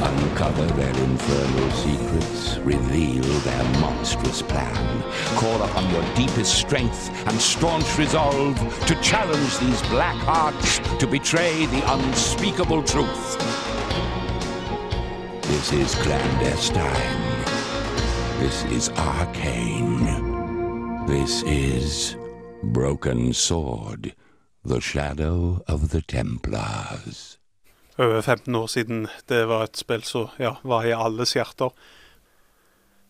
Uncover 0.02 0.66
their 0.74 0.94
infernal 1.04 1.70
secrets, 1.70 2.58
reveal 2.58 3.22
their 3.22 3.64
monstrous 3.80 4.42
plan. 4.42 5.02
Call 5.36 5.62
upon 5.62 5.90
your 5.90 6.02
deepest 6.14 6.54
strength 6.54 7.10
and 7.26 7.40
staunch 7.40 7.96
resolve 7.96 8.58
to 8.86 8.94
challenge 9.00 9.58
these 9.58 9.80
black 9.88 10.16
hearts 10.16 10.80
to 10.98 11.06
betray 11.06 11.64
the 11.66 11.92
unspeakable 11.94 12.82
truth. 12.82 13.38
This 15.42 15.72
is 15.72 15.94
clandestine. 15.94 17.36
This 18.38 18.64
is 18.64 18.90
arcane. 18.90 20.04
This 21.06 21.42
is 21.44 22.16
Broken 22.62 23.32
Sword, 23.32 24.14
the 24.62 24.80
shadow 24.80 25.62
of 25.66 25.88
the 25.88 26.02
Templars. 26.02 27.35
Over 27.98 28.20
15 28.20 28.54
år 28.54 28.66
siden. 28.66 29.06
Det 29.28 29.44
var 29.48 29.64
et 29.64 29.76
spill 29.76 30.02
som 30.04 30.28
ja, 30.38 30.56
var 30.62 30.84
i 30.84 30.94
alles 30.96 31.36
hjerter. 31.36 31.72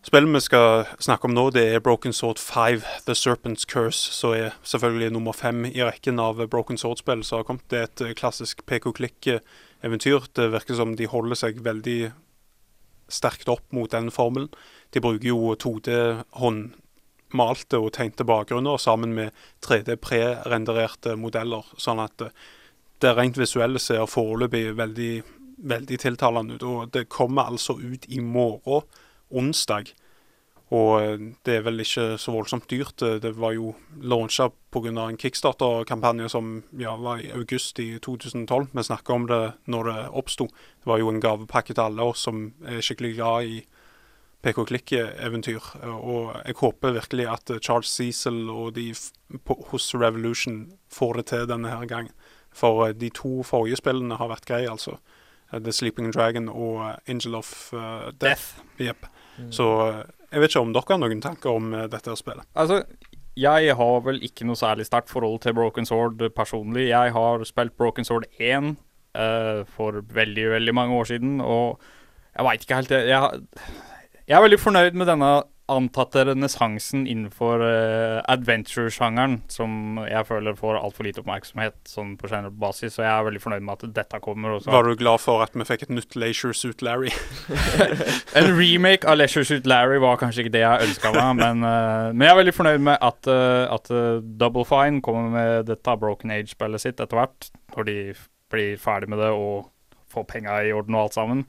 Spillet 0.07 0.31
vi 0.31 0.39
skal 0.39 0.85
snakke 1.03 1.27
om 1.27 1.33
nå, 1.35 1.49
det 1.51 1.65
er 1.67 1.81
Broken 1.83 2.13
Sword 2.15 2.39
5, 2.39 2.83
The 3.09 3.15
Serpent's 3.17 3.65
Curse, 3.67 4.13
som 4.15 4.31
er 4.37 4.53
selvfølgelig 4.63 5.09
nummer 5.11 5.35
fem 5.35 5.65
i 5.67 5.81
rekken 5.83 6.21
av 6.23 6.39
Broken 6.47 6.79
Sword-spill 6.79 7.25
som 7.27 7.41
har 7.41 7.47
kommet. 7.49 7.65
Det 7.67 7.79
er 7.79 7.89
et 7.89 8.03
eh, 8.05 8.13
klassisk 8.15 8.63
PK-klikk-eventyr. 8.69 10.29
Det 10.31 10.51
virker 10.53 10.79
som 10.79 10.95
de 10.95 11.09
holder 11.11 11.35
seg 11.41 11.59
veldig 11.65 12.13
sterkt 13.11 13.51
opp 13.51 13.65
mot 13.75 13.91
den 13.91 14.07
formelen. 14.13 14.47
De 14.95 15.03
bruker 15.03 15.27
jo 15.27 15.57
2D 15.59 15.97
håndmalte 16.39 17.81
og 17.81 17.91
tegnte 17.97 18.23
bakgrunner 18.27 18.79
sammen 18.79 19.11
med 19.17 19.35
3D 19.65 19.97
prerendererte 19.99 21.17
modeller, 21.19 21.67
sånn 21.75 21.99
at 22.05 22.29
eh, 22.29 22.47
det 23.01 23.13
rent 23.17 23.37
visuelle 23.37 23.79
ser 23.79 24.05
foreløpig 24.09 24.71
veldig, 24.77 25.13
veldig 25.57 25.99
tiltalende 26.01 26.57
ut. 26.57 26.63
Og 26.63 26.91
det 26.93 27.09
kommer 27.09 27.51
altså 27.51 27.77
ut 27.77 28.05
i 28.09 28.19
morgen, 28.19 28.83
onsdag. 29.29 29.93
Og 30.75 30.99
eh, 30.99 31.19
det 31.47 31.53
er 31.55 31.63
vel 31.63 31.79
ikke 31.79 32.17
så 32.19 32.33
voldsomt 32.35 32.67
dyrt. 32.71 33.01
Eh, 33.01 33.19
Det 33.23 33.33
var 33.39 33.53
jo 33.55 33.75
launcha 34.01 34.49
pga. 34.71 35.09
en 35.09 35.17
kickstarter-kampanje 35.17 36.29
som 36.29 36.63
ja, 36.77 36.95
var 36.95 37.19
i 37.23 37.31
august 37.31 37.79
i 37.79 37.99
2012. 37.99 38.67
Vi 38.73 38.83
snakka 38.83 39.13
om 39.13 39.27
det 39.27 39.53
når 39.65 39.83
det 39.83 40.09
oppsto. 40.11 40.47
Det 40.47 40.85
var 40.85 40.99
jo 40.99 41.09
en 41.09 41.21
gavepakke 41.21 41.73
til 41.73 41.83
alle 41.83 42.03
oss 42.03 42.19
som 42.27 42.53
er 42.65 42.81
skikkelig 42.81 43.15
glad 43.15 43.43
i 43.43 43.65
PK-klikk-eventyr. 44.43 45.63
Og 45.87 46.35
jeg 46.45 46.55
håper 46.59 46.91
virkelig 46.99 47.27
at 47.27 47.51
Charles 47.61 47.87
Cecil 47.87 48.49
og 48.49 48.75
de 48.75 48.93
hos 49.71 49.95
Revolution 49.95 50.73
får 50.93 51.13
det 51.17 51.25
til 51.25 51.47
denne 51.47 51.69
her 51.69 51.85
gangen. 51.85 52.11
For 52.55 52.87
eh, 52.87 52.95
de 52.95 53.09
to 53.13 53.41
forrige 53.47 53.79
spillene 53.81 54.19
har 54.19 54.31
vært 54.31 54.47
greie, 54.49 54.69
altså. 54.69 54.97
Eh, 55.51 55.59
The 55.59 55.71
Sleeping 55.71 56.13
Dragon 56.13 56.49
og 56.49 56.81
eh, 56.85 56.95
Angel 57.07 57.35
of 57.35 57.73
uh, 57.73 58.11
Death. 58.21 58.61
Jepp. 58.79 59.07
Så 59.53 59.67
eh, 59.87 60.01
jeg 60.31 60.41
vet 60.41 60.51
ikke 60.51 60.65
om 60.65 60.73
dere 60.75 60.91
har 60.91 61.01
noen 61.03 61.21
tanker 61.23 61.55
om 61.55 61.71
dette 61.91 62.15
spillet. 62.19 62.47
Altså, 62.57 62.81
jeg 63.37 63.75
har 63.79 63.99
vel 64.03 64.19
ikke 64.25 64.47
noe 64.49 64.59
særlig 64.59 64.87
sterkt 64.87 65.11
forhold 65.13 65.39
til 65.43 65.55
Broken 65.55 65.85
Sword 65.87 66.23
personlig. 66.35 66.89
Jeg 66.89 67.13
har 67.15 67.45
spilt 67.47 67.77
Broken 67.77 68.07
Sword 68.07 68.25
1 68.39 68.73
uh, 69.15 69.61
for 69.77 70.01
veldig, 70.01 70.49
veldig 70.57 70.75
mange 70.75 70.97
år 70.97 71.11
siden, 71.13 71.39
og 71.41 71.79
jeg 72.37 72.45
veit 72.45 72.65
ikke 72.65 72.75
helt 72.77 72.91
jeg, 72.91 73.45
jeg 74.27 74.35
er 74.37 74.43
veldig 74.43 74.59
fornøyd 74.59 74.97
med 74.99 75.07
denne 75.09 75.29
antatte 75.67 76.23
renessansen 76.29 77.03
innenfor 77.07 77.59
uh, 77.59 78.21
adventure-sjangeren, 78.31 79.41
som 79.51 79.99
jeg 80.07 80.27
føler 80.29 80.55
får 80.55 80.79
altfor 80.79 81.07
lite 81.07 81.21
oppmerksomhet 81.23 81.75
sånn 81.91 82.13
på 82.19 82.29
generell 82.31 82.55
basis, 82.55 82.95
så 82.95 83.03
jeg 83.03 83.11
er 83.11 83.27
veldig 83.27 83.41
fornøyd 83.43 83.65
med 83.67 83.75
at 83.75 83.95
dette 83.99 84.21
kommer. 84.23 84.55
Også. 84.57 84.71
Var 84.71 84.87
du 84.87 84.95
glad 84.99 85.23
for 85.23 85.43
at 85.43 85.55
vi 85.57 85.67
fikk 85.67 85.87
et 85.87 85.93
nytt 85.97 86.17
Leisure 86.19 86.55
Suit 86.55 86.83
Larry? 86.85 87.11
En 88.37 88.51
remake 88.55 89.07
av 89.07 89.17
Leisure 89.19 89.47
Suit 89.47 89.67
Larry 89.67 89.99
var 90.03 90.19
kanskje 90.21 90.45
ikke 90.45 90.55
det 90.55 90.63
jeg 90.63 90.89
ønska 90.89 91.11
meg, 91.15 91.31
men, 91.41 91.63
uh, 91.67 92.09
men 92.13 92.27
jeg 92.27 92.33
er 92.33 92.41
veldig 92.41 92.57
fornøyd 92.57 92.83
med 92.87 93.07
at, 93.11 93.31
uh, 93.31 93.67
at 93.75 93.91
Double 94.39 94.65
Fine 94.67 95.03
kommer 95.03 95.31
med 95.33 95.71
dette 95.71 95.99
Broken 95.99 96.31
Age-spillet 96.31 96.83
sitt 96.83 97.01
etter 97.03 97.19
hvert, 97.19 97.51
når 97.75 97.89
de 97.89 97.97
blir 98.53 98.77
ferdig 98.79 99.11
med 99.11 99.19
det 99.19 99.33
og 99.35 99.67
får 100.13 100.29
penga 100.31 100.61
i 100.63 100.71
orden 100.75 100.95
og 100.95 101.07
alt 101.07 101.17
sammen. 101.17 101.47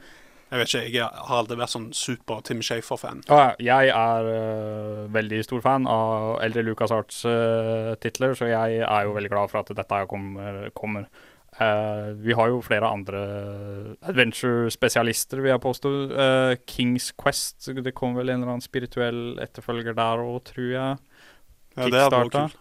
Jeg 0.49 0.63
vet 0.63 0.71
ikke, 0.73 0.85
jeg 0.97 1.05
har 1.29 1.41
aldri 1.43 1.59
vært 1.61 1.75
sånn 1.75 1.89
super 1.93 2.39
Tim 2.47 2.63
Shafer-fan. 2.65 3.25
Og 3.29 3.59
jeg 3.61 3.91
er 3.93 4.29
uh, 4.33 5.03
veldig 5.13 5.43
stor 5.45 5.65
fan 5.65 5.89
av 5.93 6.39
eldre 6.45 6.65
Lucas 6.65 6.95
Arts-titler, 6.95 8.37
så 8.39 8.49
jeg 8.49 8.79
er 8.81 9.03
jo 9.05 9.17
veldig 9.17 9.33
glad 9.35 9.53
for 9.53 9.61
at 9.61 9.75
dette 9.77 10.05
kommer. 10.09 10.71
kommer. 10.79 11.11
Uh, 11.59 12.15
vi 12.23 12.37
har 12.39 12.53
jo 12.53 12.61
flere 12.63 12.87
andre 12.87 13.21
adventure-spesialister, 14.07 15.43
vil 15.43 15.51
jeg 15.51 15.63
påstå. 15.65 15.91
Eh, 16.13 16.55
Kings 16.71 17.11
Quest, 17.19 17.67
det 17.75 17.95
kom 17.99 18.15
vel 18.15 18.31
en 18.31 18.41
eller 18.41 18.55
annen 18.55 18.65
spirituell 18.65 19.41
etterfølger 19.43 19.97
der 19.99 20.23
òg, 20.23 20.39
tror 20.53 20.69
jeg. 20.71 20.97
Ja, 21.77 21.89
det 21.91 22.05
er 22.05 22.15
kult. 22.15 22.59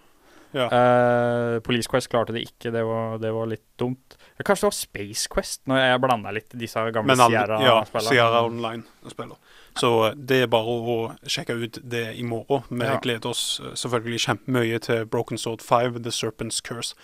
Ja. 0.55 0.67
Uh, 0.71 1.59
Police 1.65 1.89
Quest 1.91 2.07
klarte 2.09 2.33
det 2.33 2.45
ikke, 2.47 2.71
det 2.71 2.83
var, 2.87 3.17
det 3.21 3.31
var 3.35 3.49
litt 3.51 3.65
dumt. 3.79 4.15
Ja, 4.37 4.45
Kanskje 4.47 4.63
det 4.63 4.69
var 4.69 4.77
Space 4.77 5.27
Quest, 5.33 5.61
når 5.67 5.81
jeg 5.83 6.01
blanda 6.05 6.31
litt 6.35 6.55
disse 6.57 6.83
gamle 6.95 7.15
Men 7.15 7.23
Sierra 7.31 7.59
ja, 7.61 7.75
Sierra-spillene. 7.83 8.41
Online-spiller. 8.47 9.37
Så 9.77 9.91
eh, 10.07 10.15
det 10.17 10.39
er 10.45 10.51
bare 10.51 10.77
å 10.77 10.97
sjekke 11.29 11.57
ut 11.59 11.79
det 11.83 12.05
i 12.17 12.23
morgen. 12.25 12.63
Vi 12.69 12.85
Ja. 12.85 12.97
gleder 13.03 13.29
oss 13.29 13.59
eh, 13.63 13.73
selvfølgelig 13.75 14.23
kjempemye 14.25 14.79
til 14.87 15.05
Broken 15.05 15.37
Sword 15.37 15.61
5, 15.65 16.01
The 16.03 16.13
Serpent's 16.15 16.61
Curse. 16.63 16.95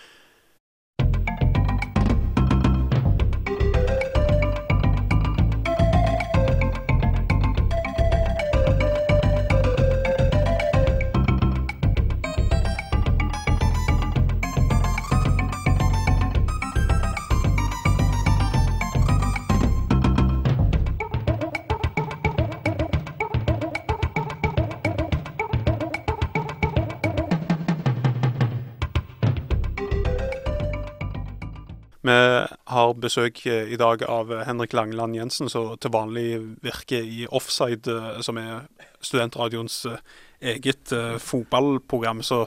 Har 32.74 32.94
besøk 33.00 33.46
eh, 33.48 33.72
i 33.74 33.80
dag 33.80 34.04
av 34.04 34.32
eh, 34.34 34.44
Henrik 34.48 34.74
Langeland 34.74 35.16
Jensen, 35.16 35.50
som 35.50 35.74
til 35.78 35.94
vanlig 35.94 36.28
virker 36.64 37.06
i 37.06 37.28
Offside, 37.30 37.88
eh, 37.88 38.22
som 38.26 38.40
er 38.42 38.66
studentradioens 39.04 39.86
eget 40.44 40.92
fotballprogram. 41.20 42.22
Så, 42.24 42.46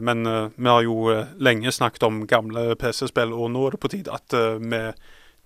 men 0.00 0.28
vi 0.56 0.68
har 0.68 0.82
jo 0.84 1.24
lenge 1.40 1.72
snakket 1.72 2.04
om 2.04 2.22
gamle 2.28 2.74
PC-spill, 2.80 3.32
og 3.32 3.50
nå 3.52 3.66
er 3.66 3.76
det 3.76 3.80
på 3.80 3.90
tide 3.92 4.12
at 4.12 4.36
vi 4.60 4.80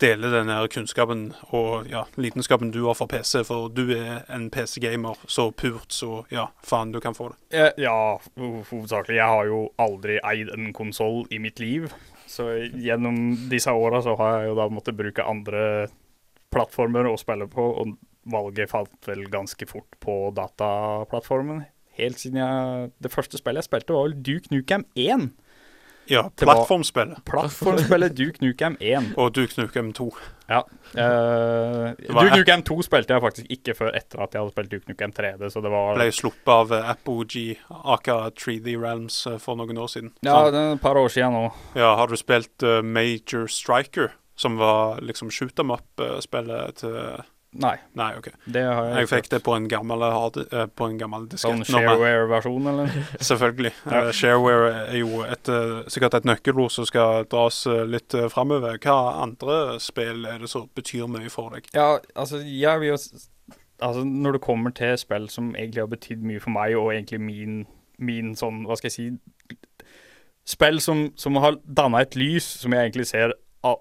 deler 0.00 0.32
denne 0.34 0.56
kunnskapen 0.72 1.24
og 1.54 1.88
ja, 1.90 2.04
lidenskapen 2.18 2.72
du 2.74 2.80
har 2.86 2.96
for 2.98 3.10
PC, 3.10 3.42
for 3.46 3.70
du 3.74 3.92
er 3.94 4.22
en 4.32 4.48
PC-gamer 4.50 5.18
så 5.30 5.50
purt 5.50 5.94
så 5.94 6.24
ja, 6.32 6.48
faen 6.66 6.94
du 6.94 7.00
kan 7.02 7.14
få 7.14 7.30
det. 7.32 7.72
Ja, 7.82 8.18
hovedsakelig. 8.38 9.18
Jeg 9.18 9.34
har 9.34 9.50
jo 9.50 9.64
aldri 9.82 10.18
eid 10.24 10.50
en 10.54 10.72
konsoll 10.76 11.26
i 11.30 11.42
mitt 11.42 11.60
liv. 11.62 11.90
Så 12.30 12.46
gjennom 12.78 13.16
disse 13.50 13.72
åra 13.74 14.02
så 14.04 14.14
har 14.20 14.36
jeg 14.38 14.52
jo 14.52 14.58
da 14.60 14.68
måttet 14.70 14.98
bruke 14.98 15.26
andre 15.26 15.64
plattformer 16.54 17.08
å 17.10 17.18
spille 17.18 17.48
på, 17.50 17.64
og 17.82 17.96
valget 18.30 18.70
falt 18.70 19.08
vel 19.08 19.24
ganske 19.32 19.66
fort 19.66 19.98
på 20.02 20.16
dataplattformen. 20.36 21.64
helt 22.00 22.18
siden 22.18 22.38
jeg 22.40 22.90
Det 23.02 23.10
første 23.12 23.38
spillet 23.38 23.64
jeg 23.64 23.70
spilte, 23.70 23.92
var 23.92 24.08
vel 24.08 24.22
Duke 24.22 24.52
Nukem 24.54 24.86
1. 24.94 25.30
Ja, 26.10 26.24
plattformspillet. 26.36 27.24
Plattformspillet 27.24 28.16
Duke 28.18 28.42
Nukem 28.42 28.76
1. 28.80 29.12
Og 29.16 29.32
Duke 29.34 29.54
Nukem 29.60 29.92
2. 29.94 30.08
Ja. 30.50 30.64
Uh, 30.98 31.92
Duke 32.08 32.36
Nukem 32.36 32.64
2 32.66 32.78
spilte 32.82 33.14
jeg 33.14 33.22
faktisk 33.22 33.52
ikke 33.54 33.76
før 33.78 33.94
etter 33.94 34.22
at 34.24 34.34
jeg 34.34 34.42
hadde 34.42 34.54
spilt 34.56 34.72
Duke 34.72 34.90
Nukem 34.90 35.14
3D, 35.14 35.50
så 35.54 35.62
det 35.62 35.70
var 35.70 35.94
Ble 35.98 36.08
sluppet 36.14 36.50
av 36.54 36.74
eh, 36.74 36.90
Apogee, 36.90 37.58
aka 37.70 38.18
3D 38.34 38.74
Realms, 38.74 39.22
eh, 39.30 39.38
for 39.42 39.60
noen 39.60 39.78
år 39.78 39.92
siden. 39.92 40.10
Ja, 40.26 40.42
det 40.50 40.58
er 40.58 40.72
et 40.74 40.82
par 40.82 40.98
år 40.98 41.12
siden 41.12 41.36
nå. 41.38 41.44
ja 41.78 41.94
har 42.00 42.10
du 42.10 42.18
spilt 42.18 42.66
uh, 42.66 42.80
Major 42.82 43.46
Striker, 43.46 44.16
som 44.34 44.58
var 44.58 44.98
liksom 45.04 45.30
shoot 45.30 45.62
em 45.62 45.70
up-spillet 45.76 46.82
til 46.82 46.98
Nei, 47.52 47.76
Nei, 47.98 48.12
OK. 48.14 48.28
det 48.46 48.62
har 48.62 48.84
jeg 48.86 48.98
Jeg 49.00 49.08
fikk 49.10 49.28
det 49.32 49.40
på 49.42 49.54
en 49.58 49.64
gammel, 49.68 50.04
hard, 50.06 50.36
eh, 50.44 50.66
på 50.70 50.86
en 50.86 50.98
gammel 51.00 51.24
diskett. 51.32 51.50
Sånn 51.50 51.64
shareware-versjon, 51.66 52.68
eller? 52.70 52.92
Selvfølgelig. 53.30 53.72
Ja. 53.90 54.04
uh, 54.06 54.10
shareware 54.14 54.68
er 54.84 55.00
jo 55.00 55.24
et, 55.26 55.50
eh, 55.50 55.80
sikkert 55.90 56.14
et 56.20 56.28
nøkkelord 56.30 56.70
som 56.70 56.86
skal 56.86 57.26
dras 57.30 57.64
litt 57.90 58.14
uh, 58.14 58.28
framover. 58.30 58.78
Hva 58.84 59.16
andre 59.24 59.80
spill 59.82 60.28
er 60.30 60.38
det 60.44 60.52
som 60.52 60.68
betyr 60.78 61.10
mye 61.10 61.32
for 61.32 61.56
deg? 61.56 61.66
Ja, 61.74 61.96
altså, 62.14 62.42
jeg 62.44 62.84
vil 62.84 62.94
jo 62.94 63.02
Altså, 63.80 64.02
når 64.04 64.34
det 64.36 64.40
kommer 64.44 64.70
til 64.76 64.98
spill 65.00 65.30
som 65.32 65.54
egentlig 65.56 65.80
har 65.80 65.86
betydd 65.88 66.20
mye 66.20 66.40
for 66.44 66.52
meg, 66.52 66.74
og 66.76 66.90
egentlig 66.92 67.16
min, 67.24 67.62
min 67.96 68.34
sånn, 68.36 68.66
hva 68.68 68.76
skal 68.76 68.90
jeg 68.90 68.96
si 68.98 69.56
Spill 70.44 70.82
som, 70.84 71.06
som 71.16 71.38
har 71.40 71.56
danna 71.64 72.02
et 72.04 72.12
lys 72.12 72.44
som 72.60 72.74
jeg 72.76 72.90
egentlig 72.90 73.06
ser 73.08 73.32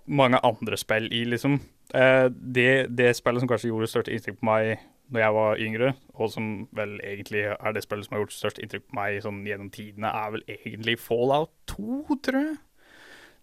mange 0.08 0.40
andre 0.40 0.80
spill 0.80 1.10
i, 1.12 1.26
liksom. 1.28 1.60
Eh, 1.94 2.30
det, 2.30 2.72
det 2.94 3.16
spillet 3.18 3.42
som 3.42 3.50
kanskje 3.50 3.72
gjorde 3.72 3.90
størst 3.90 4.12
inntrykk 4.14 4.40
på 4.40 4.50
meg 4.50 4.88
når 5.10 5.24
jeg 5.24 5.34
var 5.34 5.62
yngre, 5.66 5.92
og 6.22 6.30
som 6.30 6.50
vel 6.78 7.00
egentlig 7.02 7.48
er 7.50 7.74
det 7.74 7.82
spillet 7.82 8.06
som 8.06 8.14
har 8.14 8.24
gjort 8.24 8.36
størst 8.36 8.60
inntrykk 8.62 8.84
på 8.86 8.98
meg 9.00 9.22
sånn 9.26 9.40
gjennom 9.48 9.72
tidene, 9.74 10.12
er 10.14 10.36
vel 10.36 10.44
egentlig 10.54 11.00
Fallout 11.02 11.50
2, 11.72 12.18
tror 12.28 12.44
jeg. 12.44 12.58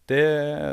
Det, 0.06 0.22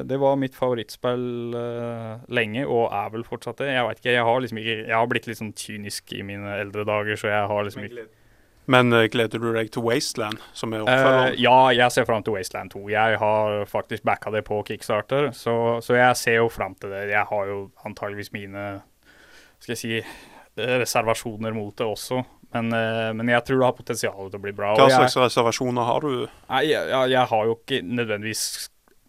det 0.06 0.20
var 0.22 0.38
mitt 0.38 0.54
favorittspill 0.54 1.56
uh, 1.58 2.22
lenge, 2.30 2.68
og 2.70 2.92
er 2.94 3.08
vel 3.16 3.26
fortsatt 3.26 3.64
det. 3.64 3.72
Jeg 3.74 3.88
vet 3.88 4.02
ikke, 4.04 4.14
jeg 4.14 4.28
har 4.28 4.44
liksom 4.44 4.60
ikke 4.62 4.76
Jeg 4.76 4.94
har 4.94 5.08
blitt 5.10 5.26
litt 5.26 5.40
sånn 5.40 5.56
kynisk 5.58 6.14
i 6.14 6.22
mine 6.28 6.54
eldre 6.60 6.86
dager, 6.86 7.18
så 7.18 7.32
jeg 7.32 7.48
har 7.50 7.66
liksom 7.66 7.88
ikke 7.88 8.06
Men 8.72 8.94
eh, 8.96 9.08
gleder 9.12 9.42
du 9.44 9.50
deg 9.54 9.72
til 9.76 9.84
Wasteland, 9.84 10.40
som 10.56 10.72
er 10.74 10.86
oppfølgeren? 10.86 11.36
ja, 11.42 11.58
jeg 11.76 11.92
ser 11.92 12.06
fram 12.08 12.24
til 12.24 12.34
Wasteland 12.38 12.72
2. 12.72 12.84
Jeg 12.94 13.18
har 13.20 13.66
faktisk 13.68 14.04
backa 14.08 14.32
det 14.32 14.46
på 14.48 14.62
Kickstarter, 14.68 15.32
så, 15.36 15.56
så 15.84 15.98
jeg 16.00 16.16
ser 16.20 16.38
jo 16.40 16.50
fram 16.54 16.76
til 16.80 16.94
det. 16.96 17.10
Jeg 17.12 17.26
har 17.30 17.46
jo 17.50 17.58
antageligvis 17.86 18.32
mine 18.36 18.82
skal 19.60 19.74
jeg 19.76 19.82
si, 19.82 19.98
eh, 20.60 20.78
reservasjoner 20.84 21.54
mot 21.56 21.76
det 21.80 21.86
også. 21.88 22.22
Men, 22.54 22.70
eh, 22.78 23.10
men 23.18 23.28
jeg 23.34 23.44
tror 23.48 23.60
det 23.60 23.66
har 23.66 23.76
potensial 23.78 24.30
til 24.30 24.40
å 24.40 24.44
bli 24.44 24.52
bra. 24.56 24.74
Hva 24.78 24.88
slags 24.92 25.16
jeg- 25.16 25.24
reservasjoner 25.26 25.86
har 25.88 26.00
du? 26.06 26.28
Nei, 26.50 26.64
jeg, 26.70 26.88
jeg, 26.92 27.10
jeg 27.18 27.28
har 27.32 27.46
jo 27.50 27.56
ikke 27.58 27.80
nødvendigvis, 27.84 28.44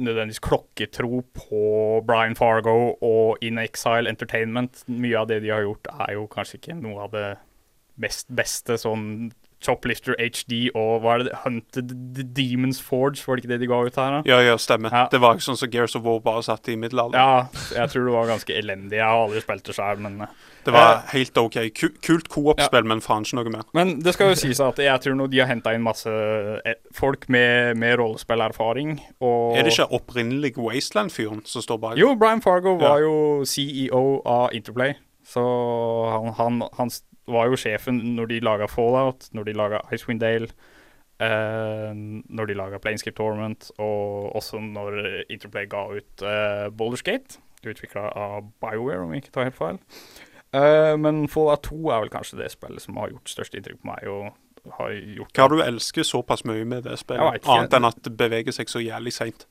nødvendigvis 0.01 0.41
klokketro 0.43 1.23
på 1.37 1.61
Brian 2.07 2.35
Fargo 2.35 2.95
og 3.05 3.43
In 3.45 3.59
Exile 3.63 4.09
Entertainment. 4.11 4.83
Mye 4.89 5.19
av 5.21 5.29
det 5.29 5.43
de 5.45 5.51
har 5.55 5.63
gjort, 5.67 5.91
er 6.09 6.15
jo 6.17 6.27
kanskje 6.33 6.59
ikke 6.59 6.79
noe 6.81 7.05
av 7.05 7.13
det 7.15 7.27
best, 8.01 8.27
beste 8.35 8.79
sånn 8.81 9.31
Choplifter 9.65 10.15
HD 10.21 10.71
og 10.77 11.01
hva 11.03 11.15
er 11.19 11.25
det 11.27 11.35
Hunted 11.45 11.93
Demons 12.37 12.81
Forge, 12.85 13.23
var 13.27 13.37
det 13.37 13.45
ikke 13.45 13.53
det 13.55 13.61
de 13.65 13.69
ga 13.71 13.79
ut 13.87 13.97
her? 14.01 14.17
da? 14.19 14.23
Ja, 14.29 14.41
ja, 14.45 14.57
stemmer. 14.61 14.93
Ja. 14.93 15.07
Det 15.13 15.21
var 15.25 15.35
ikke 15.39 15.47
sånn 15.49 15.59
som 15.61 15.71
Gears 15.73 15.97
of 15.99 16.05
War 16.05 16.21
bare 16.25 16.43
satt 16.45 16.69
i 16.69 16.77
middelalderen. 16.77 17.17
Ja, 17.19 17.79
jeg 17.81 17.93
tror 17.95 18.09
det 18.11 18.15
var 18.17 18.29
ganske 18.35 18.57
elendig. 18.61 18.99
Jeg 19.01 19.07
har 19.09 19.23
aldri 19.25 19.41
spilt 19.45 19.65
det 19.71 19.77
sjøl, 19.79 20.03
men 20.05 20.21
eh, 20.27 20.35
Det 20.65 20.73
var 20.73 21.03
helt 21.13 21.39
OK. 21.43 21.57
Ku 21.77 21.89
kult 22.05 22.29
coop-spill, 22.33 22.87
men 22.89 23.01
faen 23.05 23.25
ikke 23.27 23.37
noe 23.41 23.53
mer. 23.57 23.65
Men 23.77 23.97
det 24.05 24.15
skal 24.17 24.31
jo 24.33 24.39
sies 24.41 24.61
at 24.65 24.79
jeg 24.81 25.01
tror 25.05 25.17
nå 25.19 25.27
de 25.33 25.41
har 25.43 25.49
henta 25.51 25.73
inn 25.77 25.85
masse 25.85 26.09
eh, 26.65 26.79
folk 26.97 27.27
med, 27.33 27.77
med 27.81 27.99
rollespillerfaring. 28.01 28.99
Og 29.25 29.57
Er 29.59 29.65
det 29.67 29.75
ikke 29.75 29.91
opprinnelig 29.99 30.55
Wasteland-fyren 30.61 31.43
som 31.49 31.65
står 31.65 31.81
bak? 31.83 31.99
Jo, 32.01 32.15
Brian 32.21 32.41
Fargo 32.45 32.77
var 32.81 32.99
Ja. 33.01 33.09
jo 33.09 33.45
CEO 33.49 34.21
av 34.25 34.53
Interplay. 34.57 34.95
Så 35.25 35.41
han, 36.13 36.33
han, 36.37 36.63
han 36.77 36.91
var 37.31 37.51
jo 37.51 37.59
sjefen 37.61 38.01
når 38.17 38.33
de 38.33 38.41
laga 38.45 38.69
Fallout, 38.71 39.29
når 39.33 39.49
de 39.49 39.57
laga 39.57 39.81
Icewind 39.95 40.21
Dale, 40.21 40.51
eh, 41.23 41.91
når 41.95 42.51
de 42.51 42.59
laga 42.59 42.81
Planescape 42.83 43.17
Torment, 43.17 43.71
og 43.79 44.35
også 44.37 44.61
når 44.61 45.01
Interplay 45.29 45.69
ga 45.71 45.87
ut 45.95 46.27
uh, 46.27 46.69
Baldur's 46.75 47.05
Gate, 47.07 47.41
utvikla 47.65 48.11
av 48.13 48.49
BioWare, 48.61 49.03
om 49.05 49.13
jeg 49.15 49.25
ikke 49.25 49.37
tar 49.39 49.49
helt 49.49 49.59
feil. 49.59 49.83
Eh, 50.55 50.95
men 51.01 51.25
Fallout 51.29 51.67
2 51.67 51.91
er 51.91 52.05
vel 52.05 52.13
kanskje 52.13 52.39
det 52.43 52.53
spillet 52.53 52.83
som 52.83 52.99
har 53.01 53.11
gjort 53.11 53.33
størst 53.33 53.57
inntrykk 53.59 53.81
på 53.83 53.91
meg. 53.91 54.09
og 54.09 54.33
har 54.79 54.95
gjort 54.97 55.37
Hva 55.37 55.49
du 55.53 55.59
elsker 55.61 56.07
såpass 56.09 56.45
mye 56.49 56.65
med 56.65 56.87
det 56.87 56.97
spillet, 56.97 57.45
annet 57.45 57.75
enn 57.77 57.89
at 57.89 57.99
det 58.07 58.15
beveger 58.17 58.55
seg 58.57 58.71
så 58.73 58.81
jævlig 58.81 59.13
seint? 59.13 59.47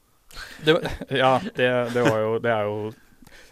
Det, 0.66 0.74
ja, 1.24 1.36
det, 1.54 1.70
det 1.94 2.06
var 2.08 2.18
jo 2.18 2.32
Det 2.42 2.50
er 2.50 2.64
jo 2.66 2.78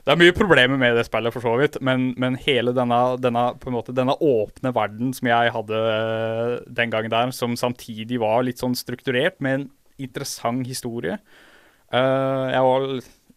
Det 0.01 0.13
er 0.13 0.17
mye 0.17 0.33
problemer 0.33 0.79
med 0.81 0.95
det 0.97 1.03
spillet, 1.05 1.33
for 1.33 1.45
så 1.45 1.51
vidt, 1.59 1.77
men, 1.85 2.11
men 2.21 2.37
hele 2.41 2.73
denne, 2.73 2.99
denne, 3.21 3.43
måte, 3.73 3.93
denne 3.93 4.15
åpne 4.17 4.71
verden 4.73 5.11
som 5.13 5.29
jeg 5.29 5.53
hadde 5.53 5.81
eh, 5.91 6.55
den 6.73 6.93
gangen 6.93 7.13
der, 7.13 7.33
som 7.37 7.53
samtidig 7.59 8.17
var 8.21 8.41
litt 8.47 8.61
sånn 8.63 8.73
strukturert, 8.77 9.37
med 9.45 9.59
en 9.59 9.67
interessant 10.01 10.65
historie 10.65 11.19
uh, 11.93 12.47
Jeg 12.49 12.63
var 12.65 12.87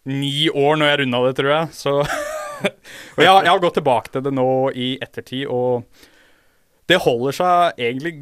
ni 0.08 0.48
år 0.48 0.78
når 0.80 0.88
jeg 0.88 1.00
runda 1.02 1.22
det, 1.26 1.34
tror 1.36 1.52
jeg, 1.52 1.70
så 1.76 1.94
Og 3.18 3.20
jeg, 3.20 3.28
jeg 3.28 3.50
har 3.50 3.60
gått 3.60 3.76
tilbake 3.76 4.14
til 4.14 4.24
det 4.24 4.32
nå 4.32 4.48
i 4.72 4.94
ettertid, 5.04 5.44
og 5.52 5.84
det 6.88 7.02
holder 7.04 7.36
seg 7.36 7.80
egentlig 7.82 8.14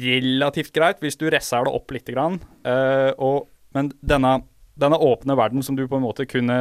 relativt 0.00 0.72
greit 0.74 0.98
hvis 1.04 1.18
du 1.20 1.28
resser 1.30 1.68
det 1.68 1.74
opp 1.76 1.92
lite 1.94 2.16
grann. 2.16 2.40
uh, 2.66 3.12
og, 3.14 3.46
men 3.76 3.92
denne, 4.02 4.40
denne 4.74 4.98
åpne 4.98 5.38
verden 5.38 5.62
som 5.62 5.78
du 5.78 5.86
på 5.86 6.00
en 6.00 6.08
måte 6.08 6.26
kunne 6.26 6.56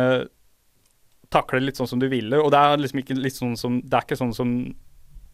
takle 1.33 1.61
litt 1.63 1.79
sånn 1.79 1.89
som 1.89 2.01
du 2.01 2.07
ville, 2.11 2.39
og 2.41 2.51
det 2.53 2.59
er 2.59 2.79
liksom 2.81 3.03
ikke 3.03 3.17
litt 3.19 3.37
sånn 3.37 3.57
som 3.59 3.81
Det 3.85 3.97
er 3.97 4.07
ikke 4.07 4.19
sånn 4.19 4.35
som 4.35 4.53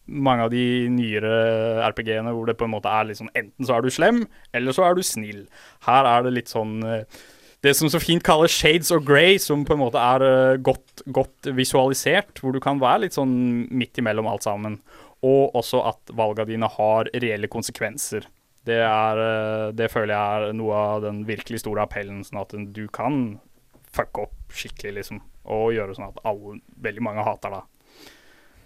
mange 0.06 0.44
av 0.46 0.52
de 0.52 0.86
nyere 0.92 1.30
RPG-ene 1.88 2.30
hvor 2.30 2.46
det 2.46 2.54
på 2.58 2.66
en 2.68 2.76
måte 2.76 2.90
er 2.92 3.08
litt 3.08 3.18
sånn 3.18 3.32
enten 3.34 3.66
så 3.66 3.74
er 3.74 3.82
du 3.82 3.90
slem, 3.90 4.20
eller 4.54 4.76
så 4.76 4.84
er 4.86 4.94
du 4.94 5.02
snill. 5.02 5.40
Her 5.86 6.06
er 6.06 6.26
det 6.26 6.36
litt 6.36 6.52
sånn 6.52 6.78
eh, 6.86 7.02
det 7.66 7.72
som 7.74 7.90
så 7.90 7.98
fint 8.02 8.22
kalles 8.22 8.54
shades 8.54 8.92
of 8.94 9.02
grey, 9.06 9.40
som 9.42 9.64
på 9.66 9.74
en 9.74 9.82
måte 9.82 9.98
er 9.98 10.22
eh, 10.22 10.60
godt, 10.62 11.02
godt 11.10 11.50
visualisert, 11.56 12.38
hvor 12.38 12.54
du 12.54 12.60
kan 12.62 12.80
være 12.82 13.06
litt 13.06 13.16
sånn 13.16 13.34
midt 13.74 13.98
imellom 13.98 14.28
alt 14.30 14.46
sammen. 14.46 14.78
Og 15.26 15.56
også 15.58 15.82
at 15.88 16.14
valgene 16.14 16.52
dine 16.52 16.70
har 16.70 17.10
reelle 17.16 17.50
konsekvenser. 17.50 18.28
Det, 18.66 18.78
er, 18.82 19.22
eh, 19.22 19.72
det 19.78 19.90
føler 19.90 20.14
jeg 20.14 20.50
er 20.50 20.58
noe 20.58 20.82
av 20.94 21.06
den 21.06 21.24
virkelig 21.26 21.64
store 21.64 21.86
appellen, 21.86 22.22
sånn 22.26 22.42
at 22.44 22.54
du 22.76 22.84
kan 22.92 23.40
fucke 23.96 24.28
opp 24.28 24.54
skikkelig, 24.54 25.00
liksom. 25.00 25.22
Og 25.52 25.72
gjøre 25.76 25.96
sånn 25.96 26.10
at 26.10 26.22
alle, 26.26 26.58
veldig 26.82 27.04
mange 27.06 27.24
hater 27.26 27.54
det. 27.54 27.64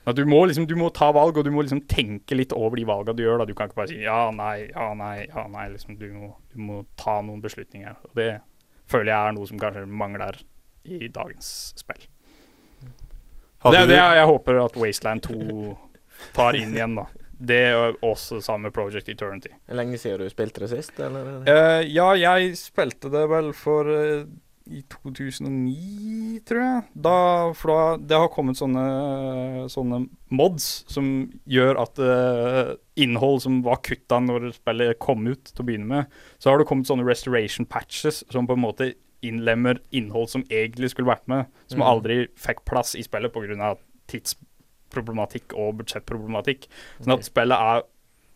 At 0.09 0.17
du, 0.17 0.25
må 0.25 0.41
liksom, 0.49 0.65
du 0.67 0.75
må 0.81 0.89
ta 0.97 1.11
valg, 1.13 1.37
og 1.37 1.45
du 1.45 1.53
må 1.53 1.63
liksom 1.63 1.83
tenke 1.91 2.35
litt 2.35 2.55
over 2.57 2.81
de 2.81 2.87
valgene 2.89 3.19
du 3.19 3.25
gjør. 3.25 3.43
Da. 3.43 3.49
Du 3.51 3.57
kan 3.57 3.69
ikke 3.69 3.83
bare 3.83 3.93
si 3.93 4.01
ja, 4.01 4.23
nei, 4.35 4.71
ja, 4.71 4.87
nei, 4.97 5.17
ja, 5.29 5.45
nei. 5.53 5.67
Liksom, 5.75 5.99
du, 6.01 6.09
må, 6.17 6.31
du 6.55 6.63
må 6.65 6.81
ta 7.01 7.19
noen 7.25 7.43
beslutninger. 7.45 8.01
Og 8.09 8.17
det 8.19 8.31
føler 8.91 9.13
jeg 9.13 9.21
er 9.21 9.37
noe 9.37 9.51
som 9.51 9.61
kanskje 9.61 9.85
mangler 9.87 10.41
i 10.89 11.11
dagens 11.13 11.53
spill. 11.79 12.09
Hadde 13.61 13.77
Det, 13.77 13.81
er 13.85 13.89
det 13.91 14.01
jeg 14.01 14.29
håper 14.33 14.63
at 14.63 14.77
Wasteland 14.81 15.27
2 15.29 15.75
tar 16.37 16.57
inn 16.57 16.73
igjen, 16.77 16.97
da. 16.97 17.07
Det 17.41 17.59
er 17.71 17.95
også 18.05 18.41
samme 18.45 18.69
Project 18.73 19.09
Eternity. 19.09 19.53
Lenge 19.73 20.01
siden 20.01 20.25
du 20.25 20.33
spilte 20.33 20.65
det 20.65 20.71
sist, 20.73 20.97
eller? 21.01 21.29
Uh, 21.45 21.81
ja, 21.89 22.11
jeg 22.17 22.57
spilte 22.61 23.13
det 23.13 23.23
vel 23.33 23.53
for 23.57 23.89
eh, 23.89 24.27
i 24.71 24.81
2009, 24.93 26.41
tror 26.47 26.61
jeg. 26.63 26.83
Da, 26.95 27.15
for 27.59 27.73
da, 27.73 27.83
det 28.11 28.19
har 28.23 28.31
kommet 28.33 28.59
sånne, 28.61 28.85
sånne 29.73 30.05
mods 30.31 30.69
som 30.91 31.09
gjør 31.51 31.81
at 31.83 31.99
uh, 31.99 32.73
innhold 33.01 33.43
som 33.45 33.61
var 33.67 33.81
kutta 33.87 34.21
når 34.23 34.53
spillet 34.57 34.99
kom 35.03 35.27
ut 35.27 35.51
til 35.51 35.65
å 35.65 35.69
begynne 35.69 35.91
med, 35.91 36.19
så 36.39 36.53
har 36.53 36.61
det 36.63 36.69
kommet 36.71 36.89
sånne 36.91 37.07
restoration 37.09 37.67
patches 37.67 38.23
som 38.31 38.47
på 38.49 38.57
en 38.59 38.65
måte 38.65 38.93
innlemmer 39.27 39.83
innhold 39.93 40.31
som 40.33 40.47
egentlig 40.49 40.93
skulle 40.95 41.11
vært 41.11 41.27
med, 41.29 41.51
som 41.69 41.83
Mhm. 41.83 41.89
aldri 41.91 42.21
fikk 42.41 42.65
plass 42.65 42.95
i 42.97 43.03
spillet 43.05 43.33
pga. 43.35 43.75
tidsproblematikk 44.11 45.53
og 45.55 45.77
budsjettproblematikk. 45.81 46.65
Sånn 47.01 47.13
at 47.19 47.27
spillet 47.29 47.59
er 47.59 47.83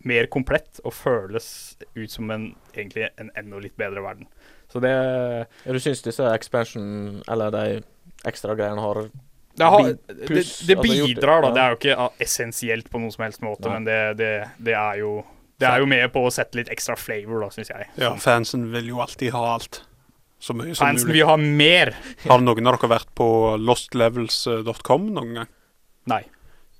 mer 0.04 0.26
komplett 0.30 0.80
og 0.84 0.92
føles 0.92 1.48
ut 1.96 2.10
som 2.12 2.30
en, 2.30 2.54
egentlig 2.74 3.08
en 3.18 3.30
enda 3.34 3.58
litt 3.64 3.76
bedre 3.80 4.02
verden. 4.04 4.28
Så 4.74 4.82
det 4.82 4.90
Ja, 4.90 5.72
du 5.72 5.78
syns 5.78 6.02
disse 6.02 6.26
expansion, 6.34 7.20
eller 7.30 7.54
de 7.54 7.66
ekstra 8.26 8.56
greiene, 8.58 8.82
har 8.82 9.04
Det, 9.54 9.64
har, 9.70 9.84
det, 9.86 9.98
det 10.08 10.40
altså, 10.40 10.66
det, 10.66 10.76
bidrar, 10.82 11.44
da. 11.44 11.52
Det 11.54 11.62
er 11.62 11.70
jo 11.70 11.78
ikke 11.78 11.96
ah, 12.08 12.16
essensielt 12.18 12.90
på 12.90 12.98
noen 12.98 13.14
som 13.14 13.22
helst 13.28 13.44
måte, 13.46 13.68
Nei. 13.68 13.76
men 13.76 13.86
det, 13.86 14.00
det, 14.18 14.32
det 14.66 14.74
er 14.74 14.98
jo 15.04 15.14
det 15.62 15.68
er 15.70 15.82
jo 15.84 15.86
med 15.86 16.10
på 16.10 16.24
å 16.26 16.30
sette 16.34 16.58
litt 16.58 16.70
ekstra 16.74 16.96
flavor, 16.98 17.44
da, 17.44 17.48
syns 17.54 17.70
jeg. 17.70 17.86
Ja, 18.02 18.10
fansen 18.18 18.66
vil 18.72 18.90
jo 18.90 18.98
alltid 19.04 19.30
ha 19.36 19.44
alt. 19.54 19.84
Så 20.42 20.52
mye 20.56 20.74
som 20.74 20.88
Fansen 20.88 21.08
mulig. 21.08 21.20
vil 21.20 21.28
ha 21.30 21.36
mer. 21.40 21.94
Har 22.28 22.42
noen 22.42 22.66
av 22.68 22.76
dere 22.76 22.90
vært 22.90 23.12
på 23.16 23.28
lostlevels.com 23.62 25.06
noen 25.14 25.38
gang? 25.38 25.52
Nei. 26.10 26.24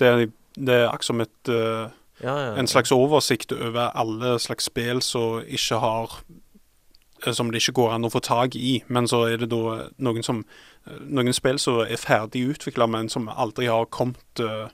Det 0.01 0.11
er, 0.11 0.25
det 0.59 0.81
er 0.83 0.89
akkurat 0.91 1.09
som 1.09 1.23
et 1.25 1.53
uh, 1.55 1.87
Ja, 2.21 2.35
ja. 2.35 2.51
en 2.61 2.69
slags 2.71 2.93
oversikt 2.95 3.55
over 3.55 3.95
alle 3.95 4.35
slags 4.43 4.69
spill 4.69 5.01
som 5.07 5.41
ikke 5.47 5.79
har 5.83 6.19
eh, 6.19 6.35
Som 7.33 7.51
det 7.51 7.62
ikke 7.62 7.72
går 7.81 7.93
an 7.95 8.05
å 8.05 8.11
få 8.12 8.20
tak 8.20 8.57
i. 8.57 8.83
Men 8.89 9.07
så 9.09 9.22
er 9.33 9.37
det 9.39 9.51
da 9.51 9.89
noen 9.99 10.22
som 10.22 10.45
eh, 10.87 10.99
Noen 11.09 11.33
spill 11.33 11.59
som 11.59 11.81
er 11.81 11.97
ferdig 11.97 12.43
utvikla, 12.53 12.87
men 12.87 13.09
som 13.09 13.29
aldri 13.29 13.66
har 13.66 13.87
kommet 13.87 14.41
eh, 14.41 14.68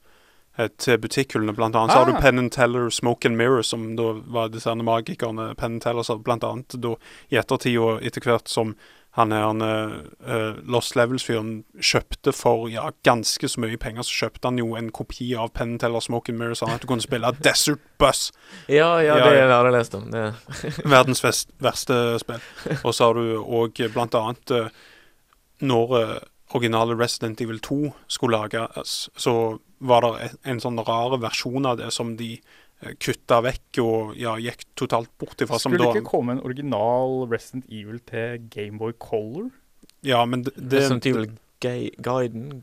eh, 0.59 0.69
til 0.79 0.99
butikkhyllene. 0.99 1.55
Blant 1.55 1.77
annet 1.77 1.93
så 1.93 1.99
har 2.05 2.09
Ah. 2.09 2.15
du 2.17 2.21
Penn 2.21 2.39
and 2.39 2.53
Teller 2.53 2.91
Smoke 2.91 3.27
and 3.29 3.37
Mirror, 3.37 3.63
som 3.63 3.97
da 3.97 4.13
var 4.27 4.49
disse 4.49 4.75
magikerne 4.75 5.55
Penn 5.57 5.73
and 5.79 5.83
Teller, 5.83 6.03
så 6.03 6.19
blant 6.19 6.43
annet 6.45 6.75
da 6.81 6.97
i 7.31 7.37
ettertid 7.37 7.79
og 7.79 8.03
etter 8.03 8.21
hvert 8.21 8.49
som 8.49 8.75
han 9.19 9.33
her 9.35 9.43
han 9.43 9.63
eh, 9.65 10.59
Lost 10.71 10.95
Levels-fyren 10.95 11.65
kjøpte 11.83 12.31
for 12.37 12.69
ja, 12.71 12.85
ganske 13.07 13.49
så 13.51 13.63
mye 13.63 13.79
penger, 13.81 14.07
så 14.07 14.25
kjøpte 14.25 14.47
han 14.47 14.61
jo 14.61 14.77
en 14.79 14.93
kopi 14.95 15.33
av 15.35 15.51
Penn 15.57 15.79
Teller 15.83 16.05
Smoke 16.05 16.31
and 16.31 16.39
Mirror, 16.39 16.61
sånn 16.61 16.75
at 16.77 16.85
du 16.85 16.87
kunne 16.91 17.03
spille 17.03 17.33
Desert 17.43 17.83
Bus. 17.99 18.29
ja, 18.69 18.93
ja, 19.03 19.19
Ja, 19.19 19.33
det 19.35 19.49
har 19.51 19.67
jeg 19.67 19.75
lest 19.75 19.97
om. 19.99 20.07
Det. 20.15 20.29
Verdens 20.95 21.25
vest, 21.25 21.51
verste 21.59 21.99
spill. 22.23 22.45
Og 22.85 22.95
så 22.95 23.11
har 23.11 23.19
du 23.19 23.41
òg 23.43 23.83
blant 23.93 24.15
annet 24.15 24.55
uh, 24.55 24.71
Når 25.61 25.97
uh, 25.99 26.15
originale 26.55 26.95
Resident 26.95 27.41
Evil 27.41 27.59
2 27.61 27.91
skulle 28.09 28.39
lages, 28.39 29.09
så 29.17 29.59
var 29.79 30.07
det 30.07 30.13
en, 30.29 30.39
en 30.55 30.63
sånn 30.63 30.81
rar 30.87 31.19
versjon 31.23 31.67
av 31.67 31.79
det 31.81 31.91
som 31.95 32.15
de 32.19 32.35
eh, 32.37 32.60
kutta 33.01 33.41
vekk 33.45 33.81
og 33.85 34.15
ja, 34.17 34.37
gikk 34.41 34.65
totalt 34.79 35.11
bort 35.21 35.43
ifra. 35.43 35.59
Skulle 35.61 35.85
det 35.85 36.01
ikke 36.01 36.13
komme 36.13 36.37
en 36.37 36.45
original 36.45 37.27
Resident 37.31 37.67
Evil 37.69 38.01
til 38.09 38.47
Gameboy 38.53 38.95
Color? 38.99 39.51
ja, 40.01 40.25
men 40.25 40.43
det, 40.43 40.53
det 40.57 40.77
Resident 40.77 41.07
Evil 41.07 41.31
Ga- 41.61 41.95
Guiden 41.99 42.63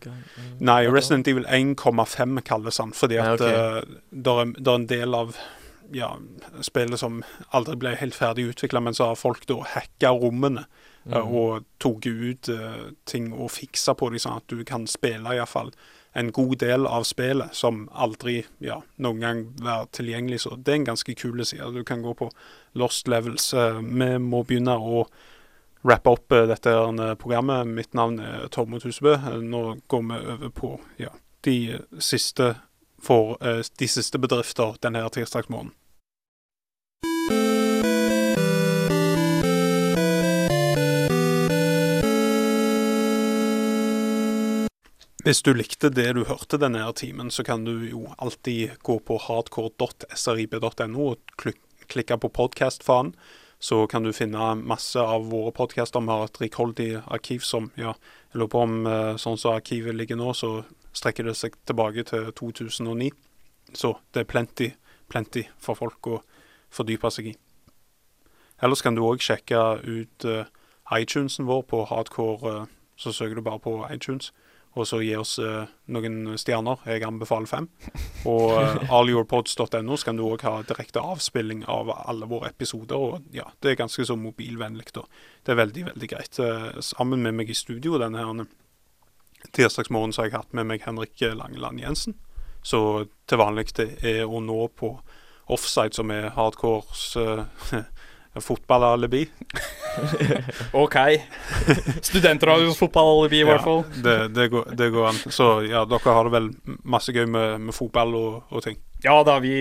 Nei, 0.60 0.88
Resident 0.90 1.28
Evil 1.28 1.46
1,5 1.46 2.42
kalles 2.42 2.78
han, 2.78 2.94
fordi 2.94 3.20
at 3.22 3.26
ja, 3.28 3.34
okay. 3.34 3.98
der 4.10 4.42
er, 4.42 4.54
er 4.58 4.76
en 4.76 4.88
del 4.90 5.16
av 5.16 5.38
ja, 5.94 6.10
spillet 6.66 7.00
som 7.00 7.22
aldri 7.56 7.78
ble 7.80 7.94
helt 8.00 8.18
ferdig 8.18 8.50
utvikla, 8.52 8.82
men 8.84 8.98
så 8.98 9.12
har 9.12 9.20
folk 9.20 9.46
da 9.48 9.62
hacka 9.76 10.12
rommene 10.18 10.66
mm. 10.66 11.14
Mhm. 11.14 11.36
og 11.40 11.68
tatt 11.80 12.10
ut 12.10 12.50
uh, 12.52 12.90
ting 13.08 13.30
og 13.34 13.54
fiksa 13.54 13.96
på 13.96 14.10
dem, 14.12 14.20
sånn 14.20 14.42
at 14.42 14.50
du 14.52 14.66
kan 14.68 14.88
spille 14.92 15.38
iallfall 15.38 15.72
en 16.18 16.32
god 16.32 16.58
del 16.58 16.88
av 16.88 17.04
spillet 17.04 17.56
som 17.56 17.84
aldri 17.94 18.40
ja, 18.64 18.80
noen 18.96 19.20
gang 19.22 19.42
være 19.62 19.86
tilgjengelig. 20.00 20.40
Så 20.42 20.56
det 20.58 20.74
er 20.74 20.80
en 20.80 20.88
ganske 20.88 21.14
kul 21.14 21.44
side. 21.46 21.70
Du 21.76 21.84
kan 21.86 22.02
gå 22.02 22.14
på 22.18 22.32
Lost 22.74 23.08
Levels. 23.08 23.52
Eh, 23.54 23.78
vi 23.78 24.10
må 24.24 24.42
begynne 24.48 24.74
å 24.82 25.04
rappe 25.86 26.16
opp 26.18 26.34
eh, 26.34 26.48
dette 26.50 26.74
programmet. 27.22 27.70
Mitt 27.70 27.94
navn 27.94 28.18
er 28.18 28.48
Tormod 28.50 28.88
Husebø. 28.88 29.14
Eh, 29.14 29.38
Nå 29.46 29.64
går 29.88 30.08
vi 30.10 30.22
over 30.34 30.56
på 30.58 30.72
ja, 30.98 31.14
de 31.46 31.58
siste 32.02 32.56
for 32.98 33.38
de 33.78 33.88
siste 33.88 34.18
bedrifter 34.18 34.74
denne 34.82 35.04
her 35.06 35.14
Hvis 45.28 45.42
du 45.44 45.50
likte 45.52 45.90
det 45.92 46.14
du 46.16 46.22
hørte 46.24 46.56
denne 46.56 46.80
her 46.80 46.94
timen, 46.96 47.28
så 47.36 47.44
kan 47.44 47.66
du 47.68 47.82
jo 47.84 48.06
alltid 48.16 48.78
gå 48.80 48.94
på 49.04 49.18
hardcore.srib.no 49.26 51.02
og 51.04 51.34
klik- 51.36 51.84
klikke 51.92 52.16
på 52.16 52.30
podkast-fanen. 52.32 53.12
Så 53.60 53.82
kan 53.92 54.08
du 54.08 54.14
finne 54.16 54.54
masse 54.56 54.96
av 54.96 55.26
våre 55.28 55.52
podkaster. 55.52 56.00
Vi 56.00 56.08
har 56.08 56.24
et 56.30 56.40
rikholdig 56.46 57.02
arkiv 57.12 57.44
som 57.44 57.68
ja, 57.76 57.92
jeg 58.32 58.40
lurer 58.40 58.54
på 58.54 58.62
om 58.64 58.88
eh, 58.88 59.20
sånn 59.20 59.36
som 59.36 59.58
arkivet 59.58 60.00
ligger 60.00 60.16
nå, 60.16 60.32
så 60.32 60.62
strekker 60.96 61.28
det 61.28 61.36
seg 61.36 61.60
tilbake 61.68 62.08
til 62.08 62.32
2009. 62.32 63.12
Så 63.76 63.98
det 64.16 64.24
er 64.24 64.32
plenty, 64.32 64.70
plenty 65.12 65.44
for 65.60 65.76
folk 65.76 66.08
å 66.08 66.22
fordype 66.72 67.12
seg 67.12 67.34
i. 67.34 67.38
Ellers 68.64 68.80
kan 68.86 68.96
du 68.96 69.04
òg 69.04 69.20
sjekke 69.20 69.66
ut 69.84 70.24
eh, 70.24 70.48
iTunesen 71.02 71.52
vår 71.52 71.68
på 71.68 71.84
hardcore. 71.92 72.56
eh, 72.62 72.66
så 72.96 73.12
søker 73.12 73.36
du 73.36 73.42
bare 73.46 73.60
på 73.60 73.76
iTunes, 73.92 74.32
og 74.78 74.88
så 74.88 75.00
gi 75.02 75.14
oss 75.18 75.38
uh, 75.42 75.66
noen 75.94 76.38
stjerner. 76.40 76.82
Jeg 76.88 77.06
anbefaler 77.08 77.50
fem. 77.50 77.68
Og 78.30 78.54
uh, 78.54 78.94
allyourpods.no 79.00 79.98
så 79.98 80.10
kan 80.10 80.20
du 80.20 80.26
òg 80.28 80.46
ha 80.48 80.60
direkte 80.68 81.04
avspilling 81.04 81.66
av 81.72 81.92
alle 81.98 82.30
våre 82.30 82.52
episoder. 82.54 82.96
Og 82.96 83.36
ja, 83.36 83.48
det 83.64 83.74
er 83.74 83.82
ganske 83.82 84.06
så 84.06 84.18
mobilvennlig. 84.20 84.92
og 85.02 85.10
Det 85.44 85.54
er 85.54 85.62
veldig, 85.64 85.86
veldig 85.92 86.12
greit. 86.14 86.40
Uh, 86.40 86.80
sammen 86.86 87.26
med 87.26 87.40
meg 87.40 87.52
i 87.52 87.58
studio 87.58 88.00
denne 88.02 88.24
her 88.24 88.48
tirsdagsmorgen 89.54 90.12
så 90.14 90.24
har 90.24 90.32
jeg 90.32 90.40
hatt 90.40 90.56
med 90.58 90.68
meg 90.70 90.86
Henrik 90.86 91.22
Langeland 91.22 91.80
Jensen. 91.82 92.18
Så 92.66 93.08
til 93.30 93.40
vanlig 93.40 93.70
er 93.80 94.26
å 94.26 94.42
nå 94.44 94.66
på 94.76 94.98
offside, 95.48 95.96
som 95.96 96.12
er 96.12 96.32
hardcores 96.36 97.14
uh, 97.16 97.46
fotballalibi. 98.44 99.24
OK. 100.84 100.96
Studentradios 102.02 102.78
fotballalibi, 102.80 103.40
i 103.42 103.48
hvert 103.48 103.64
fall. 103.66 103.84
Ja, 103.96 104.02
det, 104.04 104.18
det, 104.36 104.48
går, 104.54 104.68
det 104.78 104.90
går 104.94 105.08
an. 105.12 105.22
Så 105.34 105.48
ja, 105.68 105.86
dere 105.90 106.14
har 106.18 106.28
det 106.28 106.34
vel 106.36 106.50
masse 106.84 107.14
gøy 107.16 107.26
med, 107.30 107.58
med 107.70 107.76
fotball 107.78 108.16
og, 108.20 108.38
og 108.52 108.64
ting. 108.66 108.78
Ja 109.06 109.20
da, 109.22 109.36
vi, 109.44 109.54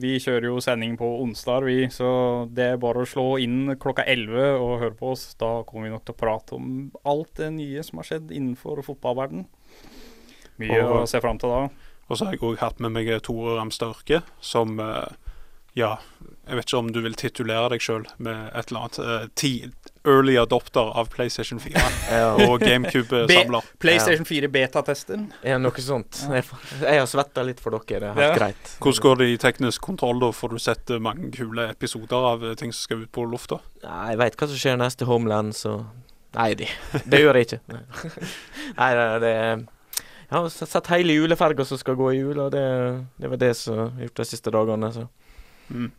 vi 0.00 0.14
kjører 0.22 0.46
jo 0.48 0.60
sending 0.64 0.94
på 0.96 1.08
onsdag, 1.22 1.66
vi. 1.68 1.78
Så 1.92 2.08
det 2.56 2.70
er 2.74 2.80
bare 2.80 3.04
å 3.04 3.08
slå 3.08 3.26
inn 3.42 3.74
klokka 3.80 4.06
11 4.08 4.46
og 4.56 4.78
høre 4.80 4.96
på 4.96 5.12
oss. 5.12 5.26
Da 5.40 5.58
kommer 5.68 5.88
vi 5.88 5.92
nok 5.96 6.06
til 6.08 6.16
å 6.16 6.20
prate 6.22 6.56
om 6.56 6.70
alt 7.08 7.34
det 7.40 7.50
nye 7.58 7.84
som 7.84 8.00
har 8.00 8.08
skjedd 8.08 8.32
innenfor 8.32 8.80
fotballverden. 8.86 9.44
Mye 10.58 10.80
Og- 10.84 11.02
å 11.02 11.06
se 11.06 11.20
fram 11.22 11.38
til 11.38 11.52
da. 11.52 11.68
Og 12.08 12.16
så 12.16 12.24
har 12.24 12.32
jeg 12.32 12.40
òg 12.40 12.56
hatt 12.62 12.78
med 12.80 12.94
meg 12.94 13.10
Tore 13.20 13.58
Ramstørke, 13.58 14.22
som 14.40 14.78
eh, 14.80 15.10
ja, 15.78 15.92
jeg 16.48 16.56
vet 16.58 16.64
ikke 16.70 16.78
om 16.80 16.88
du 16.92 16.98
vil 17.04 17.14
titulere 17.20 17.68
deg 17.74 17.82
sjøl 17.84 18.06
med 18.24 18.46
et 18.56 18.70
eller 18.70 18.86
annet 18.86 19.34
ti, 19.38 19.50
early 20.08 20.34
adopter 20.40 20.88
av 20.96 21.10
PlayStation 21.12 21.60
4 21.60 21.82
Ja. 22.16 22.30
og 22.48 22.62
GameCube-samler. 22.64 23.66
PlayStation 23.82 24.24
4 24.28 24.48
betatester. 24.54 25.26
Ja, 25.44 25.58
noe 25.60 25.84
sånt. 25.84 26.22
Jeg, 26.32 26.46
jeg 26.80 27.02
har 27.02 27.08
svetta 27.10 27.44
litt 27.44 27.60
for 27.60 27.76
dere, 27.76 28.00
det 28.00 28.08
er 28.08 28.16
helt 28.16 28.24
Ja. 28.24 28.34
greit. 28.40 28.72
Hvordan 28.80 29.04
går 29.04 29.20
det 29.22 29.28
i 29.34 29.38
teknisk 29.44 29.84
kontroll? 29.84 30.18
Da 30.24 30.32
får 30.32 30.54
du 30.56 30.58
sett 30.64 30.94
mange 31.04 31.30
kule 31.36 31.68
episoder 31.74 32.28
av 32.32 32.44
eh, 32.48 32.56
ting 32.58 32.72
som 32.72 32.80
skal 32.88 33.04
ut 33.04 33.12
på 33.12 33.26
lufta. 33.28 33.60
Nei, 33.84 34.02
jeg 34.14 34.22
veit 34.24 34.40
hva 34.40 34.48
som 34.50 34.62
skjer 34.64 34.80
neste 34.80 35.08
Homeland, 35.08 35.54
så 35.58 35.78
Nei, 36.36 36.50
det, 36.60 36.66
det 37.08 37.22
gjør 37.22 37.38
jeg 37.40 37.46
ikke. 37.48 37.60
Nei, 37.72 38.88
Nei 38.98 39.04
det, 39.22 39.30
er 39.32 39.62
Jeg 40.28 40.34
har 40.34 40.48
sett 40.52 40.90
hele 40.92 41.14
juleferga 41.16 41.64
som 41.64 41.78
skal 41.80 41.96
gå 41.96 42.10
i 42.12 42.18
jula, 42.18 42.48
og 42.48 42.52
det, 42.52 42.64
det 43.20 43.30
var 43.32 43.40
det 43.40 43.54
som 43.56 43.78
har 43.80 44.02
gjort 44.04 44.20
de 44.20 44.26
siste 44.28 44.52
dagene. 44.52 44.90
Så. 44.92 45.06
Mm. 45.68 45.90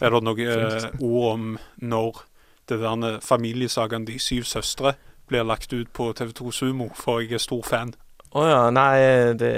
Er 0.00 0.14
det 0.14 0.22
noe 0.24 0.48
eh, 0.48 0.88
ord 1.00 1.32
om 1.32 1.46
når 1.76 2.24
det 2.68 2.78
der 2.82 3.20
familiesagaen 3.24 4.04
De 4.06 4.18
syv 4.20 4.44
søstre 4.44 4.94
blir 5.28 5.46
lagt 5.46 5.72
ut 5.72 5.90
på 5.92 6.12
TV2 6.12 6.52
Sumo? 6.52 6.90
For 6.94 7.20
jeg 7.20 7.38
er 7.38 7.42
stor 7.42 7.62
fan. 7.62 7.94
Å 8.36 8.42
ja, 8.44 8.62
nei, 8.74 9.32
det 9.40 9.52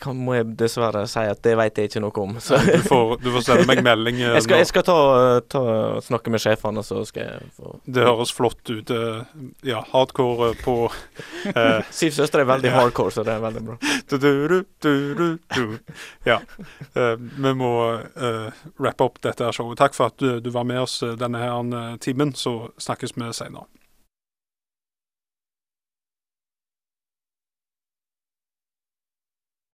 kan, 0.00 0.16
må 0.16 0.32
jeg 0.38 0.46
dessverre 0.56 1.02
si 1.10 1.20
at 1.28 1.42
det 1.44 1.52
vet 1.60 1.76
jeg 1.76 1.90
ikke 1.90 2.00
noe 2.00 2.22
om. 2.22 2.38
Så 2.40 2.56
Du 2.64 2.84
får, 2.86 3.16
du 3.20 3.28
får 3.34 3.44
sende 3.44 3.66
meg 3.68 3.82
melding. 3.84 4.22
eh, 4.24 4.32
jeg 4.38 4.46
skal, 4.46 4.62
jeg 4.62 4.70
skal 4.70 4.86
ta, 4.88 4.96
ta 5.52 5.62
snakke 6.06 6.32
med 6.32 6.40
sjefene, 6.40 6.84
så 6.86 7.02
skal 7.08 7.26
jeg 7.26 7.50
få 7.58 7.74
Det 7.84 8.06
høres 8.06 8.32
flott 8.32 8.62
ut. 8.72 8.90
eh, 8.90 9.42
Ja, 9.68 9.82
hardcore 9.92 10.54
på 10.64 10.76
eh, 11.52 11.84
Syv 12.00 12.16
søstre 12.16 12.44
er 12.44 12.48
veldig 12.54 12.72
hardcore, 12.72 13.12
så 13.12 13.26
det 13.26 13.36
er 13.36 13.44
veldig 13.44 13.64
bra. 13.68 13.76
du, 15.20 15.26
du. 15.52 15.78
Ja. 16.28 16.40
Eh, 16.94 17.16
vi 17.18 17.52
må 17.56 17.72
uh, 18.00 18.64
rappe 18.80 19.04
opp 19.04 19.20
dette 19.24 19.52
showet. 19.52 19.78
Takk 19.80 19.96
for 19.96 20.08
at 20.10 20.16
du, 20.20 20.40
du 20.40 20.50
var 20.54 20.64
med 20.68 20.80
oss 20.86 21.02
eh, 21.04 21.16
denne 21.20 21.40
her 21.42 21.60
eh, 21.76 21.96
timen. 22.00 22.32
Så 22.36 22.70
snakkes 22.80 23.16
vi 23.16 23.28
senere. 23.36 23.66